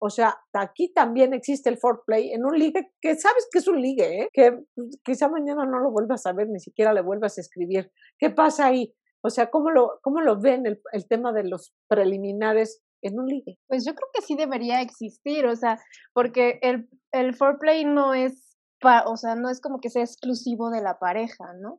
O 0.07 0.11
sea, 0.11 0.39
aquí 0.53 0.93
también 0.93 1.33
existe 1.33 1.71
el 1.71 1.79
foreplay 1.79 2.31
en 2.33 2.45
un 2.45 2.59
ligue 2.59 2.93
que 3.01 3.17
sabes 3.17 3.49
que 3.51 3.61
es 3.61 3.67
un 3.67 3.81
ligue, 3.81 4.21
¿eh? 4.21 4.29
que 4.35 4.53
pues, 4.75 5.01
quizá 5.03 5.31
mañana 5.31 5.65
no 5.65 5.79
lo 5.79 5.91
vuelvas 5.91 6.27
a 6.27 6.35
ver, 6.35 6.47
ni 6.51 6.61
siquiera 6.61 6.93
le 6.93 7.01
vuelvas 7.01 7.39
a 7.39 7.41
escribir. 7.41 7.91
¿Qué 8.19 8.29
pasa 8.29 8.67
ahí? 8.67 8.95
O 9.23 9.31
sea, 9.31 9.49
¿cómo 9.49 9.71
lo, 9.71 9.99
cómo 10.03 10.21
lo 10.21 10.39
ven 10.39 10.67
el, 10.67 10.83
el 10.93 11.09
tema 11.09 11.33
de 11.33 11.45
los 11.45 11.73
preliminares 11.89 12.83
en 13.01 13.19
un 13.19 13.29
ligue? 13.29 13.59
Pues 13.67 13.87
yo 13.87 13.95
creo 13.95 14.11
que 14.13 14.21
sí 14.21 14.37
debería 14.37 14.83
existir, 14.83 15.47
o 15.47 15.57
sea, 15.57 15.81
porque 16.13 16.59
el, 16.61 16.87
el 17.11 17.35
foreplay 17.35 17.87
no 17.87 18.13
es, 18.13 18.59
o 19.07 19.17
sea, 19.17 19.37
no 19.37 19.49
es 19.49 19.63
como 19.63 19.81
que 19.81 19.89
sea 19.89 20.03
exclusivo 20.03 20.69
de 20.69 20.83
la 20.83 20.99
pareja, 20.99 21.55
¿no? 21.63 21.77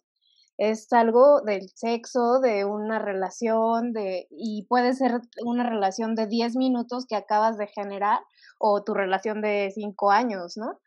Es 0.57 0.91
algo 0.93 1.41
del 1.41 1.69
sexo, 1.69 2.39
de 2.39 2.65
una 2.65 2.99
relación, 2.99 3.91
de, 3.93 4.27
y 4.29 4.65
puede 4.69 4.93
ser 4.93 5.19
una 5.43 5.69
relación 5.69 6.15
de 6.15 6.27
10 6.27 6.55
minutos 6.55 7.05
que 7.07 7.15
acabas 7.15 7.57
de 7.57 7.67
generar 7.67 8.19
o 8.57 8.83
tu 8.83 8.93
relación 8.93 9.41
de 9.41 9.71
5 9.73 10.11
años, 10.11 10.55
¿no? 10.57 10.79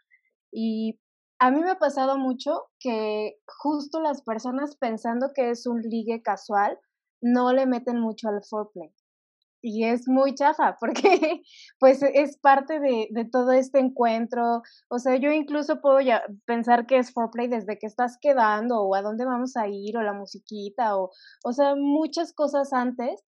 Y 0.50 0.98
a 1.38 1.50
mí 1.50 1.60
me 1.60 1.70
ha 1.70 1.78
pasado 1.78 2.18
mucho 2.18 2.64
que 2.80 3.36
justo 3.46 4.00
las 4.00 4.22
personas 4.22 4.76
pensando 4.76 5.32
que 5.34 5.50
es 5.50 5.66
un 5.66 5.82
ligue 5.82 6.22
casual 6.22 6.78
no 7.20 7.52
le 7.52 7.66
meten 7.66 8.00
mucho 8.00 8.28
al 8.28 8.42
foreplay 8.42 8.92
y 9.62 9.84
es 9.84 10.06
muy 10.06 10.34
chafa 10.34 10.76
porque 10.80 11.42
pues 11.78 12.02
es 12.02 12.38
parte 12.38 12.80
de, 12.80 13.08
de, 13.10 13.24
todo 13.24 13.52
este 13.52 13.78
encuentro. 13.78 14.62
O 14.88 14.98
sea, 14.98 15.16
yo 15.16 15.30
incluso 15.30 15.80
puedo 15.80 16.00
ya 16.00 16.22
pensar 16.46 16.86
que 16.86 16.98
es 16.98 17.12
foreplay 17.12 17.48
desde 17.48 17.78
que 17.78 17.86
estás 17.86 18.18
quedando 18.20 18.80
o 18.82 18.94
a 18.94 19.02
dónde 19.02 19.24
vamos 19.24 19.56
a 19.56 19.66
ir 19.68 19.96
o 19.96 20.02
la 20.02 20.12
musiquita 20.12 20.96
o, 20.96 21.10
o 21.44 21.52
sea, 21.52 21.74
muchas 21.76 22.32
cosas 22.32 22.72
antes 22.72 23.24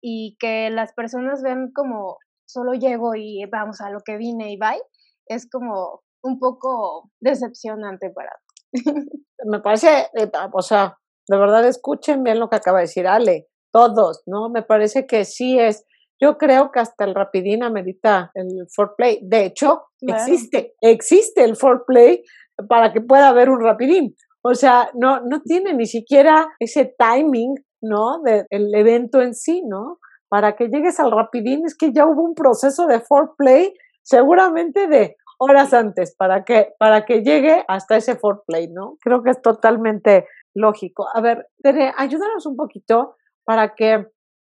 y 0.00 0.36
que 0.38 0.70
las 0.70 0.92
personas 0.92 1.42
ven 1.42 1.72
como 1.74 2.18
solo 2.46 2.74
llego 2.74 3.14
y 3.14 3.44
vamos 3.50 3.80
a 3.80 3.90
lo 3.90 4.00
que 4.00 4.16
vine 4.16 4.52
y 4.52 4.58
bye, 4.58 4.82
es 5.26 5.48
como 5.50 6.02
un 6.22 6.38
poco 6.38 7.10
decepcionante 7.20 8.10
para 8.10 8.30
Me 9.46 9.60
parece, 9.60 10.08
eh, 10.14 10.30
o 10.52 10.62
sea, 10.62 10.98
de 11.28 11.36
verdad 11.36 11.66
escuchen 11.66 12.22
bien 12.22 12.38
lo 12.38 12.48
que 12.48 12.56
acaba 12.56 12.78
de 12.78 12.84
decir 12.84 13.06
Ale 13.06 13.48
todos, 13.74 14.22
¿no? 14.26 14.48
Me 14.50 14.62
parece 14.62 15.04
que 15.04 15.24
sí 15.24 15.58
es, 15.58 15.84
yo 16.22 16.38
creo 16.38 16.70
que 16.70 16.78
hasta 16.78 17.04
el 17.04 17.14
rapidín 17.14 17.64
amerita 17.64 18.30
el 18.34 18.66
foreplay. 18.72 19.18
De 19.20 19.44
hecho, 19.44 19.86
existe, 20.00 20.74
existe 20.80 21.42
el 21.42 21.56
foreplay 21.56 22.22
para 22.68 22.92
que 22.92 23.00
pueda 23.00 23.28
haber 23.28 23.50
un 23.50 23.60
rapidín. 23.60 24.14
O 24.42 24.54
sea, 24.54 24.90
no, 24.94 25.20
no 25.22 25.42
tiene 25.42 25.74
ni 25.74 25.86
siquiera 25.86 26.54
ese 26.60 26.94
timing, 26.96 27.56
¿no? 27.82 28.22
Del 28.22 28.74
evento 28.74 29.20
en 29.20 29.34
sí, 29.34 29.62
¿no? 29.66 29.98
Para 30.28 30.54
que 30.54 30.68
llegues 30.68 31.00
al 31.00 31.10
rapidín 31.10 31.66
es 31.66 31.76
que 31.76 31.92
ya 31.92 32.06
hubo 32.06 32.22
un 32.22 32.36
proceso 32.36 32.86
de 32.86 33.00
foreplay 33.00 33.74
seguramente 34.02 34.86
de 34.86 35.16
horas 35.38 35.74
antes 35.74 36.14
para 36.14 36.44
que, 36.44 36.74
para 36.78 37.04
que 37.04 37.22
llegue 37.22 37.64
hasta 37.66 37.96
ese 37.96 38.14
foreplay, 38.14 38.68
¿no? 38.68 38.98
Creo 39.00 39.24
que 39.24 39.30
es 39.30 39.42
totalmente 39.42 40.28
lógico. 40.54 41.08
A 41.12 41.20
ver, 41.20 41.48
Tere, 41.60 41.92
ayúdanos 41.96 42.46
un 42.46 42.54
poquito 42.54 43.16
para 43.44 43.74
que 43.74 44.06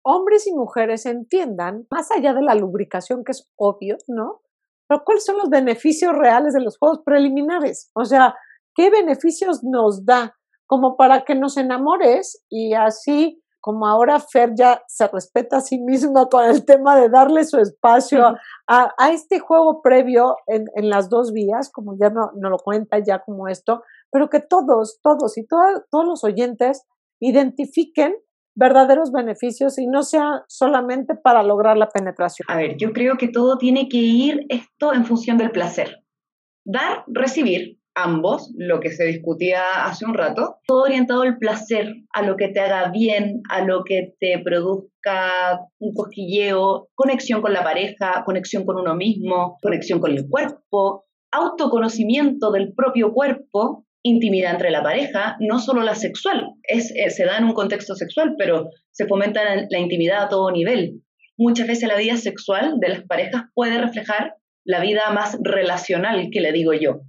hombres 0.04 0.46
y 0.46 0.54
mujeres 0.54 1.06
entiendan, 1.06 1.86
más 1.90 2.10
allá 2.10 2.34
de 2.34 2.42
la 2.42 2.54
lubricación, 2.54 3.24
que 3.24 3.32
es 3.32 3.50
obvio, 3.56 3.96
¿no? 4.06 4.42
Pero 4.86 5.02
cuáles 5.04 5.24
son 5.24 5.38
los 5.38 5.48
beneficios 5.48 6.14
reales 6.14 6.52
de 6.52 6.60
los 6.60 6.76
juegos 6.76 7.00
preliminares. 7.04 7.90
O 7.94 8.04
sea, 8.04 8.34
¿qué 8.74 8.90
beneficios 8.90 9.64
nos 9.64 10.04
da 10.04 10.36
como 10.66 10.96
para 10.96 11.24
que 11.24 11.34
nos 11.34 11.56
enamores 11.56 12.44
y 12.50 12.74
así 12.74 13.40
como 13.64 13.86
ahora 13.86 14.20
Fer 14.20 14.52
ya 14.54 14.82
se 14.88 15.08
respeta 15.08 15.56
a 15.56 15.60
sí 15.62 15.78
misma 15.78 16.26
con 16.30 16.44
el 16.44 16.66
tema 16.66 17.00
de 17.00 17.08
darle 17.08 17.44
su 17.44 17.58
espacio 17.58 18.36
a, 18.68 19.10
este 19.10 19.38
juego 19.38 19.80
previo 19.80 20.36
en, 20.46 20.66
las 20.90 21.08
dos 21.08 21.32
vías, 21.32 21.70
como 21.70 21.96
ya 21.98 22.10
no, 22.10 22.30
no, 22.36 22.50
lo 22.50 22.58
cuenta 22.58 22.98
ya 22.98 23.20
como 23.20 23.48
esto, 23.48 23.82
pero 24.10 24.28
que 24.28 24.40
todos, 24.40 25.00
todos 25.02 25.38
y 25.38 25.46
todos 25.46 26.04
los 26.04 26.24
oyentes 26.24 26.84
identifiquen 27.20 28.14
verdaderos 28.54 29.10
beneficios 29.12 29.78
y 29.78 29.86
no 29.86 30.02
sea 30.02 30.44
solamente 30.48 31.14
para 31.14 31.42
lograr 31.42 31.76
la 31.76 31.88
penetración. 31.88 32.46
A 32.48 32.56
ver, 32.56 32.76
yo 32.76 32.92
creo 32.92 33.16
que 33.16 33.28
todo 33.28 33.58
tiene 33.58 33.88
que 33.88 33.98
ir 33.98 34.46
esto 34.48 34.92
en 34.92 35.04
función 35.04 35.38
del 35.38 35.50
placer. 35.50 36.04
Dar, 36.64 37.04
recibir, 37.08 37.78
ambos, 37.94 38.52
lo 38.56 38.80
que 38.80 38.90
se 38.90 39.04
discutía 39.04 39.84
hace 39.84 40.04
un 40.04 40.14
rato, 40.14 40.56
todo 40.66 40.82
orientado 40.82 41.22
al 41.22 41.38
placer, 41.38 41.94
a 42.12 42.22
lo 42.22 42.36
que 42.36 42.48
te 42.48 42.60
haga 42.60 42.90
bien, 42.90 43.42
a 43.50 43.64
lo 43.64 43.84
que 43.84 44.14
te 44.18 44.40
produzca 44.44 45.60
un 45.78 45.94
cosquilleo, 45.94 46.88
conexión 46.94 47.40
con 47.40 47.52
la 47.52 47.62
pareja, 47.62 48.24
conexión 48.24 48.64
con 48.64 48.78
uno 48.78 48.94
mismo, 48.94 49.58
conexión 49.62 50.00
con 50.00 50.12
el 50.12 50.28
cuerpo, 50.28 51.04
autoconocimiento 51.30 52.50
del 52.50 52.72
propio 52.74 53.12
cuerpo 53.12 53.84
intimidad 54.04 54.52
entre 54.52 54.70
la 54.70 54.82
pareja, 54.82 55.36
no 55.40 55.58
solo 55.58 55.82
la 55.82 55.94
sexual, 55.94 56.46
eh, 56.68 57.10
se 57.10 57.24
da 57.24 57.38
en 57.38 57.44
un 57.44 57.54
contexto 57.54 57.94
sexual, 57.94 58.34
pero 58.38 58.68
se 58.92 59.06
fomenta 59.06 59.40
la 59.68 59.78
intimidad 59.78 60.24
a 60.24 60.28
todo 60.28 60.52
nivel. 60.52 61.00
Muchas 61.36 61.66
veces 61.66 61.88
la 61.88 61.96
vida 61.96 62.16
sexual 62.16 62.78
de 62.78 62.90
las 62.90 63.02
parejas 63.04 63.44
puede 63.54 63.78
reflejar 63.78 64.34
la 64.64 64.80
vida 64.80 65.10
más 65.10 65.36
relacional, 65.42 66.28
que 66.30 66.40
le 66.40 66.52
digo 66.52 66.74
yo, 66.74 67.00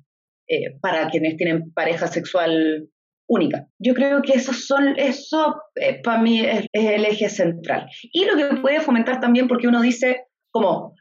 eh, 0.48 0.78
para 0.82 1.10
quienes 1.10 1.38
tienen 1.38 1.72
pareja 1.74 2.08
sexual 2.08 2.90
única. 3.28 3.68
Yo 3.78 3.94
creo 3.94 4.22
que 4.22 4.34
eso, 4.34 4.54
son, 4.54 4.98
eso 4.98 5.56
eh, 5.76 6.02
para 6.02 6.22
mí 6.22 6.40
es, 6.40 6.66
el 6.72 7.06
eje 7.06 7.30
central. 7.30 7.88
Y 8.14 8.26
lo 8.26 8.36
que 8.38 8.62
puede 8.62 8.80
fomentar 8.80 9.20
también, 9.20 9.48
porque 9.48 9.68
uno 9.68 9.82
dice, 9.82 10.22
como, 10.50 10.96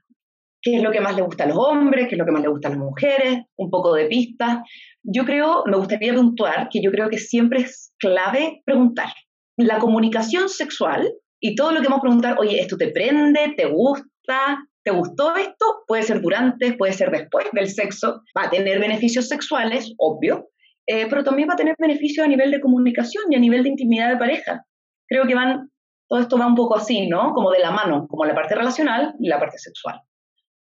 qué 0.64 0.76
es 0.76 0.82
lo 0.82 0.90
que 0.90 1.00
más 1.00 1.14
le 1.14 1.22
gusta 1.22 1.44
a 1.44 1.46
los 1.46 1.58
hombres, 1.58 2.08
qué 2.08 2.14
es 2.14 2.18
lo 2.18 2.24
que 2.24 2.32
más 2.32 2.42
le 2.42 2.48
gusta 2.48 2.68
a 2.68 2.70
las 2.70 2.80
mujeres, 2.80 3.44
un 3.56 3.70
poco 3.70 3.94
de 3.94 4.06
pistas. 4.06 4.60
Yo 5.02 5.24
creo, 5.24 5.62
me 5.66 5.76
gustaría 5.76 6.14
puntuar 6.14 6.68
que 6.70 6.80
yo 6.82 6.90
creo 6.90 7.10
que 7.10 7.18
siempre 7.18 7.60
es 7.60 7.92
clave 7.98 8.62
preguntar. 8.64 9.08
La 9.58 9.78
comunicación 9.78 10.48
sexual 10.48 11.12
y 11.38 11.54
todo 11.54 11.72
lo 11.72 11.82
que 11.82 11.88
vamos 11.88 11.98
a 11.98 12.02
preguntar, 12.02 12.36
oye, 12.38 12.58
¿esto 12.58 12.78
te 12.78 12.88
prende? 12.88 13.52
¿Te 13.56 13.66
gusta? 13.66 14.66
¿Te 14.82 14.90
gustó 14.90 15.36
esto? 15.36 15.82
Puede 15.86 16.02
ser 16.02 16.22
durante, 16.22 16.72
puede 16.72 16.94
ser 16.94 17.10
después 17.10 17.46
del 17.52 17.68
sexo. 17.68 18.22
Va 18.36 18.46
a 18.46 18.50
tener 18.50 18.80
beneficios 18.80 19.28
sexuales, 19.28 19.92
obvio, 19.98 20.48
eh, 20.86 21.06
pero 21.10 21.22
también 21.22 21.48
va 21.48 21.54
a 21.54 21.58
tener 21.58 21.74
beneficios 21.78 22.24
a 22.24 22.28
nivel 22.28 22.50
de 22.50 22.60
comunicación 22.60 23.24
y 23.30 23.36
a 23.36 23.38
nivel 23.38 23.62
de 23.62 23.68
intimidad 23.68 24.08
de 24.08 24.16
pareja. 24.16 24.64
Creo 25.06 25.26
que 25.26 25.34
van, 25.34 25.70
todo 26.08 26.20
esto 26.20 26.38
va 26.38 26.46
un 26.46 26.54
poco 26.54 26.76
así, 26.76 27.06
¿no? 27.06 27.34
Como 27.34 27.50
de 27.50 27.58
la 27.58 27.70
mano, 27.70 28.06
como 28.08 28.24
la 28.24 28.34
parte 28.34 28.54
relacional 28.54 29.14
y 29.20 29.28
la 29.28 29.38
parte 29.38 29.58
sexual. 29.58 30.00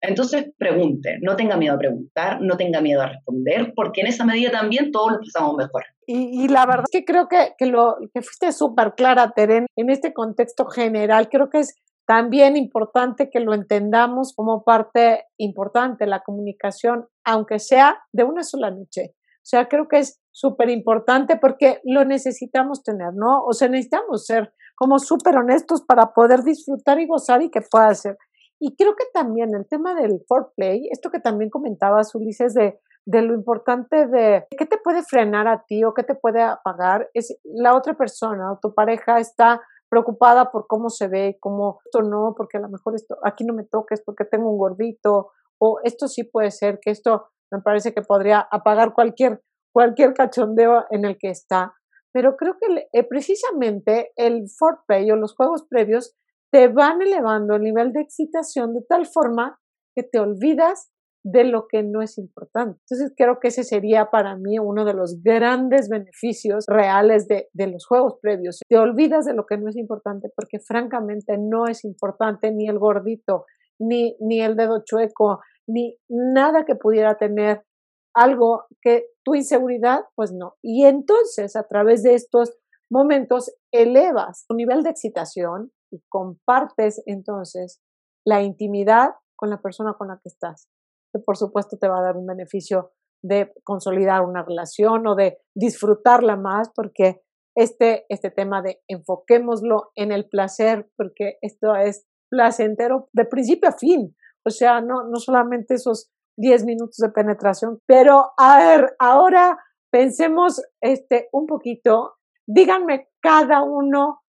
Entonces, 0.03 0.51
pregunte, 0.57 1.19
no 1.21 1.37
tenga 1.37 1.57
miedo 1.57 1.75
a 1.75 1.79
preguntar, 1.79 2.41
no 2.41 2.57
tenga 2.57 2.81
miedo 2.81 3.03
a 3.03 3.09
responder, 3.09 3.73
porque 3.77 4.01
en 4.01 4.07
esa 4.07 4.25
medida 4.25 4.51
también 4.51 4.91
todos 4.93 5.13
lo 5.13 5.19
pasamos 5.19 5.57
mejor. 5.57 5.85
Y, 6.07 6.49
la 6.49 6.67
verdad 6.67 6.85
es 6.91 7.01
que 7.01 7.05
creo 7.05 7.29
que, 7.29 7.53
que, 7.57 7.67
lo, 7.67 7.97
que 8.13 8.23
fuiste 8.23 8.51
súper 8.53 8.95
clara, 8.95 9.33
Teren, 9.37 9.67
en 9.77 9.91
este 9.91 10.13
contexto 10.13 10.67
general. 10.67 11.29
Creo 11.29 11.51
que 11.51 11.61
es 11.61 11.75
también 12.07 12.57
importante 12.57 13.31
que 13.31 13.39
lo 13.39 13.55
entendamos 13.55 14.33
como 14.35 14.65
parte 14.65 15.27
importante 15.37 16.07
la 16.07 16.21
comunicación, 16.21 17.07
aunque 17.25 17.61
sea 17.61 18.01
de 18.13 18.25
una 18.25 18.43
sola 18.43 18.71
noche. 18.71 19.15
O 19.15 19.47
sea, 19.51 19.69
creo 19.69 19.87
que 19.87 19.99
es 19.99 20.21
súper 20.33 20.71
importante 20.71 21.37
porque 21.37 21.81
lo 21.85 22.05
necesitamos 22.05 22.83
tener, 22.83 23.15
¿no? 23.15 23.45
O 23.45 23.53
sea, 23.53 23.69
necesitamos 23.69 24.27
ser 24.27 24.53
como 24.75 24.99
súper 24.99 25.37
honestos 25.37 25.83
para 25.83 26.13
poder 26.13 26.43
disfrutar 26.43 26.99
y 27.01 27.07
gozar 27.07 27.43
y 27.43 27.51
que 27.51 27.61
pueda 27.61 27.95
ser 27.95 28.17
y 28.61 28.77
creo 28.77 28.95
que 28.95 29.07
también 29.13 29.55
el 29.55 29.67
tema 29.67 29.95
del 29.95 30.23
foreplay, 30.29 30.89
esto 30.91 31.11
que 31.11 31.19
también 31.19 31.51
comentabas, 31.51 32.15
Ulises, 32.15 32.53
de, 32.55 32.79
de 33.07 33.23
lo 33.23 33.35
importante 33.35 34.07
de 34.07 34.47
qué 34.57 34.67
te 34.67 34.77
puede 34.77 35.03
frenar 35.03 35.49
a 35.49 35.65
ti 35.67 35.83
o 35.83 35.95
qué 35.95 36.03
te 36.03 36.15
puede 36.15 36.43
apagar, 36.43 37.09
es 37.15 37.37
la 37.43 37.75
otra 37.75 37.95
persona 37.95 38.53
o 38.53 38.59
tu 38.61 38.75
pareja 38.75 39.19
está 39.19 39.63
preocupada 39.89 40.53
por 40.53 40.67
cómo 40.67 40.91
se 40.91 41.09
ve, 41.09 41.39
cómo 41.41 41.81
esto 41.87 42.03
no, 42.03 42.35
porque 42.37 42.59
a 42.59 42.61
lo 42.61 42.69
mejor 42.69 42.95
esto 42.95 43.17
aquí 43.25 43.45
no 43.45 43.55
me 43.55 43.65
toques 43.65 44.03
porque 44.05 44.25
tengo 44.25 44.51
un 44.51 44.59
gordito, 44.59 45.33
o 45.59 45.81
esto 45.83 46.07
sí 46.07 46.25
puede 46.25 46.51
ser, 46.51 46.79
que 46.81 46.91
esto 46.91 47.29
me 47.51 47.61
parece 47.61 47.93
que 47.93 48.03
podría 48.03 48.47
apagar 48.51 48.95
cualquier, 48.95 49.43
cualquier 49.73 50.15
cachondeo 50.15 50.85
en 50.91 51.05
el 51.05 51.19
que 51.19 51.31
está. 51.31 51.75
Pero 52.13 52.37
creo 52.37 52.57
que 52.61 52.89
eh, 52.93 53.05
precisamente 53.05 54.13
el 54.17 54.49
foreplay 54.49 55.11
o 55.11 55.17
los 55.17 55.35
juegos 55.35 55.65
previos 55.69 56.17
te 56.51 56.69
van 56.69 57.01
elevando 57.03 57.57
el 57.57 57.63
nivel 57.63 57.93
de 57.93 58.01
excitación 58.01 58.75
de 58.75 58.83
tal 58.89 59.07
forma 59.07 59.59
que 59.95 60.03
te 60.03 60.19
olvidas 60.19 60.91
de 61.23 61.45
lo 61.45 61.67
que 61.69 61.83
no 61.83 62.01
es 62.01 62.17
importante. 62.19 62.81
Entonces 62.89 63.13
creo 63.17 63.41
que 63.41 63.49
ese 63.49 63.63
sería 63.63 64.11
para 64.11 64.37
mí 64.37 64.59
uno 64.59 64.85
de 64.85 64.95
los 64.95 65.23
grandes 65.23 65.89
beneficios 65.89 66.65
reales 66.67 67.29
de, 67.29 67.49
los 67.67 67.87
juegos 67.87 68.15
previos. 68.23 68.61
Te 68.69 68.79
olvidas 68.79 69.27
de 69.27 69.35
lo 69.35 69.45
que 69.47 69.59
no 69.59 69.69
es 69.69 69.77
importante 69.77 70.31
porque 70.35 70.61
francamente 70.61 71.37
no 71.39 71.67
es 71.67 71.85
importante 71.85 72.51
ni 72.53 72.69
el 72.69 72.79
gordito, 72.79 73.45
ni, 73.79 74.17
ni 74.21 74.41
el 74.41 74.57
dedo 74.57 74.83
chueco, 74.85 75.41
ni 75.67 75.99
nada 76.09 76.65
que 76.65 76.75
pudiera 76.75 77.17
tener 77.17 77.63
algo 78.15 78.65
que 78.81 79.07
tu 79.23 79.35
inseguridad, 79.35 80.01
pues 80.15 80.33
no. 80.33 80.57
Y 80.63 80.87
entonces 80.87 81.55
a 81.55 81.65
través 81.65 82.03
de 82.03 82.15
estos 82.15 82.57
momentos 82.91 83.55
elevas 83.73 84.47
tu 84.49 84.55
nivel 84.57 84.83
de 84.83 84.91
excitación, 84.91 85.71
y 85.91 86.03
compartes 86.09 87.03
entonces 87.07 87.81
la 88.25 88.43
intimidad 88.43 89.11
con 89.37 89.51
la 89.51 89.61
persona 89.61 89.95
con 89.95 90.09
la 90.09 90.21
que 90.23 90.29
estás, 90.29 90.69
que 91.13 91.21
por 91.21 91.37
supuesto 91.37 91.79
te 91.79 91.89
va 91.89 91.99
a 91.99 92.03
dar 92.03 92.17
un 92.17 92.27
beneficio 92.27 92.93
de 93.23 93.53
consolidar 93.65 94.23
una 94.23 94.43
relación 94.43 95.07
o 95.07 95.15
de 95.15 95.39
disfrutarla 95.55 96.37
más, 96.37 96.71
porque 96.75 97.23
este, 97.57 98.07
este 98.09 98.31
tema 98.31 98.63
de 98.63 98.81
enfoquémoslo 98.89 99.91
en 99.95 100.13
el 100.13 100.29
placer, 100.29 100.91
porque 100.97 101.39
esto 101.43 101.75
es 101.75 102.07
placentero 102.31 103.09
de 103.13 103.25
principio 103.25 103.69
a 103.69 103.73
fin, 103.73 104.15
o 104.47 104.51
sea, 104.51 104.81
no, 104.81 105.05
no 105.09 105.17
solamente 105.17 105.75
esos 105.75 106.11
10 106.39 106.65
minutos 106.65 106.97
de 106.97 107.11
penetración, 107.11 107.81
pero 107.87 108.31
a 108.39 108.59
ver, 108.59 108.95
ahora 108.99 109.59
pensemos 109.91 110.63
este, 110.81 111.29
un 111.33 111.47
poquito, 111.47 112.15
díganme 112.47 113.09
cada 113.21 113.63
uno 113.63 114.23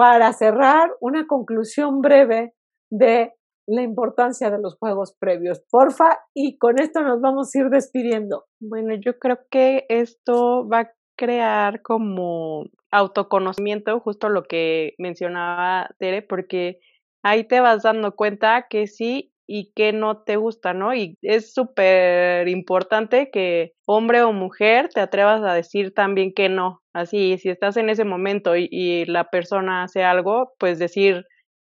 para 0.00 0.32
cerrar 0.32 0.96
una 1.02 1.26
conclusión 1.26 2.00
breve 2.00 2.54
de 2.90 3.34
la 3.66 3.82
importancia 3.82 4.50
de 4.50 4.58
los 4.58 4.78
juegos 4.78 5.14
previos. 5.20 5.62
Porfa, 5.70 6.20
y 6.32 6.56
con 6.56 6.80
esto 6.80 7.02
nos 7.02 7.20
vamos 7.20 7.54
a 7.54 7.58
ir 7.58 7.68
despidiendo. 7.68 8.46
Bueno, 8.62 8.94
yo 8.94 9.18
creo 9.18 9.40
que 9.50 9.84
esto 9.90 10.66
va 10.66 10.78
a 10.78 10.90
crear 11.18 11.82
como 11.82 12.64
autoconocimiento, 12.90 14.00
justo 14.00 14.30
lo 14.30 14.44
que 14.44 14.94
mencionaba 14.96 15.90
Tere, 15.98 16.22
porque 16.22 16.80
ahí 17.22 17.44
te 17.44 17.60
vas 17.60 17.82
dando 17.82 18.16
cuenta 18.16 18.68
que 18.70 18.86
sí 18.86 19.34
y 19.52 19.72
que 19.74 19.92
no 19.92 20.22
te 20.22 20.36
gusta, 20.36 20.74
¿no? 20.74 20.94
Y 20.94 21.18
es 21.22 21.52
súper 21.52 22.46
importante 22.46 23.32
que 23.32 23.72
hombre 23.84 24.22
o 24.22 24.32
mujer 24.32 24.90
te 24.90 25.00
atrevas 25.00 25.42
a 25.42 25.54
decir 25.54 25.92
también 25.92 26.32
que 26.32 26.48
no. 26.48 26.82
Así, 26.92 27.36
si 27.36 27.48
estás 27.48 27.76
en 27.76 27.90
ese 27.90 28.04
momento 28.04 28.54
y, 28.54 29.04
la 29.06 29.24
persona 29.24 29.82
hace 29.82 30.04
algo, 30.04 30.52
pues 30.60 30.78
decir, 30.78 31.24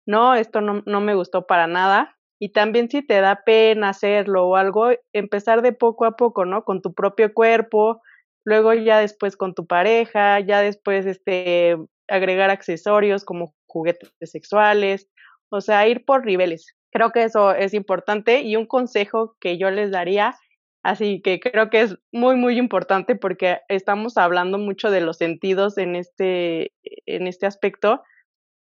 no, 0.08 0.34
esto 0.34 0.62
no, 0.62 0.82
no 0.86 1.02
me 1.02 1.14
gustó 1.14 1.46
para 1.46 1.68
nada. 1.68 2.16
Y 2.40 2.54
también 2.54 2.90
si 2.90 3.06
te 3.06 3.20
da 3.20 3.42
pena 3.46 3.90
hacerlo 3.90 4.48
o 4.48 4.56
algo, 4.56 4.92
empezar 5.12 5.62
de 5.62 5.74
poco 5.74 6.06
a 6.06 6.16
poco, 6.16 6.46
¿no? 6.46 6.64
Con 6.64 6.82
tu 6.82 6.94
propio 6.94 7.34
cuerpo, 7.34 8.02
luego 8.46 8.74
ya 8.74 9.00
después 9.00 9.36
con 9.36 9.54
tu 9.54 9.68
pareja, 9.68 10.40
ya 10.40 10.62
después 10.62 11.06
este 11.06 11.76
agregar 12.08 12.50
accesorios 12.50 13.26
como 13.26 13.54
juguetes 13.68 14.14
sexuales, 14.22 15.10
o 15.50 15.60
sea, 15.60 15.86
ir 15.86 16.06
por 16.06 16.26
niveles. 16.26 16.74
Creo 16.94 17.12
que 17.12 17.24
eso 17.24 17.54
es 17.54 17.74
importante 17.74 18.42
y 18.42 18.56
un 18.56 18.68
consejo 18.68 19.36
que 19.40 19.58
yo 19.58 19.72
les 19.72 19.90
daría, 19.90 20.36
así 20.84 21.22
que 21.24 21.40
creo 21.40 21.72
que 21.72 21.82
es 21.82 21.98
muy, 22.12 22.36
muy 22.36 22.60
importante 22.60 23.16
porque 23.16 23.62
estamos 23.68 24.16
hablando 24.16 24.60
mucho 24.60 24.92
de 24.92 25.02
los 25.02 25.18
sentidos 25.18 25.80
en 25.80 25.96
este, 25.96 26.72
en 27.08 27.26
este 27.26 27.48
aspecto, 27.48 28.04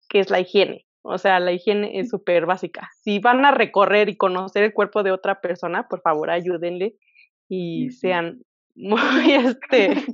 que 0.09 0.19
es 0.19 0.31
la 0.31 0.41
higiene. 0.41 0.87
O 1.03 1.19
sea, 1.19 1.39
la 1.39 1.53
higiene 1.53 2.01
es 2.01 2.11
súper 2.11 2.47
básica. 2.47 2.91
Si 3.03 3.21
van 3.21 3.45
a 3.45 3.53
recorrer 3.53 4.09
y 4.09 4.17
conocer 4.17 4.65
el 4.65 4.75
cuerpo 4.75 5.05
de 5.05 5.13
otra 5.13 5.41
persona, 5.41 5.87
por 5.89 6.01
favor 6.01 6.31
ayúdenle 6.31 6.97
y 7.49 7.91
sean 7.91 8.43
muy, 8.75 9.33
este, 9.35 10.05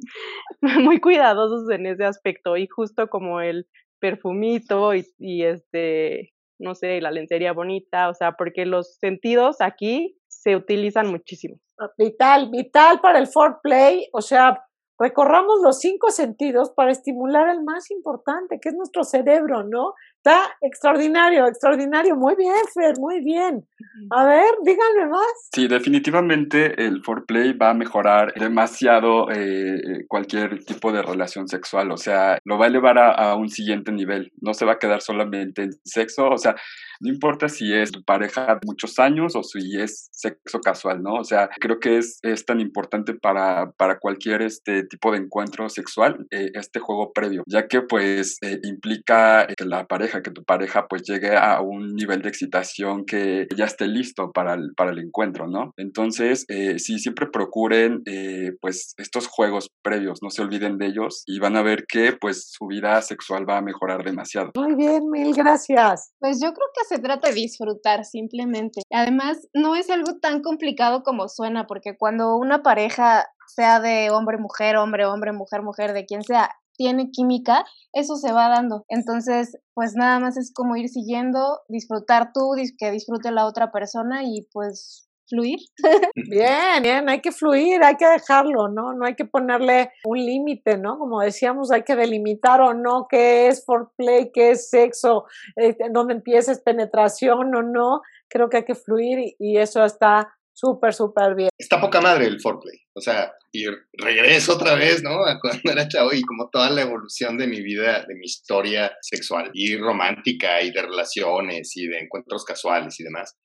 muy 0.61 1.01
cuidadosos 1.01 1.71
en 1.71 1.87
ese 1.87 2.05
aspecto. 2.05 2.59
Y 2.59 2.67
justo 2.67 3.09
como 3.09 3.41
el 3.41 3.67
perfumito 4.01 4.95
y, 4.95 5.07
y 5.19 5.45
este, 5.45 6.35
no 6.63 6.75
sé, 6.75 7.01
la 7.01 7.11
lencería 7.11 7.53
bonita, 7.53 8.09
o 8.09 8.15
sea, 8.15 8.33
porque 8.33 8.65
los 8.65 8.97
sentidos 8.97 9.61
aquí 9.61 10.17
se 10.29 10.57
utilizan 10.57 11.11
muchísimo. 11.11 11.57
Vital, 11.99 12.51
vital 12.51 13.01
para 13.01 13.19
el 13.19 13.27
foreplay, 13.27 14.07
o 14.13 14.23
sea, 14.23 14.65
recorramos 14.99 15.61
los 15.63 15.79
cinco 15.81 16.11
sentidos 16.11 16.71
para 16.71 16.93
estimular 16.93 17.49
el 17.49 17.63
más 17.65 17.91
importante, 17.91 18.61
que 18.61 18.69
es 18.69 18.75
nuestro 18.75 19.05
cerebro, 19.05 19.65
¿no? 19.65 19.95
Está 20.25 20.55
extraordinario, 20.61 21.49
extraordinario. 21.49 22.15
Muy 22.15 22.37
bien, 22.37 22.55
Fer, 22.73 22.95
muy 23.01 23.25
bien. 23.25 23.67
A 24.11 24.25
ver, 24.25 24.55
díganme 24.65 25.09
más. 25.11 25.49
Sí, 25.53 25.67
definitivamente 25.67 26.81
el 26.87 27.03
foreplay 27.03 27.55
va 27.55 27.71
a 27.71 27.75
mejorar 27.75 28.33
demasiado 28.35 29.33
eh, 29.33 30.05
cualquier 30.07 30.65
tipo 30.65 30.93
de 30.93 31.03
relación 31.03 31.49
sexual. 31.49 31.91
O 31.91 31.97
sea, 31.97 32.39
lo 32.45 32.57
va 32.57 32.67
a 32.67 32.69
elevar 32.69 32.99
a, 32.99 33.11
a, 33.11 33.35
un 33.35 33.49
siguiente 33.49 33.91
nivel. 33.91 34.31
No 34.41 34.55
se 34.55 34.65
va 34.65 34.75
a 34.75 34.79
quedar 34.79 35.01
solamente 35.01 35.65
en 35.65 35.73
sexo. 35.85 36.29
O 36.31 36.39
sea, 36.39 36.55
no 37.03 37.11
importa 37.11 37.49
si 37.49 37.75
es 37.75 37.91
tu 37.91 38.05
pareja 38.05 38.47
de 38.47 38.61
muchos 38.65 39.01
años 39.01 39.35
o 39.35 39.43
si 39.43 39.77
es 39.77 40.09
sexo 40.13 40.61
casual, 40.61 41.03
¿no? 41.03 41.15
O 41.15 41.25
sea, 41.25 41.51
creo 41.61 41.81
que 41.81 41.99
es, 41.99 42.21
es 42.23 42.47
tan 42.47 42.61
importante 42.61 43.15
para, 43.15 43.73
para 43.73 43.99
cualquier 43.99 44.43
este 44.43 44.85
tipo 44.85 45.11
de 45.11 45.19
encuentro 45.19 45.69
sexual 45.69 46.25
eh, 46.31 46.53
este 46.55 46.79
juego 46.79 47.13
previo, 47.13 47.43
ya 47.49 47.67
que 47.67 47.83
pues 47.83 48.39
eh, 48.43 48.61
implica 48.63 49.49
que 49.49 49.65
la 49.65 49.87
pareja, 49.87 50.12
que 50.21 50.33
tu 50.33 50.43
pareja 50.45 50.87
pues 50.89 51.03
llegue 51.05 51.37
a 51.37 51.61
un 51.61 51.95
nivel 51.95 52.21
de 52.21 52.29
excitación 52.29 53.05
que 53.07 53.47
ya 53.57 53.65
esté 53.65 53.87
listo 53.87 54.33
para 54.33 54.55
el, 54.55 54.73
para 54.77 54.91
el 54.91 54.99
encuentro, 54.99 55.47
¿no? 55.47 55.73
Entonces, 55.77 56.45
eh, 56.49 56.79
sí, 56.79 56.99
siempre 56.99 57.29
procuren 57.33 58.03
eh, 58.07 58.51
pues 58.61 58.95
estos 58.99 59.29
juegos 59.29 59.71
previos, 59.83 60.19
no 60.23 60.31
se 60.31 60.43
olviden 60.43 60.77
de 60.79 60.87
ellos 60.87 61.23
y 61.27 61.39
van 61.39 61.57
a 61.57 61.63
ver 61.63 61.85
que 61.89 62.13
pues 62.21 62.51
su 62.51 62.67
vida 62.67 63.01
sexual 63.01 63.49
va 63.49 63.59
a 63.59 63.63
mejorar 63.63 64.05
demasiado. 64.05 64.51
Muy 64.57 64.75
bien, 64.75 65.09
mil 65.11 65.33
gracias. 65.35 66.13
Pues 66.19 66.41
yo 66.43 66.53
creo 66.53 66.69
que 66.75 66.95
se 66.95 67.01
trata 67.01 67.29
de 67.29 67.35
disfrutar 67.35 68.05
simplemente. 68.05 68.83
Además, 68.91 69.39
no 69.55 69.77
es 69.77 69.89
algo 69.91 70.19
tan 70.21 70.43
complicado 70.43 71.03
como 71.03 71.29
suena, 71.29 71.67
porque 71.67 71.97
cuando 71.97 72.37
una 72.37 72.63
pareja, 72.63 73.27
sea 73.47 73.81
de 73.81 74.11
hombre, 74.11 74.39
mujer, 74.39 74.77
hombre, 74.77 75.05
hombre, 75.07 75.33
mujer, 75.33 75.63
mujer, 75.63 75.93
de 75.93 76.07
quien 76.07 76.23
sea, 76.23 76.51
tiene 76.77 77.11
química, 77.11 77.65
eso 77.93 78.17
se 78.17 78.33
va 78.33 78.49
dando. 78.49 78.85
Entonces, 78.89 79.59
pues 79.75 79.95
nada 79.95 80.19
más 80.21 80.37
es 80.37 80.53
como 80.53 80.77
ir 80.77 80.89
siguiendo, 80.89 81.61
disfrutar 81.69 82.33
tú, 82.33 82.53
que 82.79 82.91
disfrute 82.91 83.31
la 83.31 83.47
otra 83.47 83.73
persona 83.73 84.25
y 84.25 84.49
pues 84.53 85.09
fluir. 85.29 85.59
Bien, 86.15 86.83
bien, 86.83 87.09
hay 87.09 87.21
que 87.21 87.33
fluir, 87.33 87.83
hay 87.83 87.97
que 87.97 88.07
dejarlo, 88.07 88.69
¿no? 88.69 88.93
No 88.93 89.07
hay 89.07 89.15
que 89.15 89.25
ponerle 89.25 89.91
un 90.05 90.19
límite, 90.19 90.77
¿no? 90.77 90.99
Como 90.99 91.21
decíamos, 91.21 91.71
hay 91.71 91.85
que 91.85 91.97
delimitar 91.97 92.61
o 92.61 92.75
no 92.75 93.07
qué 93.09 93.49
es 93.49 93.65
foreplay, 93.65 94.31
qué 94.33 94.51
es 94.51 94.69
sexo, 94.69 95.25
eh, 95.57 95.77
dónde 95.91 96.15
empieza 96.15 96.53
es 96.53 96.61
penetración 96.61 97.55
o 97.55 97.63
no. 97.63 98.03
Creo 98.29 98.51
que 98.51 98.59
hay 98.59 98.65
que 98.65 98.75
fluir 98.75 99.19
y, 99.19 99.37
y 99.39 99.57
eso 99.59 99.85
está 99.85 100.35
súper, 100.53 100.93
súper 100.95 101.35
bien. 101.35 101.51
Está 101.59 101.81
poca 101.81 102.01
madre 102.01 102.27
el 102.27 102.41
foreplay. 102.41 102.79
O 102.95 103.01
sea, 103.01 103.33
y 103.53 103.65
regreso 103.93 104.55
otra 104.55 104.75
vez, 104.75 105.03
¿no? 105.03 105.25
A 105.25 105.39
cuando 105.41 105.71
era 105.71 105.89
chavo 105.89 106.13
y 106.13 106.23
como 106.23 106.49
toda 106.51 106.71
la 106.71 106.83
evolución 106.83 107.39
de 107.39 107.47
mi 107.47 107.63
vida, 107.63 108.05
de 108.07 108.15
mi 108.15 108.27
historia 108.27 108.93
sexual 109.01 109.51
y 109.55 109.77
romántica 109.77 110.63
y 110.63 110.71
de 110.71 110.83
relaciones 110.83 111.77
y 111.77 111.87
de 111.87 112.01
encuentros 112.01 112.45
casuales 112.45 112.99
y 113.01 113.05
demás 113.05 113.37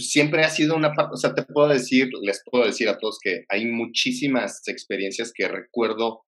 pues, 0.00 0.12
siempre 0.12 0.42
ha 0.44 0.48
sido 0.48 0.76
una 0.76 0.94
parte, 0.94 1.12
o 1.12 1.16
sea, 1.18 1.34
te 1.34 1.42
puedo 1.42 1.68
decir, 1.68 2.08
les 2.22 2.42
puedo 2.50 2.64
decir 2.64 2.88
a 2.88 2.96
todos 2.96 3.18
que 3.22 3.44
hay 3.50 3.66
muchísimas 3.66 4.66
experiencias 4.66 5.30
que 5.34 5.46
recuerdo 5.46 6.22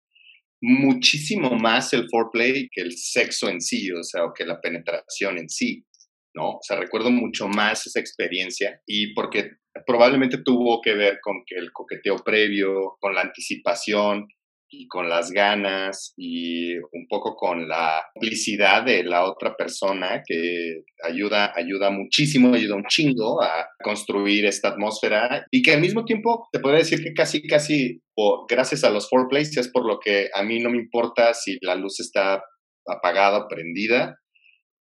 muchísimo 0.61 1.51
más 1.57 1.93
el 1.95 2.07
foreplay 2.11 2.69
que 2.71 2.83
el 2.83 2.93
sexo 2.93 3.49
en 3.49 3.63
sí, 3.63 3.91
o 3.91 4.03
sea, 4.03 4.27
o 4.27 4.35
que 4.35 4.45
la 4.45 4.61
penetración 4.61 5.39
en 5.39 5.49
sí, 5.49 5.87
¿no? 6.35 6.51
O 6.51 6.61
sea, 6.61 6.79
recuerdo 6.79 7.11
mucho 7.11 7.49
más 7.49 7.87
esa 7.87 7.99
experiencia 7.99 8.79
y 8.87 9.15
porque 9.15 9.53
probablemente 9.87 10.39
tuvo 10.39 10.81
que 10.81 10.95
ver 10.95 11.19
con 11.21 11.43
que 11.47 11.57
el 11.57 11.73
coqueteo 11.73 12.17
previo, 12.17 12.97
con 13.01 13.15
la 13.15 13.23
anticipación, 13.23 14.27
y 14.73 14.89
con 14.89 15.09
las 15.09 15.31
ganas 15.31 16.15
y 16.17 16.77
un 16.79 17.07
poco 17.09 17.37
con 17.37 17.69
la 17.69 18.03
complicidad 18.15 18.83
de 18.83 19.05
la 19.05 19.27
otra 19.27 19.55
persona 19.55 20.23
que 20.27 20.85
ayuda, 21.05 21.53
ayuda 21.55 21.91
muchísimo, 21.91 22.55
ayuda 22.55 22.77
un 22.77 22.87
chingo 22.89 23.43
a 23.43 23.69
construir 23.85 24.47
esta 24.47 24.71
atmósfera 24.71 25.47
y 25.51 25.61
que 25.63 25.75
al 25.75 25.81
mismo 25.83 26.07
tiempo 26.07 26.49
te 26.51 26.59
puedo 26.59 26.75
decir 26.75 27.03
que 27.03 27.13
casi, 27.13 27.47
casi 27.47 28.01
gracias 28.49 28.83
a 28.83 28.91
los 28.91 29.11
foreplays 29.11 29.55
es 29.59 29.69
por 29.69 29.87
lo 29.87 29.99
que 30.01 30.31
a 30.35 30.43
mí 30.43 30.59
no 30.61 30.71
me 30.71 30.79
importa 30.79 31.35
si 31.35 31.59
la 31.61 31.75
luz 31.75 32.01
está 32.01 32.43
apagada 32.87 33.45
o 33.45 33.49
prendida. 33.49 34.17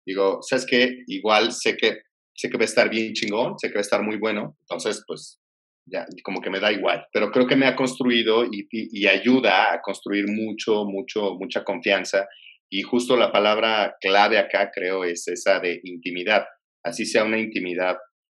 Digo, 0.06 0.38
¿sabes 0.42 0.66
qué? 0.66 0.98
Igual 1.08 1.52
sé 1.52 1.76
que, 1.76 1.98
sé 2.34 2.48
que 2.50 2.56
va 2.56 2.62
a 2.62 2.66
estar 2.66 2.88
bien 2.88 3.12
chingón, 3.12 3.58
sé 3.58 3.68
que 3.68 3.74
va 3.74 3.80
a 3.80 3.82
estar 3.82 4.02
muy 4.02 4.16
bueno, 4.16 4.56
entonces 4.60 5.02
pues 5.06 5.40
ya, 5.86 6.06
como 6.22 6.40
que 6.40 6.50
me 6.50 6.60
da 6.60 6.72
igual, 6.72 7.06
pero 7.12 7.30
creo 7.30 7.46
que 7.46 7.56
me 7.56 7.66
ha 7.66 7.76
construido 7.76 8.44
y, 8.44 8.68
y, 8.70 9.06
ayuda 9.06 9.72
a 9.72 9.80
construir 9.80 10.26
mucho, 10.28 10.84
mucho, 10.84 11.34
mucha 11.34 11.64
confianza. 11.64 12.28
Y 12.70 12.82
justo 12.82 13.16
la 13.16 13.32
palabra 13.32 13.96
clave 14.00 14.38
acá 14.38 14.70
creo 14.72 15.04
es 15.04 15.26
esa 15.26 15.58
de 15.58 15.80
intimidad, 15.82 16.44
así 16.84 17.04
sea 17.04 17.24
una 17.24 17.38
intimidad 17.38 17.96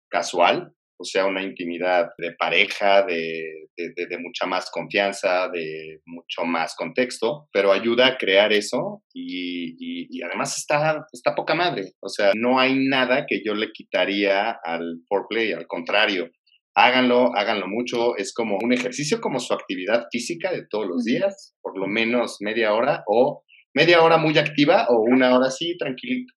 casual, 0.10 0.74
o 1.02 1.04
sea, 1.04 1.26
una 1.26 1.42
intimidad 1.42 2.10
de 2.20 2.34
pareja, 2.34 3.04
de, 3.04 3.68
de, 3.76 4.06
de, 4.08 4.18
mucha 4.20 4.46
más 4.46 4.70
confianza, 4.70 5.50
de 5.50 6.00
mucho 6.06 6.44
más 6.46 6.76
contexto, 6.76 7.50
pero 7.52 7.72
ayuda 7.72 8.06
a 8.06 8.18
crear 8.18 8.54
eso 8.54 9.04
y, 9.14 9.72
y, 9.80 10.08
y, 10.12 10.22
además 10.22 10.56
está, 10.58 11.08
está 11.12 11.34
poca 11.34 11.56
madre. 11.56 11.94
O 12.02 12.08
sea, 12.08 12.34
no 12.36 12.60
hay 12.60 12.76
nada 12.88 13.26
que 13.28 13.42
yo 13.44 13.56
le 13.56 13.72
quitaría 13.72 14.52
al 14.64 15.02
foreplay, 15.10 15.54
al 15.54 15.66
contrario, 15.66 16.30
háganlo, 16.76 17.36
háganlo 17.36 17.68
mucho, 17.68 18.16
es 18.16 18.32
como 18.32 18.60
un 18.62 18.74
ejercicio 18.74 19.20
como 19.20 19.40
su 19.40 19.54
actividad 19.54 20.06
física 20.12 20.52
de 20.52 20.68
todos 20.70 20.86
los 20.88 21.04
días, 21.04 21.56
por 21.62 21.78
lo 21.80 21.88
menos 21.88 22.38
media 22.42 22.74
hora 22.74 23.04
o 23.08 23.44
media 23.74 24.04
hora 24.04 24.18
muy 24.18 24.38
activa 24.38 24.86
o 24.90 25.02
una 25.02 25.36
hora 25.36 25.48
así 25.48 25.76
tranquilito, 25.78 26.34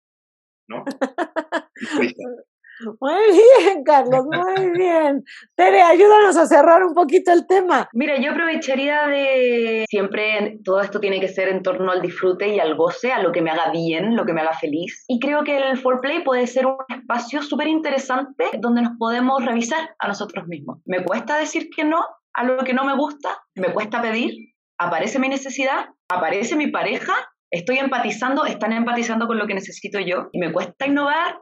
¿no? 0.69 0.85
Muy 3.01 3.23
bien, 3.33 3.85
Carlos, 3.85 4.25
muy 4.25 4.71
bien. 4.73 5.23
Tere, 5.55 5.83
ayúdanos 5.83 6.37
a 6.37 6.47
cerrar 6.47 6.83
un 6.85 6.95
poquito 6.95 7.33
el 7.33 7.47
tema. 7.47 7.89
Mira, 7.93 8.17
yo 8.21 8.33
aprovecharía 8.33 9.07
de 9.07 9.85
siempre 9.89 10.59
todo 10.65 10.81
esto 10.81 11.01
tiene 11.01 11.21
que 11.21 11.29
ser 11.29 11.49
en 11.49 11.63
torno 11.63 11.93
al 11.93 12.03
disfrute 12.03 12.49
y 12.49 12.59
al 12.59 12.77
goce, 12.77 13.13
a 13.13 13.23
lo 13.23 13.33
que 13.33 13.43
me 13.43 13.51
haga 13.51 13.71
bien, 13.71 14.17
lo 14.17 14.25
que 14.25 14.33
me 14.33 14.41
haga 14.41 14.55
feliz. 14.55 15.05
Y 15.09 15.21
creo 15.21 15.45
que 15.45 15.57
el 15.57 15.79
foreplay 15.79 16.25
puede 16.25 16.47
ser 16.47 16.67
un 16.67 16.77
espacio 16.89 17.43
súper 17.43 17.69
interesante 17.69 18.45
donde 18.59 18.83
nos 18.83 18.93
podemos 18.99 19.45
revisar 19.45 19.95
a 19.99 20.09
nosotros 20.09 20.47
mismos. 20.47 20.79
Me 20.85 21.05
cuesta 21.05 21.39
decir 21.39 21.69
que 21.75 21.85
no 21.85 22.05
a 22.35 22.45
lo 22.45 22.65
que 22.65 22.75
no 22.75 22.85
me 22.85 22.97
gusta, 22.97 23.43
me 23.55 23.73
cuesta 23.73 24.03
pedir, 24.03 24.35
aparece 24.79 25.21
mi 25.21 25.29
necesidad, 25.29 25.87
aparece 26.09 26.57
mi 26.57 26.67
pareja, 26.67 27.15
estoy 27.51 27.79
empatizando, 27.79 28.45
están 28.45 28.73
empatizando 28.73 29.29
con 29.29 29.39
lo 29.39 29.47
que 29.47 29.55
necesito 29.55 30.01
yo 30.01 30.29
y 30.33 30.41
me 30.41 30.53
cuesta 30.53 30.87
innovar 30.87 31.39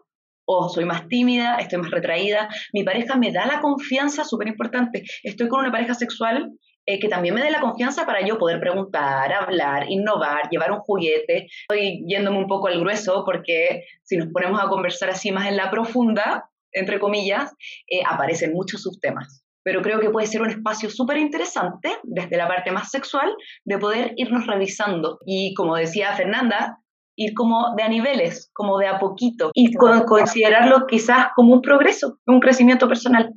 o 0.59 0.69
soy 0.69 0.85
más 0.85 1.09
tímida, 1.09 1.57
estoy 1.57 1.79
más 1.81 1.91
retraída. 1.91 2.49
Mi 2.73 2.85
pareja 2.85 3.17
me 3.17 3.33
da 3.33 3.47
la 3.47 3.61
confianza, 3.61 4.25
súper 4.25 4.49
importante. 4.49 5.03
Estoy 5.23 5.49
con 5.49 5.61
una 5.61 5.73
pareja 5.73 5.95
sexual 5.95 6.53
eh, 6.85 6.99
que 6.99 7.09
también 7.09 7.35
me 7.35 7.43
dé 7.43 7.51
la 7.51 7.61
confianza 7.61 8.05
para 8.05 8.27
yo 8.27 8.39
poder 8.39 8.59
preguntar, 8.59 9.33
hablar, 9.33 9.87
innovar, 9.89 10.49
llevar 10.51 10.73
un 10.73 10.81
juguete. 10.81 11.47
Estoy 11.69 12.05
yéndome 12.07 12.39
un 12.39 12.49
poco 12.49 12.67
al 12.67 12.81
grueso 12.81 13.23
porque 13.25 13.85
si 14.03 14.17
nos 14.17 14.29
ponemos 14.33 14.61
a 14.61 14.69
conversar 14.69 15.11
así 15.11 15.31
más 15.31 15.47
en 15.47 15.57
la 15.57 15.71
profunda, 15.71 16.51
entre 16.73 16.99
comillas, 16.99 17.55
eh, 17.89 18.03
aparecen 18.05 18.53
muchos 18.53 18.83
subtemas. 18.83 19.45
Pero 19.65 19.81
creo 19.81 20.01
que 20.01 20.11
puede 20.11 20.27
ser 20.27 20.43
un 20.43 20.51
espacio 20.51 20.91
súper 20.91 21.19
interesante, 21.19 21.91
desde 22.03 22.37
la 22.37 22.49
parte 22.49 22.73
más 22.73 22.91
sexual, 22.91 23.33
de 23.65 23.79
poder 23.79 24.13
irnos 24.17 24.49
revisando. 24.49 25.19
Y 25.25 25.55
como 25.55 25.77
decía 25.77 26.13
Fernanda, 26.15 26.79
ir 27.17 27.35
como 27.35 27.75
de 27.77 27.83
a 27.83 27.89
niveles, 27.89 28.51
como 28.55 28.79
de 28.79 28.87
a 28.87 28.99
poquito, 28.99 29.51
y 29.55 29.75
considerarlo 29.75 30.87
quizás 30.87 31.29
como 31.35 31.53
un 31.53 31.63
progreso, 31.63 32.19
un 32.27 32.41
crecimiento 32.41 32.89
personal. 32.89 33.33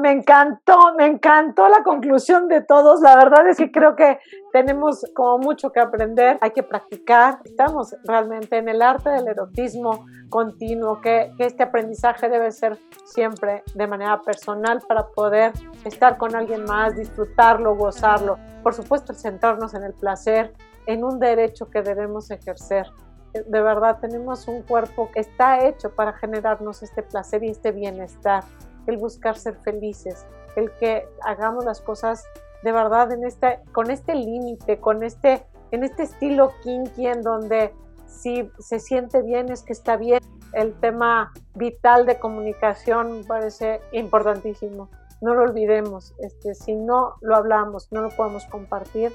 me 0.00 0.12
encantó, 0.12 0.94
me 0.96 1.06
encantó 1.06 1.68
la 1.68 1.82
conclusión 1.82 2.48
de 2.48 2.62
todos. 2.62 3.00
La 3.00 3.16
verdad 3.16 3.46
es 3.48 3.58
que 3.58 3.70
creo 3.70 3.96
que 3.96 4.18
tenemos 4.52 5.04
como 5.14 5.38
mucho 5.38 5.70
que 5.70 5.80
aprender, 5.80 6.38
hay 6.40 6.50
que 6.52 6.62
practicar. 6.62 7.38
Estamos 7.44 7.94
realmente 8.04 8.56
en 8.56 8.68
el 8.68 8.82
arte 8.82 9.10
del 9.10 9.28
erotismo 9.28 10.06
continuo, 10.30 11.00
que, 11.00 11.32
que 11.36 11.44
este 11.44 11.62
aprendizaje 11.62 12.28
debe 12.28 12.50
ser 12.50 12.78
siempre 13.04 13.62
de 13.74 13.86
manera 13.86 14.20
personal 14.22 14.80
para 14.86 15.06
poder 15.08 15.52
estar 15.84 16.16
con 16.16 16.34
alguien 16.34 16.64
más, 16.64 16.96
disfrutarlo, 16.96 17.76
gozarlo. 17.76 18.38
Por 18.62 18.74
supuesto, 18.74 19.14
centrarnos 19.14 19.74
en 19.74 19.84
el 19.84 19.94
placer, 19.94 20.54
en 20.86 21.04
un 21.04 21.18
derecho 21.18 21.68
que 21.70 21.82
debemos 21.82 22.30
ejercer 22.30 22.86
de 23.46 23.60
verdad 23.62 23.98
tenemos 24.00 24.48
un 24.48 24.62
cuerpo 24.62 25.10
que 25.12 25.20
está 25.20 25.66
hecho 25.66 25.90
para 25.90 26.12
generarnos 26.14 26.82
este 26.82 27.02
placer 27.02 27.42
y 27.42 27.50
este 27.50 27.72
bienestar, 27.72 28.44
el 28.86 28.96
buscar 28.96 29.36
ser 29.36 29.56
felices, 29.56 30.26
el 30.56 30.70
que 30.72 31.06
hagamos 31.22 31.64
las 31.64 31.80
cosas 31.80 32.24
de 32.62 32.72
verdad 32.72 33.08
con 33.72 33.90
este 33.90 34.14
límite, 34.14 34.78
con 34.80 35.02
este, 35.02 35.46
en 35.70 35.84
este 35.84 36.04
estilo 36.04 36.52
kinky 36.62 37.06
en 37.06 37.22
donde 37.22 37.72
si 38.06 38.50
se 38.58 38.80
siente 38.80 39.22
bien 39.22 39.50
es 39.50 39.62
que 39.62 39.72
está 39.72 39.96
bien. 39.96 40.20
El 40.52 40.74
tema 40.80 41.32
vital 41.54 42.06
de 42.06 42.18
comunicación 42.18 43.24
parece 43.28 43.80
importantísimo. 43.92 44.88
No 45.20 45.34
lo 45.34 45.42
olvidemos. 45.42 46.14
Este, 46.18 46.54
si 46.54 46.74
no 46.74 47.16
lo 47.20 47.36
hablamos, 47.36 47.92
no 47.92 48.00
lo 48.00 48.08
podemos 48.08 48.46
compartir, 48.46 49.12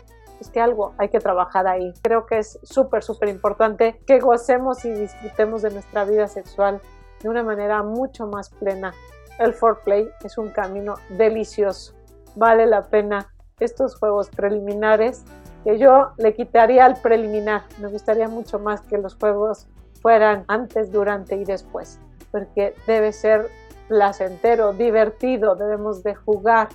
que 0.49 0.61
algo 0.61 0.93
hay 0.97 1.09
que 1.09 1.19
trabajar 1.19 1.67
ahí. 1.67 1.93
Creo 2.01 2.25
que 2.25 2.39
es 2.39 2.59
súper, 2.63 3.03
súper 3.03 3.29
importante 3.29 4.01
que 4.05 4.19
gocemos 4.19 4.85
y 4.85 4.91
disfrutemos 4.91 5.61
de 5.61 5.71
nuestra 5.71 6.05
vida 6.05 6.27
sexual 6.27 6.81
de 7.21 7.29
una 7.29 7.43
manera 7.43 7.83
mucho 7.83 8.27
más 8.27 8.49
plena. 8.49 8.93
El 9.39 9.53
foreplay 9.53 10.09
es 10.23 10.37
un 10.37 10.49
camino 10.49 10.95
delicioso. 11.09 11.93
Vale 12.35 12.65
la 12.65 12.83
pena 12.83 13.33
estos 13.59 13.95
juegos 13.95 14.29
preliminares 14.29 15.23
que 15.63 15.77
yo 15.77 16.11
le 16.17 16.33
quitaría 16.33 16.85
al 16.85 17.01
preliminar. 17.01 17.63
Me 17.79 17.87
gustaría 17.87 18.27
mucho 18.27 18.59
más 18.59 18.81
que 18.81 18.97
los 18.97 19.15
juegos 19.15 19.67
fueran 20.01 20.43
antes, 20.47 20.91
durante 20.91 21.35
y 21.35 21.45
después, 21.45 21.99
porque 22.31 22.75
debe 22.85 23.13
ser 23.13 23.49
placentero, 23.87 24.73
divertido, 24.73 25.55
debemos 25.55 26.03
de 26.03 26.13
jugar 26.13 26.69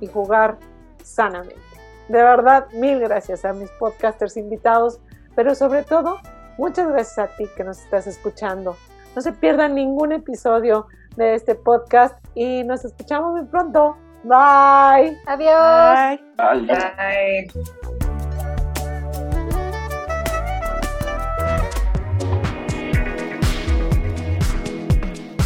y 0.00 0.08
jugar 0.08 0.58
sanamente. 1.02 1.71
De 2.12 2.22
verdad, 2.22 2.66
mil 2.74 3.00
gracias 3.00 3.42
a 3.46 3.54
mis 3.54 3.70
podcasters 3.70 4.36
invitados, 4.36 5.00
pero 5.34 5.54
sobre 5.54 5.82
todo, 5.82 6.18
muchas 6.58 6.86
gracias 6.88 7.18
a 7.18 7.36
ti 7.38 7.48
que 7.56 7.64
nos 7.64 7.80
estás 7.80 8.06
escuchando. 8.06 8.76
No 9.16 9.22
se 9.22 9.32
pierdan 9.32 9.74
ningún 9.74 10.12
episodio 10.12 10.88
de 11.16 11.34
este 11.34 11.54
podcast 11.54 12.22
y 12.34 12.64
nos 12.64 12.84
escuchamos 12.84 13.32
muy 13.32 13.44
pronto. 13.46 13.96
Bye. 14.24 15.16
Adiós. 15.24 16.20
Bye. 16.36 16.66
Bye. 16.66 17.98